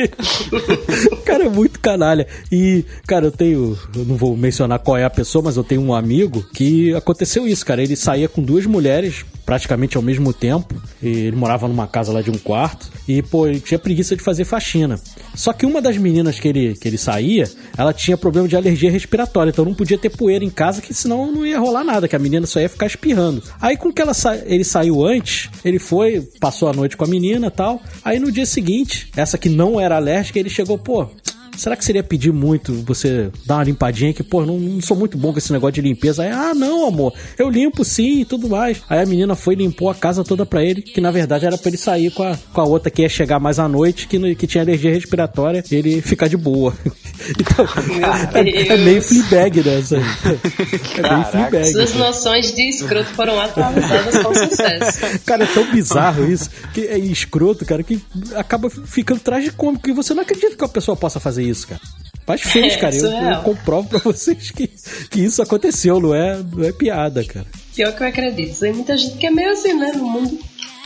cara, 1.25 1.45
é 1.45 1.49
muito 1.49 1.79
canalha. 1.79 2.27
E, 2.51 2.85
cara, 3.07 3.25
eu 3.25 3.31
tenho. 3.31 3.77
Eu 3.95 4.05
não 4.05 4.15
vou 4.15 4.35
mencionar 4.35 4.79
qual 4.79 4.97
é 4.97 5.03
a 5.03 5.09
pessoa, 5.09 5.43
mas 5.43 5.57
eu 5.57 5.63
tenho 5.63 5.81
um 5.81 5.93
amigo 5.93 6.43
que 6.53 6.93
aconteceu 6.93 7.47
isso, 7.47 7.65
cara. 7.65 7.81
Ele 7.81 7.95
saía 7.95 8.27
com 8.27 8.41
duas 8.41 8.65
mulheres 8.65 9.25
praticamente 9.45 9.97
ao 9.97 10.03
mesmo 10.03 10.33
tempo. 10.33 10.81
Ele 11.01 11.35
morava 11.35 11.67
numa 11.67 11.87
casa 11.87 12.11
lá 12.11 12.21
de 12.21 12.31
um 12.31 12.37
quarto. 12.37 12.89
E, 13.07 13.21
pô, 13.21 13.47
ele 13.47 13.59
tinha 13.59 13.79
preguiça 13.79 14.15
de 14.15 14.23
fazer 14.23 14.45
faxina. 14.45 14.99
Só 15.35 15.53
que 15.53 15.65
uma 15.65 15.81
das 15.81 15.97
meninas 15.97 16.39
que 16.39 16.47
ele, 16.47 16.75
que 16.75 16.87
ele 16.87 16.97
saía, 16.97 17.49
ela 17.77 17.93
tinha 17.93 18.17
problema 18.17 18.47
de 18.47 18.55
alergia 18.55 18.91
respiratória. 18.91 19.49
Então 19.51 19.65
não 19.65 19.73
podia 19.73 19.97
ter 19.97 20.09
poeira 20.09 20.43
em 20.43 20.49
casa, 20.49 20.81
que 20.81 20.93
senão 20.93 21.31
não 21.31 21.45
ia 21.45 21.59
rolar 21.59 21.83
nada, 21.83 22.07
que 22.07 22.15
a 22.15 22.19
menina 22.19 22.45
só 22.45 22.59
ia 22.59 22.69
ficar 22.69 22.85
espirrando. 22.85 23.43
Aí 23.59 23.75
com 23.77 23.91
que 23.91 24.01
ela 24.01 24.13
sa... 24.13 24.35
ele 24.37 24.63
saiu 24.63 25.05
antes, 25.05 25.49
ele 25.63 25.79
foi, 25.79 26.21
passou 26.39 26.69
a 26.69 26.73
noite 26.73 26.97
com 27.01 27.05
a 27.05 27.07
menina 27.07 27.49
tal. 27.49 27.81
Aí 28.05 28.19
no 28.19 28.31
dia 28.31 28.45
seguinte, 28.45 29.09
essa 29.15 29.35
que 29.35 29.49
não 29.49 29.79
era 29.79 29.95
alérgica, 29.95 30.37
ele 30.37 30.51
chegou, 30.51 30.77
pô, 30.77 31.07
será 31.57 31.75
que 31.75 31.83
seria 31.83 32.03
pedir 32.03 32.31
muito 32.31 32.73
você 32.83 33.31
dar 33.43 33.55
uma 33.55 33.63
limpadinha 33.63 34.13
que, 34.13 34.21
pô, 34.21 34.45
não, 34.45 34.59
não, 34.59 34.79
sou 34.81 34.95
muito 34.95 35.17
bom 35.17 35.31
com 35.31 35.39
esse 35.39 35.51
negócio 35.51 35.73
de 35.73 35.81
limpeza. 35.81 36.21
Aí, 36.21 36.29
ah, 36.29 36.53
não, 36.53 36.87
amor, 36.87 37.11
eu 37.39 37.49
limpo 37.49 37.83
sim 37.83 38.21
e 38.21 38.25
tudo 38.25 38.47
mais. 38.47 38.83
Aí 38.87 39.01
a 39.01 39.05
menina 39.05 39.35
foi 39.35 39.55
e 39.55 39.57
limpou 39.57 39.89
a 39.89 39.95
casa 39.95 40.23
toda 40.23 40.45
pra 40.45 40.63
ele, 40.63 40.83
que 40.83 41.01
na 41.01 41.09
verdade 41.09 41.43
era 41.43 41.57
pra 41.57 41.69
ele 41.69 41.77
sair 41.77 42.11
com 42.11 42.21
a, 42.21 42.37
com 42.53 42.61
a 42.61 42.65
outra 42.65 42.91
que 42.91 43.01
ia 43.01 43.09
chegar 43.09 43.39
mais 43.39 43.57
à 43.57 43.67
noite, 43.67 44.07
que, 44.07 44.35
que 44.35 44.45
tinha 44.45 44.63
alergia 44.63 44.93
respiratória, 44.93 45.63
ele 45.71 46.01
ficar 46.01 46.27
de 46.27 46.37
boa. 46.37 46.71
então, 47.29 47.65
é, 48.33 48.73
é, 48.73 48.77
meio 48.77 49.01
Fleabag, 49.01 49.63
né? 49.63 49.79
Essa, 49.79 49.97
é 49.97 51.13
meio 51.13 51.25
Fleabag. 51.25 51.71
Suas 51.71 51.93
noções 51.95 52.53
de 52.53 52.69
escroto 52.69 53.09
foram 53.11 53.39
atualizadas 53.39 54.17
com 54.23 54.33
sucesso. 54.33 55.19
Cara, 55.25 55.43
é 55.43 55.47
tão 55.47 55.71
bizarro 55.71 56.31
isso, 56.31 56.49
que 56.73 56.81
é 56.81 56.97
escroto, 56.97 57.65
cara, 57.65 57.83
que 57.83 58.01
acaba 58.35 58.69
ficando 58.69 59.19
tragicômico, 59.19 59.83
que 59.83 59.93
você 59.93 60.13
não 60.13 60.23
acredita 60.23 60.55
que 60.55 60.63
a 60.63 60.69
pessoa 60.69 60.95
possa 60.95 61.19
fazer 61.19 61.43
isso 61.43 61.67
cara. 61.67 61.81
Mas 62.27 62.41
fez, 62.41 62.73
é, 62.73 62.77
cara. 62.77 62.95
Eu, 62.95 63.09
eu, 63.09 63.41
comprovo 63.41 63.89
pra 63.89 63.99
vocês 63.99 64.51
que, 64.51 64.69
que 65.09 65.19
isso 65.19 65.41
aconteceu, 65.41 65.99
não 65.99 66.13
é, 66.13 66.41
não 66.55 66.63
é 66.63 66.71
piada, 66.71 67.23
cara. 67.23 67.45
Pior 67.75 67.95
que 67.95 68.03
eu 68.03 68.07
acredito. 68.07 68.59
Tem 68.59 68.73
muita 68.73 68.97
gente 68.97 69.17
que 69.17 69.27
é 69.27 69.31
meio 69.31 69.51
assim, 69.51 69.73
né? 69.73 69.91
No 69.95 70.05
mundo 70.05 70.39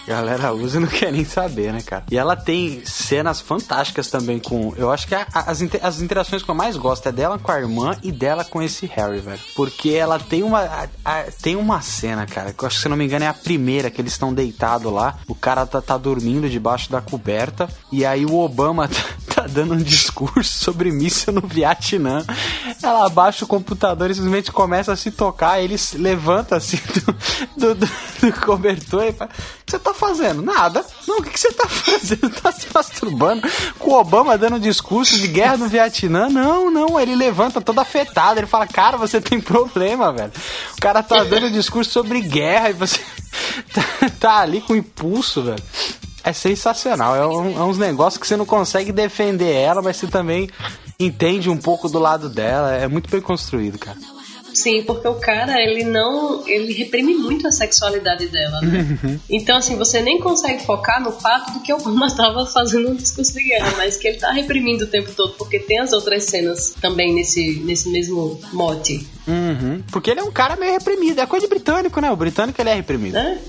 galera 0.07 0.53
usa 0.53 0.77
e 0.77 0.81
não 0.81 0.87
quer 0.87 1.11
nem 1.11 1.25
saber, 1.25 1.73
né, 1.73 1.81
cara? 1.81 2.03
E 2.11 2.17
ela 2.17 2.35
tem 2.35 2.83
cenas 2.85 3.41
fantásticas 3.41 4.09
também 4.09 4.39
com. 4.39 4.73
Eu 4.77 4.91
acho 4.91 5.07
que 5.07 5.15
a, 5.15 5.25
as, 5.33 5.61
as 5.81 6.01
interações 6.01 6.43
que 6.43 6.49
eu 6.49 6.55
mais 6.55 6.77
gosto 6.77 7.07
é 7.09 7.11
dela 7.11 7.39
com 7.39 7.51
a 7.51 7.59
irmã 7.59 7.97
e 8.03 8.11
dela 8.11 8.43
com 8.43 8.61
esse 8.61 8.85
Harry, 8.85 9.19
velho. 9.19 9.39
Porque 9.55 9.89
ela 9.89 10.19
tem 10.19 10.43
uma. 10.43 10.87
A, 11.03 11.23
tem 11.41 11.55
uma 11.55 11.81
cena, 11.81 12.25
cara, 12.25 12.53
que 12.53 12.63
eu 12.63 12.67
acho 12.67 12.77
que 12.77 12.83
se 12.83 12.89
não 12.89 12.97
me 12.97 13.05
engano 13.05 13.25
é 13.25 13.27
a 13.27 13.33
primeira, 13.33 13.89
que 13.89 13.99
eles 13.99 14.13
estão 14.13 14.33
deitados 14.33 14.91
lá. 14.91 15.17
O 15.27 15.33
cara 15.33 15.65
tá, 15.65 15.81
tá 15.81 15.97
dormindo 15.97 16.49
debaixo 16.49 16.91
da 16.91 17.01
coberta. 17.01 17.67
E 17.91 18.05
aí 18.05 18.25
o 18.25 18.35
Obama 18.35 18.87
tá, 19.27 19.41
tá 19.41 19.47
dando 19.47 19.73
um 19.73 19.81
discurso 19.81 20.63
sobre 20.63 20.91
míssil 20.91 21.33
no 21.33 21.41
Vietnã. 21.41 22.23
Ela 22.81 23.07
abaixa 23.07 23.45
o 23.45 23.47
computador 23.47 24.11
e 24.11 24.13
simplesmente 24.13 24.51
começa 24.51 24.93
a 24.93 24.95
se 24.95 25.09
tocar. 25.09 25.59
Ele 25.59 25.75
levanta 25.95 26.57
assim 26.57 26.77
do, 26.77 27.15
do, 27.73 27.75
do, 27.75 27.85
do 28.21 28.41
cobertor 28.41 29.03
e 29.05 29.13
fala: 29.13 29.31
você 29.65 29.79
tá 29.79 29.94
fazendo? 29.95 30.41
Nada. 30.41 30.85
Não, 31.07 31.19
o 31.19 31.23
que, 31.23 31.31
que 31.31 31.39
você 31.39 31.51
tá 31.51 31.67
fazendo? 31.69 32.29
Tá 32.29 32.51
se 32.51 32.67
masturbando? 32.73 33.41
Com 33.79 33.91
o 33.91 33.99
Obama 33.99 34.37
dando 34.37 34.57
um 34.57 34.59
discurso 34.59 35.17
de 35.17 35.27
guerra 35.27 35.57
no 35.57 35.67
Vietnã? 35.67 36.29
Não, 36.29 36.69
não. 36.69 36.99
Ele 36.99 37.15
levanta 37.15 37.61
todo 37.61 37.79
afetado. 37.79 38.39
Ele 38.39 38.47
fala, 38.47 38.67
cara, 38.67 38.97
você 38.97 39.19
tem 39.19 39.39
problema, 39.39 40.11
velho. 40.11 40.31
O 40.77 40.81
cara 40.81 41.01
tá 41.01 41.23
dando 41.23 41.47
um 41.47 41.51
discurso 41.51 41.91
sobre 41.91 42.21
guerra 42.21 42.69
e 42.69 42.73
você 42.73 42.99
tá, 43.73 44.09
tá 44.19 44.37
ali 44.39 44.61
com 44.61 44.75
impulso, 44.75 45.41
velho 45.41 45.63
é 46.25 46.33
sensacional. 46.33 47.15
É, 47.15 47.27
um, 47.27 47.55
é, 47.55 47.63
uns 47.63 47.77
negócios 47.77 48.19
que 48.19 48.27
você 48.27 48.35
não 48.35 48.47
consegue 48.47 48.91
defender 48.91 49.53
ela, 49.53 49.79
mas 49.79 49.97
você 49.97 50.07
também 50.07 50.49
entende 50.99 51.51
um 51.51 51.57
pouco 51.57 51.87
do 51.87 51.99
lado 51.99 52.27
dela. 52.29 52.73
É 52.73 52.87
muito 52.87 53.09
bem 53.09 53.21
construído, 53.21 53.77
cara. 53.77 53.97
Sim, 54.55 54.83
porque 54.83 55.05
o 55.05 55.15
cara, 55.15 55.61
ele 55.61 55.83
não. 55.83 56.47
Ele 56.47 56.73
reprime 56.73 57.13
muito 57.13 57.45
a 57.45 57.51
sexualidade 57.51 58.27
dela, 58.27 58.61
né? 58.61 58.97
Uhum. 59.03 59.19
Então, 59.29 59.57
assim, 59.57 59.75
você 59.75 60.01
nem 60.01 60.17
consegue 60.17 60.63
focar 60.63 61.03
no 61.03 61.11
fato 61.11 61.51
do 61.51 61.59
que 61.59 61.73
o 61.73 61.75
Obama 61.75 62.07
estava 62.07 62.45
fazendo 62.45 62.89
um 62.89 62.95
discurso 62.95 63.33
de 63.33 63.43
guerra, 63.43 63.73
mas 63.75 63.97
que 63.97 64.07
ele 64.07 64.17
tá 64.17 64.31
reprimindo 64.31 64.85
o 64.85 64.87
tempo 64.87 65.11
todo, 65.11 65.33
porque 65.33 65.59
tem 65.59 65.79
as 65.79 65.91
outras 65.91 66.23
cenas 66.23 66.73
também 66.81 67.13
nesse, 67.13 67.59
nesse 67.65 67.89
mesmo 67.89 68.39
mote. 68.53 69.05
Uhum. 69.27 69.83
Porque 69.91 70.11
ele 70.11 70.21
é 70.21 70.23
um 70.23 70.31
cara 70.31 70.55
meio 70.55 70.71
reprimido. 70.71 71.19
É 71.19 71.25
coisa 71.25 71.45
de 71.45 71.49
britânico, 71.49 71.99
né? 71.99 72.09
O 72.09 72.15
britânico 72.15 72.61
ele 72.61 72.69
é 72.69 72.75
reprimido. 72.75 73.17
É? 73.17 73.31
Ele 73.31 73.39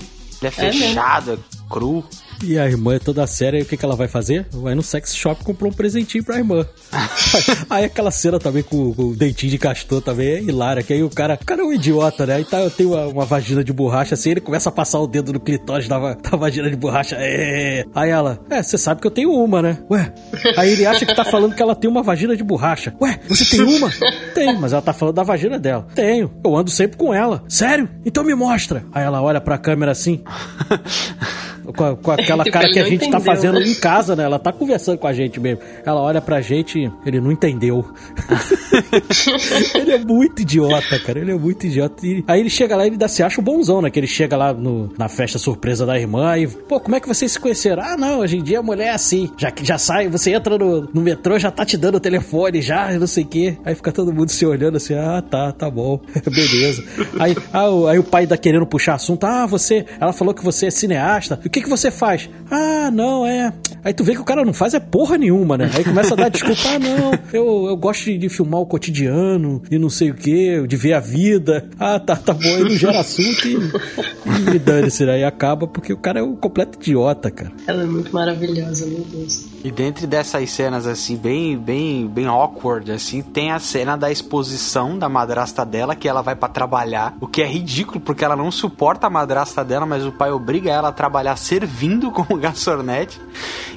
é, 0.43 0.47
é 0.47 0.51
fechado, 0.51 1.33
é 1.33 1.37
cru. 1.69 2.03
E 2.43 2.57
a 2.57 2.67
irmã 2.67 2.95
é 2.95 2.99
toda 2.99 3.25
séria, 3.25 3.57
e 3.59 3.63
o 3.63 3.65
que, 3.65 3.75
que 3.75 3.83
ela 3.83 3.95
vai 3.95 4.07
fazer? 4.07 4.45
Vai 4.51 4.75
no 4.75 4.83
sex 4.83 5.15
shop 5.15 5.41
e 5.41 5.45
comprou 5.45 5.71
um 5.71 5.73
presentinho 5.73 6.23
pra 6.23 6.37
irmã. 6.37 6.65
aí 7.69 7.85
aquela 7.85 8.11
cena 8.11 8.39
também 8.39 8.63
com, 8.63 8.93
com, 8.93 9.03
o 9.09 9.15
dentinho 9.15 9.51
de 9.51 9.57
castor 9.57 10.01
também 10.01 10.27
é 10.27 10.41
hilária, 10.41 10.83
que 10.83 10.93
aí 10.93 11.03
o 11.03 11.09
cara, 11.09 11.37
o 11.41 11.45
cara 11.45 11.61
é 11.61 11.65
um 11.65 11.73
idiota, 11.73 12.25
né? 12.25 12.35
Aí 12.35 12.45
tá, 12.45 12.69
tem 12.69 12.85
uma, 12.85 13.07
uma, 13.07 13.25
vagina 13.25 13.63
de 13.63 13.73
borracha 13.73 14.13
assim, 14.13 14.31
ele 14.31 14.41
começa 14.41 14.69
a 14.69 14.71
passar 14.71 14.99
o 14.99 15.07
dedo 15.07 15.33
no 15.33 15.39
clitóris 15.39 15.87
da, 15.87 16.13
da 16.13 16.37
vagina 16.37 16.69
de 16.69 16.75
borracha. 16.75 17.15
É. 17.19 17.85
Aí 17.93 18.09
ela, 18.09 18.39
é, 18.49 18.61
você 18.61 18.77
sabe 18.77 19.01
que 19.01 19.07
eu 19.07 19.11
tenho 19.11 19.31
uma, 19.31 19.61
né? 19.61 19.79
Ué. 19.89 20.13
Aí 20.55 20.71
ele 20.71 20.85
acha 20.85 21.05
que 21.05 21.15
tá 21.15 21.25
falando 21.25 21.55
que 21.55 21.61
ela 21.61 21.75
tem 21.75 21.89
uma 21.89 22.03
vagina 22.03 22.35
de 22.35 22.43
borracha. 22.43 22.93
Ué, 23.01 23.19
você 23.27 23.45
tem 23.45 23.61
uma? 23.61 23.91
Tem, 24.33 24.57
mas 24.57 24.73
ela 24.73 24.81
tá 24.81 24.93
falando 24.93 25.15
da 25.15 25.23
vagina 25.23 25.57
dela. 25.57 25.87
Tenho. 25.95 26.31
Eu 26.43 26.55
ando 26.55 26.69
sempre 26.69 26.97
com 26.97 27.13
ela. 27.13 27.43
Sério? 27.47 27.89
Então 28.05 28.23
me 28.23 28.35
mostra. 28.35 28.85
Aí 28.91 29.03
ela 29.03 29.21
olha 29.21 29.41
pra 29.41 29.57
câmera 29.57 29.91
assim. 29.91 30.23
com, 31.75 31.95
com 31.95 32.11
aquela 32.11 32.43
tipo, 32.45 32.53
cara 32.53 32.69
que 32.69 32.79
a 32.79 32.83
gente 32.83 32.99
tá 32.99 33.05
entendeu, 33.07 33.19
tá 33.19 33.25
fazendo 33.25 33.61
em 33.61 33.75
casa, 33.75 34.15
né? 34.15 34.23
Ela 34.23 34.39
tá 34.39 34.51
conversando 34.51 34.97
com 34.97 35.07
a 35.07 35.13
gente 35.13 35.39
mesmo. 35.39 35.61
Ela 35.85 36.01
olha 36.01 36.21
pra 36.21 36.41
gente 36.41 36.79
e 36.79 36.91
ele 37.05 37.19
não 37.19 37.31
entendeu. 37.31 37.85
ele 39.75 39.91
é 39.91 39.97
muito 39.97 40.41
idiota, 40.41 40.99
cara. 40.99 41.19
Ele 41.19 41.31
é 41.31 41.35
muito 41.35 41.65
idiota. 41.65 42.05
E 42.05 42.23
aí 42.27 42.39
ele 42.39 42.49
chega 42.49 42.75
lá 42.75 42.85
e 42.85 42.89
ele 42.89 42.97
dá, 42.97 43.07
se 43.07 43.23
acha 43.23 43.39
o 43.39 43.43
bonzão, 43.43 43.81
né? 43.81 43.89
Que 43.89 43.99
ele 43.99 44.07
chega 44.07 44.37
lá 44.37 44.53
no, 44.53 44.93
na 44.97 45.09
festa 45.09 45.37
surpresa 45.37 45.85
da 45.85 45.97
irmã 45.99 46.37
e, 46.37 46.47
pô, 46.47 46.79
como 46.79 46.95
é 46.95 46.99
que 46.99 47.07
vocês 47.07 47.31
se 47.31 47.39
conheceram? 47.39 47.83
Ah, 47.83 47.97
não, 47.97 48.19
hoje 48.19 48.37
em 48.37 48.43
dia 48.43 48.59
a 48.59 48.63
mulher 48.63 48.87
é 48.87 48.91
assim. 48.91 49.31
Já 49.37 49.51
que 49.51 49.65
já 49.65 49.77
sai, 49.77 50.07
você 50.07 50.31
entra 50.31 50.57
no, 50.57 50.89
no 50.93 51.01
metrô, 51.01 51.37
já 51.37 51.51
tá 51.51 51.65
te 51.65 51.77
dando 51.77 51.95
o 51.95 51.99
telefone, 51.99 52.61
já, 52.61 52.91
não 52.93 53.07
sei 53.07 53.23
o 53.23 53.27
quê. 53.27 53.57
Aí 53.63 53.75
fica 53.75 53.91
todo 53.91 54.13
mundo 54.13 54.29
se 54.29 54.45
olhando 54.45 54.77
assim, 54.77 54.93
ah, 54.93 55.21
tá, 55.21 55.51
tá 55.51 55.69
bom, 55.69 55.99
beleza. 56.25 56.83
Aí, 57.19 57.35
ah, 57.51 57.69
o, 57.69 57.87
aí 57.87 57.99
o 57.99 58.03
pai 58.03 58.27
tá 58.27 58.37
querendo 58.37 58.65
puxar 58.65 58.95
assunto, 58.95 59.25
ah, 59.25 59.45
você, 59.45 59.85
ela 59.99 60.13
falou 60.13 60.33
que 60.33 60.43
você 60.43 60.67
é 60.67 60.71
cineasta. 60.71 61.39
O 61.45 61.49
que 61.49 61.56
que 61.61 61.69
você 61.69 61.91
faz? 61.91 62.29
Ah, 62.49 62.89
não, 62.91 63.25
é. 63.25 63.53
Aí 63.83 63.93
tu 63.93 64.03
vê 64.03 64.13
que 64.13 64.21
o 64.21 64.25
cara 64.25 64.43
não 64.43 64.53
faz 64.53 64.73
é 64.73 64.79
porra 64.79 65.17
nenhuma, 65.17 65.57
né? 65.57 65.69
Aí 65.73 65.83
começa 65.83 66.13
a 66.13 66.17
dar 66.17 66.29
desculpa, 66.29 66.61
ah, 66.67 66.79
não, 66.79 67.11
eu, 67.31 67.67
eu 67.69 67.77
gosto 67.77 68.05
de, 68.05 68.17
de 68.17 68.29
filmar 68.29 68.59
o 68.59 68.65
cotidiano 68.65 69.61
e 69.71 69.77
não 69.77 69.89
sei 69.89 70.11
o 70.11 70.13
que, 70.13 70.65
de 70.67 70.75
ver 70.75 70.93
a 70.93 70.99
vida. 70.99 71.69
Ah, 71.79 71.99
tá, 71.99 72.15
tá 72.15 72.33
bom, 72.33 72.43
aí 72.43 72.63
não 72.63 72.75
gera 72.75 72.99
assunto 72.99 73.47
e, 73.47 74.55
e 74.55 74.59
dane-se, 74.59 75.05
né? 75.05 75.19
E 75.19 75.23
acaba 75.23 75.67
porque 75.67 75.93
o 75.93 75.97
cara 75.97 76.19
é 76.19 76.23
um 76.23 76.35
completo 76.35 76.77
idiota, 76.79 77.31
cara. 77.31 77.51
Ela 77.65 77.83
é 77.83 77.85
muito 77.85 78.13
maravilhosa, 78.13 78.85
meu 78.85 79.05
Deus. 79.09 79.45
E 79.63 79.71
dentro 79.71 80.05
dessas 80.07 80.49
cenas, 80.49 80.85
assim, 80.85 81.15
bem, 81.15 81.57
bem, 81.57 82.07
bem 82.07 82.25
awkward, 82.25 82.91
assim, 82.91 83.21
tem 83.21 83.51
a 83.51 83.59
cena 83.59 83.95
da 83.95 84.11
exposição 84.11 84.97
da 84.97 85.09
madrasta 85.09 85.65
dela, 85.65 85.95
que 85.95 86.07
ela 86.07 86.21
vai 86.21 86.35
para 86.35 86.49
trabalhar, 86.49 87.15
o 87.19 87.27
que 87.27 87.41
é 87.41 87.47
ridículo, 87.47 87.99
porque 87.99 88.23
ela 88.23 88.35
não 88.35 88.51
suporta 88.51 89.07
a 89.07 89.09
madrasta 89.09 89.63
dela, 89.63 89.85
mas 89.85 90.05
o 90.05 90.11
pai 90.11 90.31
obriga 90.31 90.71
ela 90.71 90.89
a 90.89 90.91
trabalhar 90.91 91.35
servindo 91.47 92.11
como 92.11 92.37
garçonete. 92.37 93.19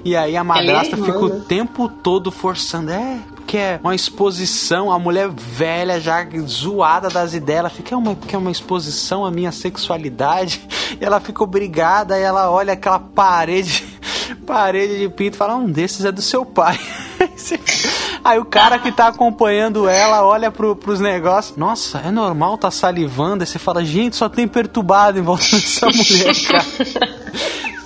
E 0.05 0.17
aí 0.17 0.37
a 0.37 0.43
madrasta 0.43 0.97
é 0.97 0.99
fica 0.99 1.19
o 1.19 1.41
tempo 1.41 1.89
todo 1.89 2.31
forçando, 2.31 2.91
é, 2.91 3.19
que 3.47 3.57
é 3.57 3.79
uma 3.83 3.95
exposição, 3.95 4.91
a 4.91 4.99
mulher 4.99 5.29
velha 5.29 6.01
já 6.01 6.27
zoada 6.47 7.09
das 7.09 7.35
ideias, 7.35 7.61
ela 7.61 7.71
fica, 7.71 7.95
é 7.95 7.99
uma, 7.99 8.15
que 8.15 8.35
é 8.35 8.39
uma 8.39 8.51
exposição 8.51 9.25
à 9.25 9.31
minha 9.31 9.53
sexualidade, 9.53 10.67
e 11.01 11.05
ela 11.05 11.21
fica 11.21 11.45
obrigada, 11.45 12.19
e 12.19 12.23
ela 12.23 12.51
olha 12.51 12.73
aquela 12.73 12.99
parede, 12.99 13.85
parede 14.47 14.99
de 14.99 15.09
pinto 15.09 15.35
e 15.35 15.39
fala, 15.39 15.57
um 15.57 15.71
desses 15.71 16.05
é 16.05 16.13
do 16.13 16.23
seu 16.23 16.47
pai. 16.47 16.79
Aí 18.23 18.39
o 18.39 18.45
cara 18.45 18.79
que 18.79 18.93
tá 18.93 19.09
acompanhando 19.09 19.89
ela 19.89 20.25
olha 20.27 20.51
pro, 20.51 20.77
pros 20.77 21.01
negócios. 21.01 21.57
Nossa, 21.57 21.99
é 21.99 22.11
normal 22.11 22.59
tá 22.59 22.71
salivando. 22.71 23.43
Aí 23.43 23.47
você 23.47 23.59
fala, 23.59 23.85
gente, 23.85 24.15
só 24.15 24.29
tem 24.29 24.47
perturbado 24.47 25.19
em 25.19 25.23
volta 25.23 25.45
dessa 25.57 25.87
mulher, 25.87 26.35
cara. 26.47 27.20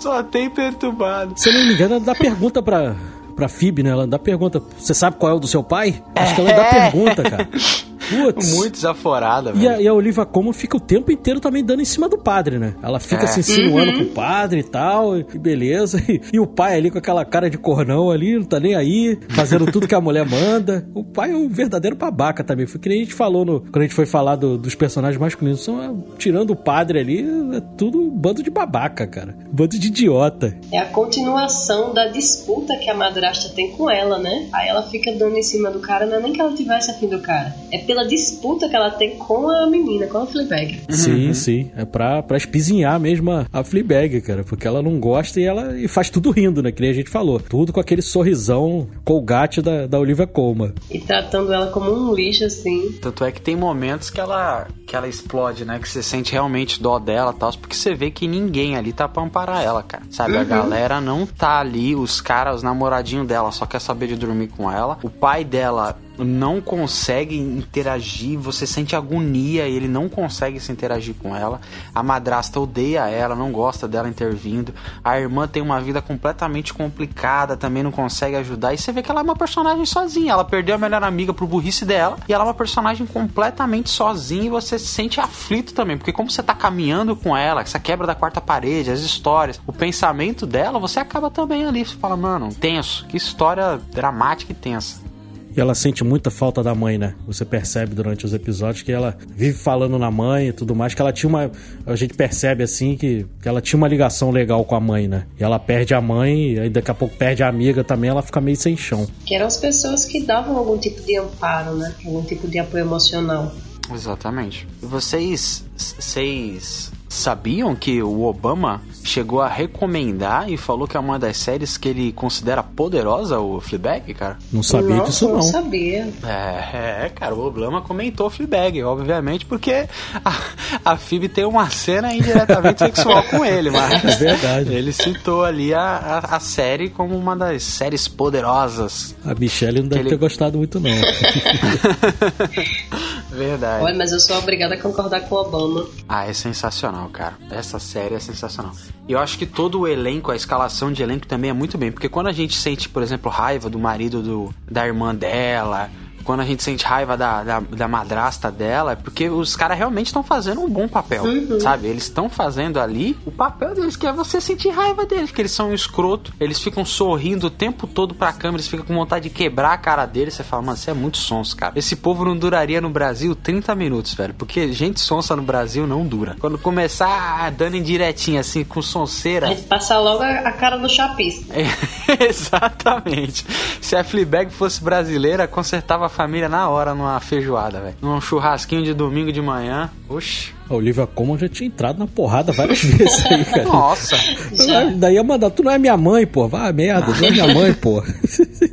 Só 0.04 0.22
tem 0.22 0.50
perturbado. 0.50 1.32
Se 1.34 1.48
eu 1.48 1.54
não 1.54 1.66
me 1.66 1.72
engano, 1.72 1.94
ela 1.94 2.04
dá 2.04 2.14
pergunta 2.14 2.62
pra, 2.62 2.94
pra 3.34 3.48
Phoebe, 3.48 3.82
né? 3.82 3.88
Ela 3.88 4.06
dá 4.06 4.18
pergunta. 4.18 4.62
Você 4.76 4.92
sabe 4.92 5.16
qual 5.16 5.32
é 5.32 5.34
o 5.34 5.38
do 5.38 5.48
seu 5.48 5.64
pai? 5.64 6.02
Acho 6.14 6.34
que 6.34 6.40
ela 6.42 6.52
dá 6.52 6.62
é. 6.62 6.90
pergunta, 6.90 7.22
cara. 7.22 7.48
Putz. 8.10 8.54
Muito 8.54 8.72
desaforada, 8.72 9.52
velho. 9.52 9.64
E 9.64 9.68
a, 9.68 9.80
e 9.80 9.88
a 9.88 9.94
Olivia 9.94 10.24
Colman 10.24 10.52
fica 10.52 10.76
o 10.76 10.80
tempo 10.80 11.10
inteiro 11.10 11.40
também 11.40 11.64
dando 11.64 11.80
em 11.80 11.84
cima 11.84 12.08
do 12.08 12.18
padre, 12.18 12.58
né? 12.58 12.74
Ela 12.82 13.00
fica 13.00 13.24
é. 13.24 13.26
se 13.26 13.40
insinuando 13.40 13.92
uhum. 13.92 14.04
pro 14.04 14.06
padre 14.14 14.60
e 14.60 14.64
tal, 14.64 15.18
e 15.18 15.24
beleza. 15.38 16.02
E, 16.06 16.20
e, 16.34 16.38
o 16.38 16.46
pai 16.46 16.76
ali 16.76 16.90
com 16.90 16.98
aquela 16.98 17.24
cara 17.24 17.48
de 17.48 17.56
cornão 17.56 18.10
ali, 18.10 18.36
não 18.36 18.44
tá 18.44 18.60
nem 18.60 18.74
aí, 18.74 19.18
fazendo 19.30 19.70
tudo 19.72 19.88
que 19.88 19.94
a 19.94 20.00
mulher 20.00 20.24
manda. 20.28 20.86
O 20.94 21.02
pai 21.02 21.32
é 21.32 21.36
um 21.36 21.48
verdadeiro 21.48 21.96
babaca 21.96 22.44
também. 22.44 22.66
Foi 22.66 22.78
que 22.78 22.88
nem 22.88 22.98
a 23.00 23.04
gente 23.04 23.14
falou 23.14 23.44
no, 23.44 23.60
quando 23.60 23.78
a 23.78 23.82
gente 23.82 23.94
foi 23.94 24.04
falar 24.04 24.36
do, 24.36 24.58
dos 24.58 24.74
personagens 24.74 25.18
masculinos. 25.18 25.64
São, 25.64 25.82
é, 25.82 25.90
tirando 26.18 26.50
o 26.50 26.56
padre 26.56 27.00
ali, 27.00 27.24
é 27.54 27.60
tudo 27.76 28.00
um 28.00 28.10
bando 28.10 28.42
de 28.42 28.50
babaca, 28.50 29.06
cara. 29.06 29.34
Um 29.50 29.54
bando 29.54 29.78
de 29.78 29.88
idiota. 29.88 30.56
É 30.70 30.78
a 30.78 30.86
continuação 30.86 31.94
da 31.94 32.06
disputa 32.06 32.76
que 32.76 32.90
a 32.90 32.94
madrasta 32.94 33.48
tem 33.48 33.70
com 33.72 33.90
ela, 33.90 34.18
né? 34.18 34.48
Aí 34.52 34.68
ela 34.68 34.82
fica 34.82 35.12
dando 35.12 35.36
em 35.36 35.42
cima 35.42 35.70
do 35.70 35.80
cara, 35.80 36.06
não 36.06 36.16
é 36.16 36.20
nem 36.20 36.32
que 36.32 36.40
ela 36.40 36.52
tivesse 36.52 36.90
afim 36.90 37.08
do 37.08 37.20
cara. 37.20 37.54
É 37.70 37.78
pelo 37.78 37.93
pela 37.94 38.04
disputa 38.04 38.68
que 38.68 38.74
ela 38.74 38.90
tem 38.90 39.16
com 39.16 39.48
a 39.48 39.68
menina, 39.68 40.08
com 40.08 40.18
a 40.18 40.26
Fleabag. 40.26 40.80
Sim, 40.90 41.32
sim. 41.32 41.70
É 41.76 41.84
pra, 41.84 42.22
pra 42.24 42.36
espizinhar 42.36 42.98
mesmo 42.98 43.30
a, 43.30 43.46
a 43.52 43.62
Fleabag, 43.62 44.20
cara. 44.20 44.42
Porque 44.42 44.66
ela 44.66 44.82
não 44.82 44.98
gosta 44.98 45.40
e 45.40 45.44
ela 45.44 45.78
e 45.78 45.86
faz 45.86 46.10
tudo 46.10 46.32
rindo, 46.32 46.60
né? 46.60 46.72
Que 46.72 46.82
nem 46.82 46.90
a 46.90 46.94
gente 46.94 47.08
falou. 47.08 47.38
Tudo 47.38 47.72
com 47.72 47.78
aquele 47.78 48.02
sorrisão 48.02 48.88
colgate 49.04 49.62
da, 49.62 49.86
da 49.86 50.00
Olivia 50.00 50.26
Colman. 50.26 50.74
E 50.90 50.98
tratando 50.98 51.52
ela 51.52 51.68
como 51.68 51.92
um 51.92 52.12
lixo, 52.12 52.44
assim. 52.44 52.90
Tanto 53.00 53.22
é 53.24 53.30
que 53.30 53.40
tem 53.40 53.54
momentos 53.54 54.10
que 54.10 54.20
ela, 54.20 54.66
que 54.86 54.96
ela 54.96 55.06
explode, 55.06 55.64
né? 55.64 55.78
Que 55.78 55.88
você 55.88 56.02
sente 56.02 56.32
realmente 56.32 56.82
dó 56.82 56.98
dela 56.98 57.32
e 57.34 57.38
tal, 57.38 57.52
porque 57.52 57.76
você 57.76 57.94
vê 57.94 58.10
que 58.10 58.26
ninguém 58.26 58.76
ali 58.76 58.92
tá 58.92 59.06
pra 59.06 59.22
amparar 59.22 59.62
ela, 59.62 59.84
cara. 59.84 60.02
Sabe? 60.10 60.36
A 60.36 60.42
galera 60.42 61.00
não 61.00 61.26
tá 61.26 61.60
ali, 61.60 61.94
os 61.94 62.20
caras, 62.20 62.56
os 62.56 62.62
namoradinhos 62.64 63.28
dela 63.28 63.52
só 63.52 63.66
quer 63.66 63.80
saber 63.80 64.08
de 64.08 64.16
dormir 64.16 64.48
com 64.48 64.70
ela. 64.70 64.98
O 65.02 65.10
pai 65.10 65.44
dela 65.44 65.96
não 66.18 66.60
consegue 66.60 67.36
interagir, 67.36 68.38
você 68.38 68.66
sente 68.66 68.94
agonia, 68.94 69.66
ele 69.66 69.88
não 69.88 70.08
consegue 70.08 70.60
se 70.60 70.70
interagir 70.70 71.14
com 71.14 71.34
ela. 71.34 71.60
A 71.94 72.02
madrasta 72.02 72.60
odeia 72.60 73.08
ela, 73.08 73.34
não 73.34 73.50
gosta 73.50 73.88
dela 73.88 74.08
intervindo. 74.08 74.72
A 75.02 75.18
irmã 75.18 75.48
tem 75.48 75.62
uma 75.62 75.80
vida 75.80 76.00
completamente 76.00 76.72
complicada, 76.72 77.56
também 77.56 77.82
não 77.82 77.90
consegue 77.90 78.36
ajudar. 78.36 78.74
E 78.74 78.78
você 78.78 78.92
vê 78.92 79.02
que 79.02 79.10
ela 79.10 79.20
é 79.20 79.24
uma 79.24 79.36
personagem 79.36 79.84
sozinha. 79.86 80.32
Ela 80.32 80.44
perdeu 80.44 80.74
a 80.74 80.78
melhor 80.78 81.02
amiga 81.02 81.34
pro 81.34 81.46
burrice 81.46 81.84
dela. 81.84 82.16
E 82.28 82.32
ela 82.32 82.44
é 82.44 82.46
uma 82.46 82.54
personagem 82.54 83.06
completamente 83.06 83.90
sozinha 83.90 84.44
e 84.44 84.50
você 84.50 84.78
se 84.78 84.86
sente 84.86 85.20
aflito 85.20 85.74
também. 85.74 85.96
Porque 85.96 86.12
como 86.12 86.30
você 86.30 86.42
tá 86.42 86.54
caminhando 86.54 87.16
com 87.16 87.36
ela, 87.36 87.62
essa 87.62 87.80
quebra 87.80 88.06
da 88.06 88.14
quarta 88.14 88.40
parede, 88.40 88.90
as 88.90 89.00
histórias, 89.00 89.60
o 89.66 89.72
pensamento 89.72 90.46
dela, 90.46 90.78
você 90.78 91.00
acaba 91.00 91.30
também 91.30 91.66
ali. 91.66 91.84
Você 91.84 91.96
fala, 91.96 92.16
mano, 92.16 92.54
tenso. 92.54 93.06
Que 93.06 93.16
história 93.16 93.80
dramática 93.92 94.52
e 94.52 94.54
tensa. 94.54 95.13
E 95.56 95.60
ela 95.60 95.74
sente 95.74 96.02
muita 96.02 96.30
falta 96.30 96.62
da 96.62 96.74
mãe, 96.74 96.98
né? 96.98 97.14
Você 97.26 97.44
percebe 97.44 97.94
durante 97.94 98.26
os 98.26 98.34
episódios 98.34 98.82
que 98.82 98.90
ela 98.90 99.16
vive 99.36 99.56
falando 99.56 99.98
na 99.98 100.10
mãe 100.10 100.48
e 100.48 100.52
tudo 100.52 100.74
mais, 100.74 100.94
que 100.94 101.00
ela 101.00 101.12
tinha 101.12 101.28
uma. 101.28 101.50
A 101.86 101.94
gente 101.94 102.14
percebe 102.14 102.64
assim 102.64 102.96
que, 102.96 103.24
que 103.40 103.48
ela 103.48 103.60
tinha 103.60 103.78
uma 103.78 103.86
ligação 103.86 104.30
legal 104.30 104.64
com 104.64 104.74
a 104.74 104.80
mãe, 104.80 105.06
né? 105.06 105.26
E 105.38 105.44
ela 105.44 105.58
perde 105.58 105.94
a 105.94 106.00
mãe, 106.00 106.54
e 106.54 106.58
aí 106.58 106.70
daqui 106.70 106.90
a 106.90 106.94
pouco 106.94 107.16
perde 107.16 107.42
a 107.42 107.48
amiga 107.48 107.84
também, 107.84 108.10
ela 108.10 108.22
fica 108.22 108.40
meio 108.40 108.56
sem 108.56 108.76
chão. 108.76 109.06
Que 109.24 109.34
eram 109.34 109.46
as 109.46 109.56
pessoas 109.56 110.04
que 110.04 110.22
davam 110.22 110.56
algum 110.56 110.76
tipo 110.76 111.00
de 111.02 111.16
amparo, 111.16 111.76
né? 111.76 111.94
Algum 112.04 112.22
tipo 112.22 112.48
de 112.48 112.58
apoio 112.58 112.82
emocional. 112.82 113.52
Exatamente. 113.92 114.66
E 114.82 114.86
vocês. 114.86 115.64
Vocês 115.76 116.90
sabiam 117.14 117.74
que 117.76 118.02
o 118.02 118.22
Obama 118.24 118.82
chegou 119.04 119.40
a 119.40 119.48
recomendar 119.48 120.50
e 120.50 120.56
falou 120.56 120.88
que 120.88 120.96
é 120.96 121.00
uma 121.00 121.18
das 121.18 121.36
séries 121.36 121.76
que 121.76 121.88
ele 121.88 122.12
considera 122.12 122.62
poderosa, 122.62 123.38
o 123.38 123.60
Fleabag, 123.60 124.12
cara? 124.14 124.38
Não 124.52 124.62
sabia 124.62 124.96
Nossa, 124.96 125.10
disso, 125.10 125.28
não 125.28 125.34
não. 125.36 125.42
sabia. 125.42 126.08
É, 126.24 127.06
é, 127.06 127.12
cara, 127.14 127.34
o 127.34 127.46
Obama 127.46 127.82
comentou 127.82 128.28
Fleabag, 128.30 128.82
obviamente, 128.82 129.46
porque 129.46 129.86
a, 130.24 130.36
a 130.84 130.96
Phoebe 130.96 131.28
tem 131.28 131.44
uma 131.44 131.68
cena 131.70 132.12
indiretamente 132.14 132.78
sexual 132.80 133.22
com 133.24 133.44
ele, 133.44 133.70
mas 133.70 133.92
É 134.04 134.16
verdade. 134.16 134.72
ele 134.72 134.92
citou 134.92 135.44
ali 135.44 135.72
a, 135.72 135.80
a, 136.24 136.36
a 136.36 136.40
série 136.40 136.88
como 136.90 137.16
uma 137.16 137.36
das 137.36 137.62
séries 137.62 138.08
poderosas. 138.08 139.14
A 139.24 139.34
Michelle 139.34 139.80
não 139.80 139.88
deve 139.88 140.02
Ele- 140.02 140.10
ter 140.10 140.16
gostado 140.18 140.58
muito, 140.58 140.80
não. 140.80 140.90
Verdade. 143.34 143.84
Olha, 143.84 143.96
mas 143.96 144.12
eu 144.12 144.20
sou 144.20 144.38
obrigada 144.38 144.74
a 144.74 144.78
concordar 144.80 145.20
com 145.22 145.34
o 145.34 145.38
Obama. 145.40 145.86
Ah, 146.08 146.26
é 146.26 146.32
sensacional, 146.32 147.08
cara. 147.08 147.34
Essa 147.50 147.78
série 147.78 148.14
é 148.14 148.20
sensacional. 148.20 148.72
E 149.08 149.12
eu 149.12 149.18
acho 149.18 149.36
que 149.36 149.44
todo 149.44 149.80
o 149.80 149.88
elenco, 149.88 150.30
a 150.30 150.36
escalação 150.36 150.92
de 150.92 151.02
elenco 151.02 151.26
também 151.26 151.50
é 151.50 151.52
muito 151.52 151.76
bem. 151.76 151.90
Porque 151.90 152.08
quando 152.08 152.28
a 152.28 152.32
gente 152.32 152.56
sente, 152.56 152.88
por 152.88 153.02
exemplo, 153.02 153.30
raiva 153.30 153.68
do 153.68 153.78
marido 153.78 154.22
do, 154.22 154.54
da 154.70 154.86
irmã 154.86 155.14
dela, 155.14 155.90
quando 156.24 156.40
a 156.40 156.44
gente 156.44 156.62
sente 156.62 156.84
raiva 156.84 157.16
da, 157.16 157.44
da, 157.44 157.60
da 157.60 157.88
madrasta 157.88 158.50
dela, 158.50 158.92
é 158.92 158.96
porque 158.96 159.28
os 159.28 159.54
caras 159.54 159.76
realmente 159.78 160.06
estão 160.06 160.22
fazendo 160.22 160.60
um 160.62 160.68
bom 160.68 160.88
papel, 160.88 161.24
sabe? 161.60 161.86
Eles 161.86 162.04
estão 162.04 162.28
fazendo 162.28 162.80
ali 162.80 163.16
o 163.24 163.30
papel 163.30 163.74
deles, 163.74 163.96
que 163.96 164.06
é 164.06 164.12
você 164.12 164.40
sentir 164.40 164.70
raiva 164.70 165.06
deles, 165.06 165.30
que 165.30 165.40
eles 165.40 165.52
são 165.52 165.70
um 165.70 165.74
escroto, 165.74 166.32
eles 166.40 166.58
ficam 166.60 166.84
sorrindo 166.84 167.46
o 167.46 167.50
tempo 167.50 167.86
todo 167.86 168.14
pra 168.14 168.32
câmera, 168.32 168.56
eles 168.56 168.68
ficam 168.68 168.86
com 168.86 168.94
vontade 168.94 169.28
de 169.28 169.30
quebrar 169.34 169.72
a 169.72 169.78
cara 169.78 170.06
deles. 170.06 170.34
Você 170.34 170.42
fala, 170.42 170.62
mano, 170.62 170.76
você 170.76 170.90
é 170.90 170.94
muito 170.94 171.18
sonso, 171.18 171.56
cara. 171.56 171.72
Esse 171.76 171.96
povo 171.96 172.24
não 172.24 172.36
duraria 172.36 172.80
no 172.80 172.90
Brasil 172.90 173.34
30 173.34 173.74
minutos, 173.74 174.14
velho, 174.14 174.34
porque 174.34 174.72
gente 174.72 175.00
sonsa 175.00 175.36
no 175.36 175.42
Brasil 175.42 175.86
não 175.86 176.06
dura. 176.06 176.36
Quando 176.40 176.58
começar 176.58 177.50
dando 177.52 177.76
indiretinha 177.76 178.40
assim, 178.40 178.64
com 178.64 178.80
A 178.80 178.82
sonceira. 178.82 179.46
gente 179.48 179.62
passa 179.62 179.98
logo 179.98 180.22
a 180.22 180.52
cara 180.52 180.76
do 180.76 180.88
chapisco. 180.88 181.44
É, 181.52 181.64
exatamente. 182.28 183.44
Se 183.80 183.96
a 183.96 184.04
Fleabag 184.04 184.50
fosse 184.52 184.82
brasileira, 184.82 185.46
consertava 185.46 186.06
a 186.06 186.08
família 186.14 186.48
na 186.48 186.68
hora 186.68 186.94
numa 186.94 187.20
feijoada, 187.20 187.80
velho. 187.80 187.96
Num 188.00 188.20
churrasquinho 188.20 188.82
de 188.82 188.94
domingo 188.94 189.32
de 189.32 189.42
manhã. 189.42 189.90
Oxi. 190.08 190.54
A 190.70 190.74
Olivia 190.74 191.06
Colman 191.06 191.36
já 191.36 191.48
tinha 191.48 191.66
entrado 191.66 191.98
na 191.98 192.06
porrada 192.06 192.52
várias 192.52 192.80
vezes 192.84 193.26
aí, 193.26 193.44
cara. 193.44 193.64
Nossa. 193.64 194.16
Já. 194.52 194.84
Daí 194.94 195.14
ia 195.16 195.24
mandar, 195.24 195.50
tu 195.50 195.62
não 195.62 195.72
é 195.72 195.78
minha 195.78 195.96
mãe, 195.96 196.26
pô. 196.26 196.48
Vá, 196.48 196.72
merda, 196.72 197.12
tu 197.12 197.20
não 197.20 197.28
é 197.28 197.30
minha 197.30 197.54
mãe, 197.54 197.74
pô. 197.74 198.02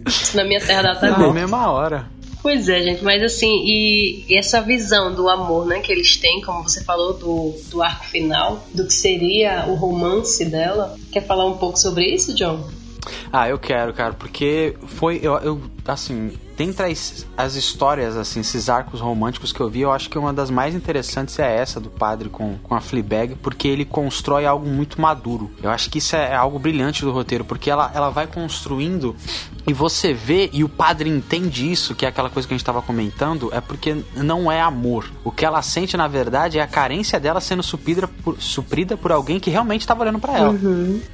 Isso 0.08 0.38
na 0.38 0.46
minha 0.46 0.62
terra 0.62 0.84
dá 0.84 0.92
até 0.94 1.10
Na 1.10 1.34
mesma 1.34 1.70
hora. 1.70 2.06
Pois 2.42 2.68
é, 2.68 2.82
gente, 2.82 3.04
mas 3.04 3.22
assim, 3.22 3.64
e, 3.66 4.26
e 4.28 4.38
essa 4.38 4.62
visão 4.62 5.14
do 5.14 5.30
amor, 5.30 5.68
né, 5.68 5.80
que 5.80 5.92
eles 5.92 6.18
têm, 6.18 6.42
como 6.42 6.64
você 6.64 6.84
falou, 6.84 7.14
do, 7.14 7.56
do 7.70 7.84
arco 7.84 8.06
final, 8.06 8.66
do 8.74 8.88
que 8.88 8.94
seria 8.94 9.66
o 9.68 9.76
romance 9.76 10.44
dela. 10.46 10.96
Quer 11.12 11.22
falar 11.22 11.46
um 11.46 11.58
pouco 11.58 11.78
sobre 11.78 12.06
isso, 12.06 12.34
John? 12.34 12.68
Ah, 13.32 13.48
eu 13.48 13.58
quero, 13.58 13.94
cara, 13.94 14.14
porque 14.14 14.76
foi. 14.88 15.20
Eu, 15.22 15.34
eu 15.38 15.62
assim, 15.86 16.34
dentre 16.56 16.92
as, 16.92 17.26
as 17.36 17.56
histórias, 17.56 18.16
assim, 18.16 18.42
esses 18.42 18.70
arcos 18.70 19.00
românticos 19.00 19.52
que 19.52 19.60
eu 19.60 19.70
vi, 19.70 19.82
eu 19.82 19.92
acho 19.92 20.10
que 20.10 20.18
uma 20.18 20.34
das 20.34 20.50
mais 20.50 20.76
interessantes 20.76 21.38
é 21.40 21.56
essa 21.56 21.80
do 21.80 21.90
padre 21.90 22.30
com, 22.30 22.58
com 22.62 22.76
a 22.76 22.82
Fleabag, 22.82 23.36
porque 23.36 23.68
ele 23.68 23.86
constrói 23.86 24.46
algo 24.46 24.68
muito 24.68 25.02
maduro. 25.02 25.52
Eu 25.62 25.70
acho 25.70 25.90
que 25.90 25.98
isso 25.98 26.16
é 26.16 26.36
algo 26.36 26.60
brilhante 26.60 27.04
do 27.04 27.12
roteiro, 27.12 27.44
porque 27.44 27.70
ela, 27.70 27.92
ela 27.94 28.10
vai 28.10 28.28
construindo 28.28 29.16
e 29.68 29.74
você 29.74 30.14
vê, 30.14 30.50
e 30.52 30.64
o 30.64 30.70
padre 30.70 31.10
entende 31.10 31.72
isso, 31.72 31.94
que 31.94 32.06
é 32.06 32.10
aquela 32.10 32.30
coisa 32.30 32.48
que 32.48 32.54
a 32.54 32.58
gente 32.58 32.66
tava 32.66 32.82
comentando, 32.82 33.50
é 33.54 33.62
porque 33.62 34.04
não 34.16 34.52
é 34.52 34.60
amor. 34.60 35.12
O 35.24 35.32
que 35.32 35.46
ela 35.46 35.62
sente, 35.62 35.96
na 35.96 36.08
verdade, 36.08 36.58
é 36.58 36.62
a 36.62 36.68
carência 36.68 37.20
dela 37.20 37.40
sendo 37.40 37.62
suprida 37.62 38.08
por, 38.08 38.42
suprida 38.42 38.98
por 38.98 39.12
alguém 39.12 39.40
que 39.40 39.50
realmente 39.50 39.86
tava 39.86 40.02
olhando 40.02 40.20
pra 40.20 40.38
ela. 40.38 40.54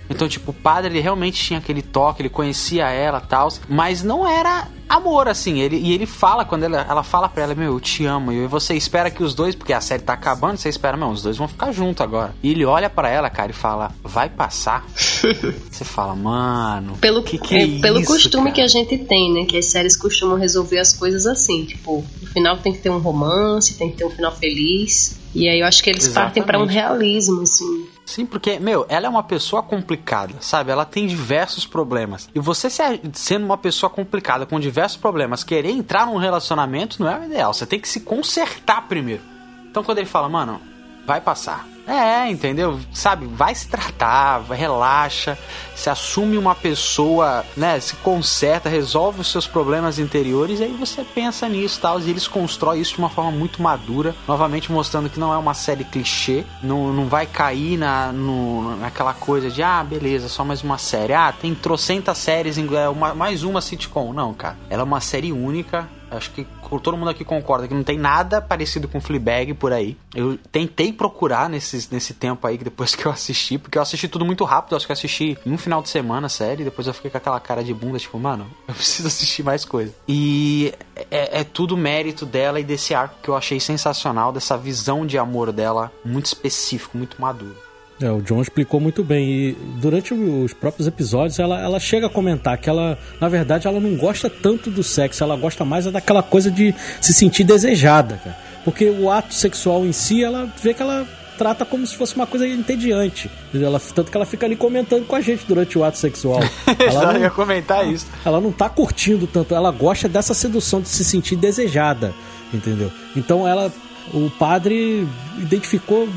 Então, 0.10 0.28
tipo, 0.30 0.52
o 0.52 0.54
padre, 0.54 0.94
ele 0.94 1.02
realmente 1.02 1.44
tinha 1.44 1.60
aquele 1.60 1.82
toque, 1.82 2.22
ele 2.22 2.30
conhecia 2.30 2.90
ela 2.90 3.20
tal, 3.20 3.50
mas 3.68 4.02
não 4.02 4.28
era 4.28 4.57
amor, 4.88 5.28
assim. 5.28 5.60
Ele, 5.60 5.78
e 5.78 5.94
ele 5.94 6.06
fala, 6.06 6.46
quando 6.46 6.64
ela, 6.64 6.86
ela 6.90 7.04
fala 7.04 7.28
pra 7.28 7.44
ela, 7.44 7.56
meu, 7.56 7.74
eu 7.74 7.80
te 7.80 8.06
amo. 8.06 8.32
E 8.32 8.48
você 8.48 8.74
espera 8.74 9.12
que 9.12 9.24
os 9.24 9.34
dois, 9.34 9.56
porque 9.56 9.74
a 9.74 9.82
série 9.82 10.04
tá 10.04 10.14
acabando, 10.14 10.58
você 10.58 10.70
espera, 10.70 10.96
meu, 10.96 11.10
os 11.10 11.22
dois 11.22 11.38
vão 11.38 11.48
ficar 11.48 11.72
juntos 11.72 12.02
agora. 12.02 12.34
E 12.42 12.52
ele 12.52 12.66
olha 12.66 12.90
pra 12.90 13.10
ela, 13.10 13.30
cara, 13.30 13.52
e 13.52 13.54
fala, 13.54 13.92
vai 14.04 14.30
passar. 14.30 14.86
você 15.72 15.84
fala, 15.84 16.16
mano, 16.16 16.98
Pelo, 17.00 17.24
que 17.24 17.38
que 17.38 17.56
é, 17.56 17.64
é, 17.64 17.80
pelo 17.80 18.00
isso, 18.00 18.12
costume 18.12 18.46
cara? 18.46 18.56
que 18.56 18.62
a 18.62 18.68
gente 18.68 18.98
tem, 18.98 19.34
né? 19.34 19.46
Que 19.46 19.58
as 19.58 19.66
séries 19.66 19.98
costumam 19.98 20.38
resolver 20.38 20.80
as 20.80 20.94
coisas 20.94 21.26
assim. 21.26 21.66
Tipo, 21.66 22.04
no 22.22 22.28
final 22.28 22.58
tem 22.58 22.74
que 22.74 22.80
ter 22.80 22.90
um 22.90 23.00
romance, 23.00 23.78
tem 23.78 23.90
que 23.92 23.98
ter 23.98 24.06
um 24.06 24.10
final 24.10 24.32
feliz. 24.36 25.18
E 25.38 25.48
aí 25.48 25.60
eu 25.60 25.68
acho 25.68 25.84
que 25.84 25.90
eles 25.90 26.08
partem 26.08 26.42
pra 26.44 26.58
um 26.58 26.64
Exatamente. 26.64 26.80
realismo, 26.88 27.42
assim. 27.42 27.88
Sim, 28.06 28.26
porque, 28.26 28.58
meu, 28.60 28.86
ela 28.90 29.06
é 29.06 29.10
uma 29.10 29.22
pessoa 29.24 29.62
complicada, 29.62 30.34
sabe? 30.40 30.72
Ela 30.72 30.86
tem 30.86 31.06
diversos 31.06 31.66
problemas. 31.66 32.28
E 32.34 32.40
você 32.40 32.70
se- 32.70 33.02
sendo 33.14 33.46
uma 33.46 33.58
pessoa 33.58 33.90
complicada, 33.90 34.46
com 34.46 34.60
diversos 34.60 34.98
problemas, 34.98 35.44
querer 35.44 35.70
entrar 35.72 36.08
num 36.08 36.18
relacionamento 36.18 37.02
não 37.02 37.10
é 37.12 37.20
o 37.20 37.24
ideal. 37.26 37.54
Você 37.54 37.66
tem 37.66 37.80
que 37.80 37.88
se 37.88 38.00
consertar 38.02 38.88
primeiro. 38.88 39.22
Então 39.70 39.84
quando 39.84 39.98
ele 40.00 40.08
fala, 40.08 40.28
mano, 40.28 40.60
vai 41.08 41.22
passar. 41.22 41.66
É, 41.88 42.30
entendeu? 42.30 42.78
Sabe, 42.94 43.26
vai 43.28 43.56
se 43.56 43.66
tratar, 43.70 44.42
relaxa, 44.52 45.38
se 45.74 45.90
assume 45.90 46.38
uma 46.38 46.54
pessoa, 46.54 47.46
né? 47.56 47.80
Se 47.80 47.96
conserta, 47.98 48.68
resolve 48.68 49.22
os 49.22 49.32
seus 49.32 49.48
problemas 49.48 49.98
interiores, 49.98 50.60
e 50.60 50.64
aí 50.66 50.74
você 50.74 51.06
pensa 51.06 51.48
nisso 51.48 51.80
tal. 51.80 51.98
E 52.02 52.10
eles 52.10 52.28
constroem 52.28 52.82
isso 52.82 52.96
de 52.96 53.00
uma 53.00 53.10
forma 53.10 53.32
muito 53.32 53.62
madura, 53.62 54.14
novamente 54.28 54.70
mostrando 54.70 55.10
que 55.10 55.18
não 55.18 55.34
é 55.34 55.38
uma 55.38 55.54
série 55.54 55.86
clichê, 55.86 56.44
não, 56.62 56.92
não 56.92 57.06
vai 57.06 57.26
cair 57.26 57.78
na, 57.78 58.12
no- 58.12 58.76
naquela 58.76 59.14
coisa 59.14 59.50
de, 59.50 59.64
ah, 59.64 59.82
beleza, 59.82 60.28
só 60.28 60.44
mais 60.44 60.62
uma 60.62 60.78
série. 60.78 61.14
Ah, 61.14 61.32
tem 61.32 61.56
trocentas 61.56 62.18
séries, 62.18 62.58
em, 62.58 62.68
é, 62.76 62.90
uma- 62.90 63.14
mais 63.16 63.44
uma 63.46 63.62
sitcom. 63.62 64.12
Não, 64.12 64.34
cara. 64.34 64.58
Ela 64.70 64.82
é 64.82 64.84
uma 64.84 65.00
série 65.00 65.32
única, 65.32 65.88
Acho 66.10 66.32
que 66.32 66.48
todo 66.82 66.98
mundo 66.98 67.10
aqui 67.10 67.24
concorda 67.24 67.68
que 67.68 67.74
não 67.74 67.84
tem 67.84 67.98
nada 67.98 68.42
parecido 68.42 68.88
com 68.88 69.02
Fleabag 69.02 69.54
por 69.54 69.74
aí. 69.74 69.98
Eu 70.16 70.38
tentei 70.52 70.92
procurar 70.94 71.50
nesses, 71.50 71.90
nesse 71.90 72.14
tempo 72.14 72.46
aí, 72.48 72.58
depois 72.58 72.94
que 72.96 73.06
eu 73.06 73.12
assisti, 73.12 73.58
porque 73.58 73.78
eu 73.78 73.82
assisti 73.82 74.08
tudo 74.08 74.26
muito 74.26 74.44
rápido. 74.44 74.76
Acho 74.76 74.86
que 74.86 74.92
eu 74.92 74.96
assisti 74.96 75.38
em 75.46 75.52
um 75.52 75.58
final 75.58 75.82
de 75.82 75.90
semana 75.90 76.28
a 76.28 76.30
série. 76.30 76.64
Depois 76.64 76.88
eu 76.88 76.94
fiquei 76.94 77.12
com 77.12 77.18
aquela 77.18 77.40
cara 77.40 77.64
de 77.64 77.74
bunda, 77.74 78.00
tipo, 78.00 78.18
mano, 78.20 78.48
eu 78.68 78.74
preciso 78.74 79.08
assistir 79.08 79.44
mais 79.44 79.66
coisa. 79.66 79.94
E 80.08 80.74
é, 81.12 81.42
é 81.42 81.44
tudo 81.44 81.76
mérito 81.78 82.26
dela 82.26 82.60
e 82.60 82.64
desse 82.64 82.94
arco 82.94 83.16
que 83.22 83.30
eu 83.30 83.36
achei 83.36 83.60
sensacional, 83.60 84.32
dessa 84.32 84.58
visão 84.58 85.06
de 85.06 85.18
amor 85.18 85.52
dela, 85.52 85.92
muito 86.04 86.28
específico, 86.28 86.98
muito 86.98 87.20
maduro. 87.22 87.67
É, 88.02 88.12
o 88.12 88.22
John 88.22 88.42
explicou 88.42 88.80
muito 88.80 89.04
bem. 89.04 89.28
E 89.28 89.58
durante 89.80 90.14
os 90.14 90.54
próprios 90.54 90.88
episódios, 90.88 91.40
ela, 91.40 91.60
ela 91.60 91.80
chega 91.80 92.08
a 92.08 92.10
comentar 92.10 92.58
que 92.58 92.70
ela, 92.70 92.98
na 93.20 93.28
verdade, 93.28 93.68
ela 93.68 93.80
não 93.80 93.96
gosta 93.96 94.30
tanto 94.30 94.70
do 94.70 94.84
sexo, 94.84 95.24
ela 95.24 95.36
gosta 95.36 95.66
mais 95.66 95.88
é 95.88 95.92
daquela 95.92 96.22
coisa 96.22 96.52
de 96.52 96.74
se 97.02 97.14
sentir 97.14 97.44
desejada, 97.44 98.20
cara. 98.24 98.38
Porque 98.64 98.90
o 98.90 99.10
ato 99.10 99.34
sexual 99.34 99.86
em 99.86 99.92
si, 99.92 100.24
ela 100.24 100.52
vê 100.62 100.74
que 100.74 100.82
ela 100.82 101.08
trata 101.38 101.64
como 101.64 101.86
se 101.86 101.96
fosse 101.96 102.16
uma 102.16 102.28
coisa 102.28 102.48
entediante. 102.48 103.30
Ela, 103.54 103.80
tanto 103.80 104.12
que 104.12 104.18
ela 104.18 104.26
fica 104.26 104.46
ali 104.46 104.56
comentando 104.56 105.06
com 105.06 105.16
a 105.16 105.22
gente 105.22 105.46
durante 105.48 105.78
o 105.78 105.84
ato 105.84 105.98
sexual. 105.98 106.42
Ela 106.80 107.14
não, 107.14 107.22
ia 107.22 107.30
comentar 107.30 107.88
isso. 107.88 108.08
Ela 108.26 108.42
não 108.42 108.52
tá 108.52 108.68
curtindo 108.68 109.28
tanto, 109.28 109.54
ela 109.54 109.72
gosta 109.72 110.10
dessa 110.10 110.34
sedução 110.34 110.82
de 110.82 110.90
se 110.90 111.06
sentir 111.06 111.36
desejada, 111.36 112.14
entendeu? 112.52 112.92
Então 113.16 113.48
ela, 113.48 113.72
o 114.14 114.30
padre 114.32 115.08
identificou 115.38 116.10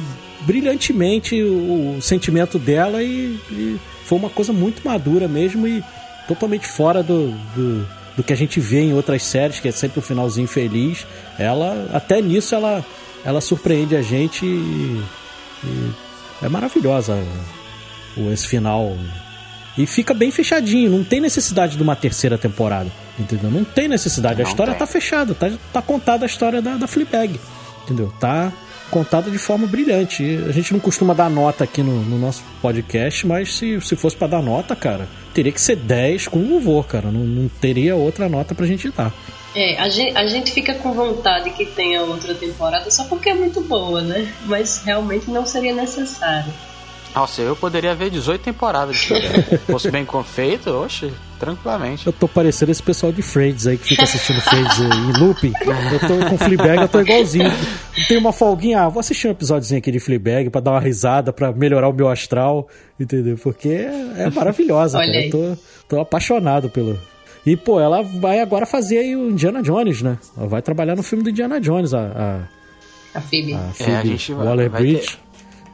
brilhantemente 0.42 1.42
o, 1.42 1.96
o 1.96 2.02
sentimento 2.02 2.58
dela 2.58 3.02
e, 3.02 3.38
e, 3.50 3.80
foi 4.04 4.18
uma 4.18 4.30
coisa 4.30 4.52
muito 4.52 4.82
madura 4.86 5.28
mesmo 5.28 5.66
e 5.66 5.84
totalmente 6.26 6.66
fora 6.66 7.02
do, 7.02 7.30
do, 7.54 7.86
do 8.16 8.22
que 8.22 8.32
a 8.32 8.36
gente 8.36 8.58
vê 8.58 8.80
em 8.80 8.94
outras 8.94 9.22
séries, 9.22 9.60
que 9.60 9.68
é 9.68 9.72
sempre 9.72 9.98
o 9.98 10.02
um 10.02 10.04
finalzinho 10.04 10.48
feliz. 10.48 11.06
Ela, 11.38 11.88
até 11.92 12.20
nisso, 12.20 12.54
ela 12.54 12.84
ela 13.24 13.40
surpreende 13.40 13.96
a 13.96 14.02
gente 14.02 14.44
e, 14.46 15.02
e 15.64 15.92
é 16.42 16.48
maravilhosa 16.48 17.18
esse 18.32 18.46
final. 18.46 18.96
E 19.76 19.86
fica 19.86 20.12
bem 20.12 20.30
fechadinho, 20.30 20.90
não 20.90 21.04
tem 21.04 21.20
necessidade 21.20 21.76
de 21.76 21.82
uma 21.82 21.94
terceira 21.94 22.36
temporada, 22.36 22.90
entendeu? 23.18 23.50
Não 23.50 23.64
tem 23.64 23.88
necessidade, 23.88 24.40
a 24.40 24.44
não 24.44 24.50
história 24.50 24.72
tem. 24.72 24.78
tá 24.78 24.86
fechada, 24.86 25.34
tá, 25.34 25.50
tá 25.72 25.80
contada 25.80 26.24
a 26.24 26.26
história 26.26 26.60
da, 26.60 26.76
da 26.76 26.86
Fleabag, 26.86 27.40
entendeu? 27.84 28.12
Tá 28.18 28.52
contada 28.90 29.30
de 29.30 29.38
forma 29.38 29.66
brilhante. 29.66 30.22
A 30.48 30.52
gente 30.52 30.72
não 30.72 30.80
costuma 30.80 31.14
dar 31.14 31.30
nota 31.30 31.64
aqui 31.64 31.82
no, 31.82 32.02
no 32.02 32.18
nosso 32.18 32.42
podcast, 32.60 33.26
mas 33.26 33.56
se, 33.56 33.80
se 33.80 33.96
fosse 33.96 34.16
para 34.16 34.28
dar 34.28 34.42
nota, 34.42 34.76
cara, 34.76 35.08
teria 35.32 35.52
que 35.52 35.60
ser 35.60 35.76
10 35.76 36.28
com 36.28 36.38
louvor, 36.40 36.86
cara. 36.86 37.10
Não, 37.10 37.20
não 37.20 37.48
teria 37.48 37.96
outra 37.96 38.28
nota 38.28 38.54
pra 38.54 38.66
gente 38.66 38.90
dar. 38.90 39.12
É, 39.54 39.80
a 39.80 39.88
gente, 39.88 40.16
a 40.16 40.26
gente 40.26 40.52
fica 40.52 40.74
com 40.74 40.92
vontade 40.92 41.50
que 41.50 41.66
tenha 41.66 42.02
outra 42.02 42.34
temporada 42.34 42.90
só 42.90 43.04
porque 43.04 43.30
é 43.30 43.34
muito 43.34 43.60
boa, 43.62 44.00
né? 44.00 44.32
Mas 44.44 44.82
realmente 44.84 45.30
não 45.30 45.44
seria 45.44 45.72
necessário. 45.72 46.52
Nossa, 47.14 47.42
eu 47.42 47.56
poderia 47.56 47.94
ver 47.94 48.10
18 48.10 48.40
temporadas 48.40 48.96
Se 48.96 49.58
fosse 49.66 49.90
bem 49.90 50.04
confeito, 50.04 50.70
oxe, 50.70 51.12
tranquilamente. 51.40 52.06
Eu 52.06 52.12
tô 52.12 52.28
parecendo 52.28 52.70
esse 52.70 52.82
pessoal 52.82 53.10
de 53.10 53.22
Friends 53.22 53.66
aí 53.66 53.78
que 53.78 53.88
fica 53.88 54.02
assistindo 54.02 54.40
Friends 54.42 54.78
em 54.78 55.18
looping. 55.18 55.52
Eu 55.60 56.00
tô 56.00 56.28
com 56.28 56.38
Fleabag, 56.38 56.82
eu 56.82 56.88
tô 56.88 57.00
igualzinho. 57.00 57.50
Tem 58.06 58.18
uma 58.18 58.32
folguinha, 58.32 58.82
ah, 58.82 58.88
vou 58.88 59.00
assistir 59.00 59.26
um 59.28 59.30
episódiozinho 59.30 59.78
aqui 59.78 59.90
de 59.90 59.98
Fleabag 59.98 60.50
pra 60.50 60.60
dar 60.60 60.72
uma 60.72 60.80
risada, 60.80 61.32
pra 61.32 61.50
melhorar 61.52 61.88
o 61.88 61.92
meu 61.92 62.08
astral, 62.08 62.68
entendeu? 62.98 63.36
Porque 63.42 63.68
é, 63.68 64.24
é 64.24 64.30
maravilhosa, 64.30 64.98
cara. 64.98 65.24
Eu 65.24 65.30
tô, 65.30 65.56
tô 65.88 66.00
apaixonado 66.00 66.68
pelo, 66.68 66.98
e, 67.44 67.56
pô, 67.56 67.80
ela 67.80 68.02
vai 68.02 68.40
agora 68.40 68.66
fazer 68.66 68.98
aí 68.98 69.16
o 69.16 69.30
Indiana 69.30 69.62
Jones, 69.62 70.02
né? 70.02 70.18
Ela 70.36 70.46
vai 70.46 70.62
trabalhar 70.62 70.94
no 70.94 71.02
filme 71.02 71.24
do 71.24 71.30
Indiana 71.30 71.60
Jones, 71.60 71.94
a. 71.94 72.46
A, 73.14 73.18
a 73.18 73.20
Phoebe. 73.20 73.54
A 73.54 73.58
Phoebe 73.72 73.90
é, 73.90 73.96
a 73.96 74.04
gente 74.04 74.32
vai, 74.32 74.46
Waller 74.46 74.70
vai 74.70 74.82
Bridge. 74.82 75.06
Ter... 75.06 75.18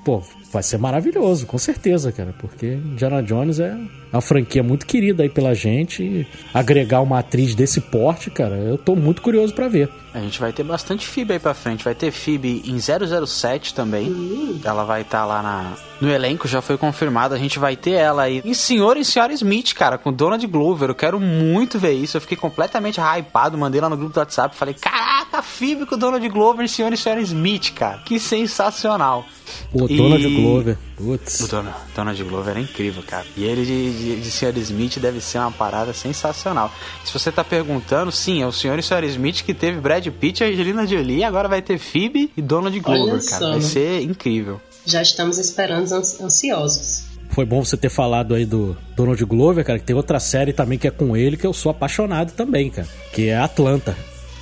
Pô, 0.05 0.23
vai 0.53 0.63
ser 0.63 0.79
maravilhoso, 0.79 1.47
com 1.47 1.59
certeza, 1.59 2.13
cara. 2.13 2.33
Porque 2.39 2.67
Indiana 2.67 3.21
Jones 3.23 3.59
é 3.59 3.77
uma 4.17 4.23
franquia 4.23 4.63
muito 4.63 4.87
querida 4.87 5.23
aí 5.23 5.29
pela 5.29 5.55
gente. 5.55 6.27
Agregar 6.53 7.01
uma 7.01 7.19
atriz 7.19 7.55
desse 7.55 7.81
porte, 7.81 8.31
cara, 8.31 8.57
eu 8.57 8.79
tô 8.79 8.97
muito 8.97 9.23
curioso 9.23 9.55
para 9.55 9.69
ver. 9.69 9.91
A 10.17 10.21
gente 10.21 10.41
vai 10.41 10.51
ter 10.51 10.63
bastante 10.63 11.07
Phoebe 11.07 11.35
aí 11.35 11.39
pra 11.39 11.53
frente. 11.53 11.85
Vai 11.85 11.95
ter 11.95 12.11
Phoebe 12.11 12.63
em 12.65 12.79
007 12.79 13.75
também. 13.75 14.09
Uhum. 14.09 14.59
Ela 14.65 14.83
vai 14.83 15.03
estar 15.03 15.21
tá 15.21 15.27
lá 15.27 15.43
na, 15.43 15.75
no 16.01 16.11
elenco, 16.11 16.49
já 16.49 16.63
foi 16.63 16.79
confirmado. 16.79 17.35
A 17.35 17.39
gente 17.39 17.59
vai 17.59 17.77
ter 17.77 17.91
ela 17.91 18.23
aí 18.23 18.41
em 18.43 18.55
Senhor 18.55 18.97
e 18.97 19.05
Senhora 19.05 19.35
Smith, 19.35 19.75
cara, 19.75 19.99
com 19.99 20.11
Donald 20.11 20.47
Glover. 20.47 20.89
Eu 20.89 20.95
quero 20.95 21.21
muito 21.21 21.79
ver 21.79 21.93
isso. 21.93 22.17
Eu 22.17 22.23
fiquei 22.23 22.37
completamente 22.37 22.99
hypado. 22.99 23.59
Mandei 23.59 23.79
lá 23.79 23.91
no 23.91 23.97
grupo 23.97 24.15
do 24.15 24.19
WhatsApp. 24.19 24.57
Falei, 24.57 24.73
caraca, 24.73 25.43
Phoebe 25.43 25.85
com 25.85 25.99
Donald 25.99 26.27
Glover 26.31 26.65
em 26.65 26.69
Senhor 26.69 26.91
e 26.95 26.97
Senhora 26.97 27.21
Smith, 27.21 27.75
cara. 27.75 27.99
Que 27.99 28.19
sensacional. 28.19 29.27
O 29.71 29.85
e... 29.87 29.97
Donald 29.99 30.35
Glover. 30.35 30.79
Putz. 30.97 31.41
O 31.41 31.49
Donald, 31.49 31.77
Donald 31.95 32.25
Glover 32.25 32.57
é 32.57 32.61
incrível, 32.61 33.03
cara. 33.07 33.27
E 33.37 33.45
ele 33.45 33.67
de, 33.67 33.99
de, 33.99 34.06
de 34.15 34.31
Sr. 34.31 34.57
Smith 34.59 34.99
deve 34.99 35.21
ser 35.21 35.39
uma 35.39 35.51
parada 35.51 35.93
sensacional. 35.93 36.73
Se 37.05 37.13
você 37.13 37.33
tá 37.33 37.43
perguntando, 37.43 38.13
sim, 38.13 38.43
é 38.43 38.47
o 38.47 38.53
Sr. 38.53 38.79
e 38.79 38.81
Sra. 38.81 39.05
Smith 39.07 39.43
que 39.43 39.53
teve 39.53 39.81
Brad 39.81 40.07
Pitt, 40.07 40.45
Angelina 40.45 40.87
Jolie, 40.87 41.25
agora 41.25 41.49
vai 41.49 41.63
ter 41.63 41.79
Phoebe 41.79 42.31
e 42.37 42.43
Donald 42.43 42.79
Glover, 42.81 43.25
cara. 43.29 43.51
Vai 43.51 43.61
ser 43.61 44.03
incrível. 44.03 44.61
Já 44.85 45.03
estamos 45.03 45.39
esperando 45.39 45.93
ansiosos. 45.93 47.05
Foi 47.31 47.45
bom 47.45 47.65
você 47.65 47.77
ter 47.77 47.91
falado 47.91 48.35
aí 48.35 48.47
do 48.47 48.77
Donald 48.95 49.23
Glover, 49.25 49.65
cara, 49.65 49.79
que 49.79 49.85
tem 49.85 49.97
outra 49.97 50.21
série 50.21 50.53
também 50.53 50.79
que 50.79 50.87
é 50.87 50.91
com 50.91 51.17
ele, 51.17 51.37
que 51.37 51.47
eu 51.47 51.53
sou 51.53 51.71
apaixonado 51.71 52.33
também, 52.33 52.71
cara. 52.71 52.89
Que 53.13 53.29
é 53.29 53.37
Atlanta. 53.37 53.97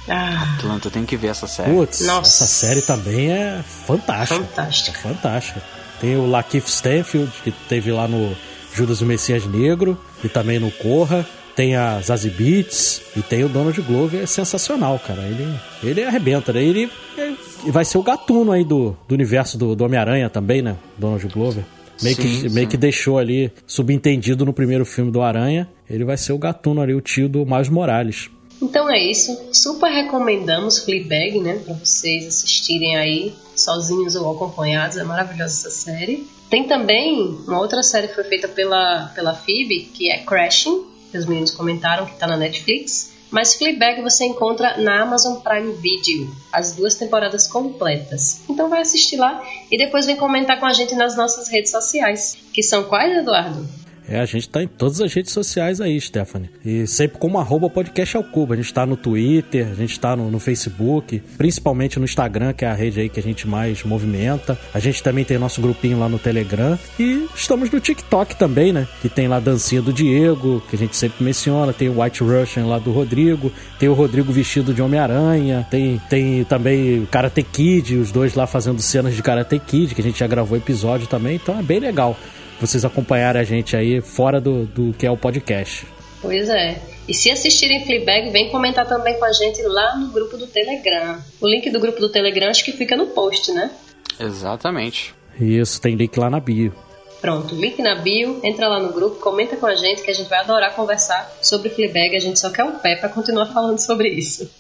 Ah. 0.09 0.55
Atlanta, 0.59 0.89
eu 0.89 0.93
tenho 0.93 1.07
que 1.07 1.17
ver 1.17 1.29
essa 1.29 1.47
série. 1.47 1.73
Putz, 1.73 2.03
essa 2.03 2.47
série 2.47 2.83
também 2.83 3.33
é 3.33 3.63
fantástica. 3.87 4.45
Fantástica. 4.45 4.99
É 4.99 5.03
fantástica. 5.03 5.63
Tem 6.01 6.17
o 6.17 6.27
Lakeith 6.27 6.67
Stanfield, 6.67 7.33
que 7.43 7.51
teve 7.51 7.91
lá 7.91 8.07
no 8.07 8.37
Judas 8.75 9.01
o 9.01 9.07
Messias 9.07 9.47
Negro, 9.47 9.97
e 10.23 10.29
também 10.29 10.59
no 10.59 10.71
Corra. 10.71 11.25
Tem 11.55 11.77
a 11.77 12.01
Zazie 12.01 12.33
Beats 12.33 13.01
e 13.17 13.23
tem 13.23 13.45
o 13.45 13.49
Donald 13.49 13.81
Glover, 13.83 14.21
é 14.21 14.27
sensacional, 14.27 14.99
cara. 14.99 15.23
Ele, 15.23 15.47
ele 15.85 16.03
arrebenta, 16.03 16.53
né? 16.53 16.61
Ele, 16.61 16.91
ele 17.17 17.37
vai 17.71 17.85
ser 17.85 17.97
o 17.97 18.03
gatuno 18.03 18.51
aí 18.51 18.65
do, 18.65 18.97
do 19.07 19.15
universo 19.15 19.57
do, 19.57 19.77
do 19.77 19.85
Homem-Aranha 19.85 20.29
também, 20.29 20.61
né? 20.61 20.77
Donald 20.99 21.25
Glover. 21.29 21.63
Meio, 22.03 22.17
sim, 22.17 22.23
que, 22.23 22.29
sim. 22.29 22.49
meio 22.49 22.67
que 22.67 22.77
deixou 22.77 23.19
ali 23.21 23.53
subentendido 23.69 24.45
no 24.45 24.53
primeiro 24.53 24.85
filme 24.85 25.13
do 25.13 25.23
Aranha. 25.23 25.69
Ele 25.89 26.05
vai 26.05 26.17
ser 26.17 26.33
o 26.33 26.39
gatuno 26.39 26.81
ali, 26.81 26.93
o 26.93 27.01
tio 27.01 27.29
do 27.29 27.47
Miles 27.47 27.69
Morales. 27.69 28.29
Então 28.65 28.91
é 28.91 28.99
isso. 28.99 29.39
Super 29.53 29.91
recomendamos 29.91 30.79
Fleabag, 30.79 31.39
né? 31.39 31.61
Pra 31.63 31.75
vocês 31.75 32.27
assistirem 32.27 32.97
aí, 32.97 33.35
sozinhos 33.55 34.17
ou 34.17 34.35
acompanhados. 34.35 34.97
É 34.97 35.05
maravilhosa 35.05 35.53
essa 35.53 35.71
série. 35.71 36.27
Tem 36.49 36.65
também 36.65 37.39
uma 37.47 37.61
outra 37.61 37.83
série 37.83 38.09
que 38.09 38.15
foi 38.15 38.25
feita 38.25 38.49
pela, 38.49 39.13
pela 39.15 39.35
Phoebe, 39.35 39.91
que 39.93 40.11
é 40.11 40.19
Crashing, 40.19 40.83
que 41.13 41.19
os 41.19 41.27
meninos 41.27 41.51
comentaram, 41.51 42.07
que 42.07 42.17
tá 42.17 42.27
na 42.27 42.39
Netflix. 42.39 43.13
Mas 43.31 43.55
Fleabag 43.55 44.01
você 44.01 44.25
encontra 44.25 44.79
na 44.79 45.03
Amazon 45.03 45.41
Prime 45.41 45.75
Video, 45.75 46.35
as 46.51 46.75
duas 46.75 46.95
temporadas 46.95 47.47
completas. 47.47 48.43
Então 48.49 48.71
vai 48.71 48.81
assistir 48.81 49.17
lá 49.17 49.43
e 49.71 49.77
depois 49.77 50.07
vem 50.07 50.17
comentar 50.17 50.59
com 50.59 50.67
a 50.67 50.73
gente 50.73 50.95
nas 50.95 51.17
nossas 51.17 51.49
redes 51.49 51.71
sociais. 51.71 52.39
Que 52.53 52.63
são 52.63 52.85
quais, 52.85 53.15
Eduardo? 53.15 53.69
É, 54.09 54.21
a 54.21 54.27
gente 54.27 54.49
tá 54.49 54.63
em 54.63 54.67
todas 54.67 55.01
as 55.01 55.13
redes 55.13 55.33
sociais 55.33 55.81
aí, 55.81 55.99
Stephanie. 56.01 56.51
E 56.65 56.87
sempre 56.87 57.19
como 57.19 57.39
arroba 57.39 57.71
podcast 57.71 58.17
ao 58.17 58.25
cubo. 58.25 58.53
A 58.53 58.57
gente 58.57 58.73
tá 58.73 58.85
no 58.85 58.97
Twitter, 58.97 59.69
a 59.71 59.75
gente 59.75 59.99
tá 59.99 60.15
no, 60.15 60.31
no, 60.31 60.39
Facebook, 60.39 61.23
principalmente 61.39 61.99
no 61.99 62.05
Instagram, 62.05 62.53
que 62.53 62.65
é 62.65 62.69
a 62.69 62.75
rede 62.75 63.01
aí 63.01 63.09
que 63.09 63.19
a 63.19 63.23
gente 63.23 63.49
mais 63.49 63.83
movimenta. 63.83 64.59
A 64.73 64.79
gente 64.79 65.03
também 65.03 65.25
tem 65.25 65.39
nosso 65.39 65.61
grupinho 65.61 65.99
lá 65.99 66.09
no 66.09 66.19
Telegram. 66.19 66.79
E 66.99 67.27
estamos 67.35 67.71
no 67.71 67.81
TikTok 67.81 68.37
também, 68.37 68.73
né? 68.73 68.87
Que 69.01 69.09
tem 69.09 69.27
lá 69.27 69.37
a 69.37 69.41
dancinha 69.41 69.81
do 69.81 69.93
Diego, 69.93 70.63
que 70.69 70.77
a 70.77 70.79
gente 70.79 70.97
sempre 70.97 71.25
menciona. 71.25 71.73
Tem 71.73 71.89
o 71.89 72.03
White 72.03 72.23
Russian 72.23 72.67
lá 72.67 72.79
do 72.79 72.93
Rodrigo. 72.93 73.51
Tem 73.79 73.89
o 73.89 73.95
Rodrigo 73.95 74.33
vestido 74.33 74.75
de 74.75 74.83
Homem-Aranha. 74.83 75.67
Tem, 75.71 76.01
tem 76.11 76.45
também 76.45 77.01
o 77.01 77.07
Karate 77.07 77.43
Kid, 77.43 77.97
os 77.97 78.13
dois 78.13 78.35
lá 78.35 78.47
fazendo 78.47 78.81
cenas 78.83 79.15
de 79.15 79.23
Karate 79.23 79.59
Kid, 79.59 79.95
que 79.95 80.01
a 80.01 80.05
gente 80.05 80.19
já 80.19 80.27
gravou 80.27 80.59
episódio 80.59 81.07
também. 81.07 81.37
Então 81.37 81.59
é 81.59 81.63
bem 81.63 81.81
legal 81.81 82.17
vocês 82.61 82.85
acompanharem 82.85 83.41
a 83.41 83.45
gente 83.45 83.77
aí 83.77 84.01
fora 84.01 84.41
do, 84.41 84.67
do 84.67 84.93
que 84.93 85.07
é 85.07 85.11
o 85.11 85.17
podcast. 85.17 85.87
Pois 86.21 86.49
é. 86.49 86.81
E 87.07 87.13
se 87.13 87.31
assistirem 87.31 87.85
Fleabag, 87.85 88.31
vem 88.31 88.51
comentar 88.51 88.87
também 88.87 89.19
com 89.19 89.25
a 89.27 89.33
gente 89.33 89.63
lá 89.63 89.97
no 89.97 90.09
grupo 90.09 90.39
do 90.39 90.47
Telegram. 90.47 91.19
O 91.41 91.47
link 91.47 91.71
do 91.71 91.79
grupo 91.79 92.01
do 92.01 92.09
Telegram 92.09 92.49
acho 92.49 92.65
que 92.65 92.73
fica 92.73 92.97
no 92.97 93.09
post, 93.09 93.53
né? 93.53 93.71
Exatamente. 94.19 95.15
Isso, 95.39 95.81
tem 95.81 95.97
link 95.97 96.19
lá 96.19 96.31
na 96.31 96.41
bio. 96.41 96.73
Pronto, 97.21 97.55
link 97.55 97.81
na 97.81 97.95
bio, 97.97 98.41
entra 98.43 98.69
lá 98.69 98.79
no 98.79 98.93
grupo, 98.93 99.17
comenta 99.17 99.57
com 99.57 99.67
a 99.67 99.75
gente 99.75 100.03
que 100.03 100.11
a 100.11 100.15
gente 100.15 100.29
vai 100.29 100.41
adorar 100.41 100.75
conversar 100.75 101.31
sobre 101.41 101.71
Fleabag, 101.71 102.15
a 102.15 102.21
gente 102.21 102.39
só 102.39 102.51
quer 102.51 102.65
um 102.65 102.79
pé 102.79 102.97
para 102.97 103.09
continuar 103.09 103.47
falando 103.47 103.79
sobre 103.79 104.09
isso. 104.09 104.51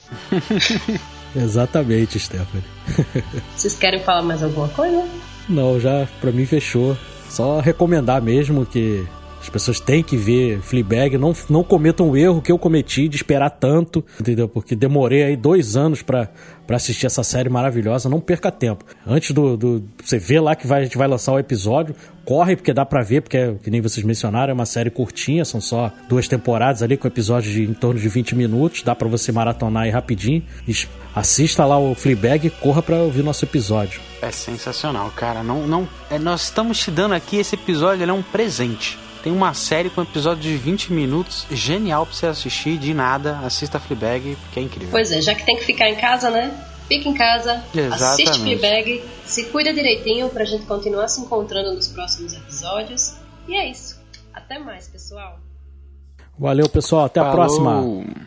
Exatamente, 1.36 2.18
Stephanie. 2.18 2.64
Vocês 3.54 3.74
querem 3.74 4.00
falar 4.00 4.22
mais 4.22 4.42
alguma 4.42 4.68
coisa? 4.68 5.06
Não, 5.48 5.78
já 5.78 6.08
para 6.20 6.32
mim 6.32 6.46
fechou. 6.46 6.96
Só 7.34 7.58
recomendar 7.58 8.22
mesmo 8.22 8.64
que 8.64 9.04
As 9.44 9.50
pessoas 9.50 9.78
têm 9.78 10.02
que 10.02 10.16
ver 10.16 10.60
Fleabag, 10.60 11.18
não, 11.18 11.34
não 11.50 11.62
cometam 11.62 12.10
o 12.10 12.16
erro 12.16 12.40
que 12.40 12.50
eu 12.50 12.58
cometi 12.58 13.08
de 13.08 13.16
esperar 13.16 13.50
tanto, 13.50 14.02
entendeu? 14.18 14.48
Porque 14.48 14.74
demorei 14.74 15.22
aí 15.22 15.36
dois 15.36 15.76
anos 15.76 16.00
para 16.00 16.30
para 16.66 16.76
assistir 16.76 17.06
essa 17.06 17.22
série 17.22 17.48
maravilhosa, 17.48 18.08
não 18.08 18.20
perca 18.20 18.50
tempo. 18.50 18.84
Antes 19.06 19.32
do, 19.32 19.56
do 19.56 19.84
você 20.02 20.18
ver 20.18 20.40
lá 20.40 20.54
que 20.54 20.66
vai, 20.66 20.80
a 20.80 20.84
gente 20.84 20.96
vai 20.96 21.06
lançar 21.06 21.32
o 21.32 21.38
episódio, 21.38 21.94
corre 22.24 22.56
porque 22.56 22.72
dá 22.72 22.84
para 22.86 23.02
ver, 23.02 23.20
porque 23.20 23.36
é, 23.36 23.54
que 23.62 23.70
nem 23.70 23.80
vocês 23.80 24.04
mencionaram, 24.04 24.50
é 24.50 24.54
uma 24.54 24.66
série 24.66 24.90
curtinha, 24.90 25.44
são 25.44 25.60
só 25.60 25.92
duas 26.08 26.26
temporadas 26.26 26.82
ali 26.82 26.96
com 26.96 27.06
episódios 27.06 27.52
de 27.52 27.64
em 27.64 27.74
torno 27.74 28.00
de 28.00 28.08
20 28.08 28.34
minutos, 28.34 28.82
dá 28.82 28.94
para 28.94 29.08
você 29.08 29.30
maratonar 29.30 29.84
aí 29.84 29.90
rapidinho. 29.90 30.42
Assista 31.14 31.64
lá 31.64 31.78
o 31.78 31.94
Fleabag 31.94 32.46
e 32.46 32.50
corra 32.50 32.82
para 32.82 32.96
ouvir 32.96 33.22
nosso 33.22 33.44
episódio. 33.44 34.00
É 34.20 34.30
sensacional, 34.30 35.12
cara. 35.14 35.42
Não, 35.42 35.66
não, 35.66 35.88
é, 36.10 36.18
nós 36.18 36.44
estamos 36.44 36.78
te 36.78 36.90
dando 36.90 37.14
aqui 37.14 37.36
esse 37.36 37.54
episódio, 37.54 38.02
ele 38.02 38.10
é 38.10 38.14
um 38.14 38.22
presente. 38.22 38.98
Tem 39.24 39.32
uma 39.32 39.54
série 39.54 39.88
com 39.88 40.02
episódio 40.02 40.42
de 40.42 40.54
20 40.54 40.92
minutos, 40.92 41.46
genial 41.50 42.04
pra 42.04 42.14
você 42.14 42.26
assistir, 42.26 42.76
de 42.76 42.92
nada. 42.92 43.38
Assista 43.38 43.80
Fleabag, 43.80 44.36
que 44.52 44.60
é 44.60 44.62
incrível. 44.62 44.90
Pois 44.90 45.10
é, 45.10 45.22
já 45.22 45.34
que 45.34 45.46
tem 45.46 45.56
que 45.56 45.64
ficar 45.64 45.88
em 45.88 45.96
casa, 45.96 46.28
né? 46.28 46.52
Fica 46.86 47.08
em 47.08 47.14
casa, 47.14 47.64
Exatamente. 47.74 48.28
assiste 48.28 48.42
Fleabag, 48.42 49.02
se 49.24 49.44
cuida 49.46 49.72
direitinho 49.72 50.28
pra 50.28 50.44
gente 50.44 50.66
continuar 50.66 51.08
se 51.08 51.22
encontrando 51.22 51.72
nos 51.72 51.88
próximos 51.88 52.34
episódios. 52.34 53.14
E 53.48 53.54
é 53.54 53.70
isso. 53.70 53.98
Até 54.30 54.58
mais, 54.58 54.88
pessoal. 54.88 55.40
Valeu, 56.38 56.68
pessoal. 56.68 57.06
Até 57.06 57.20
a 57.20 57.30
Falou. 57.30 57.36
próxima. 57.36 58.24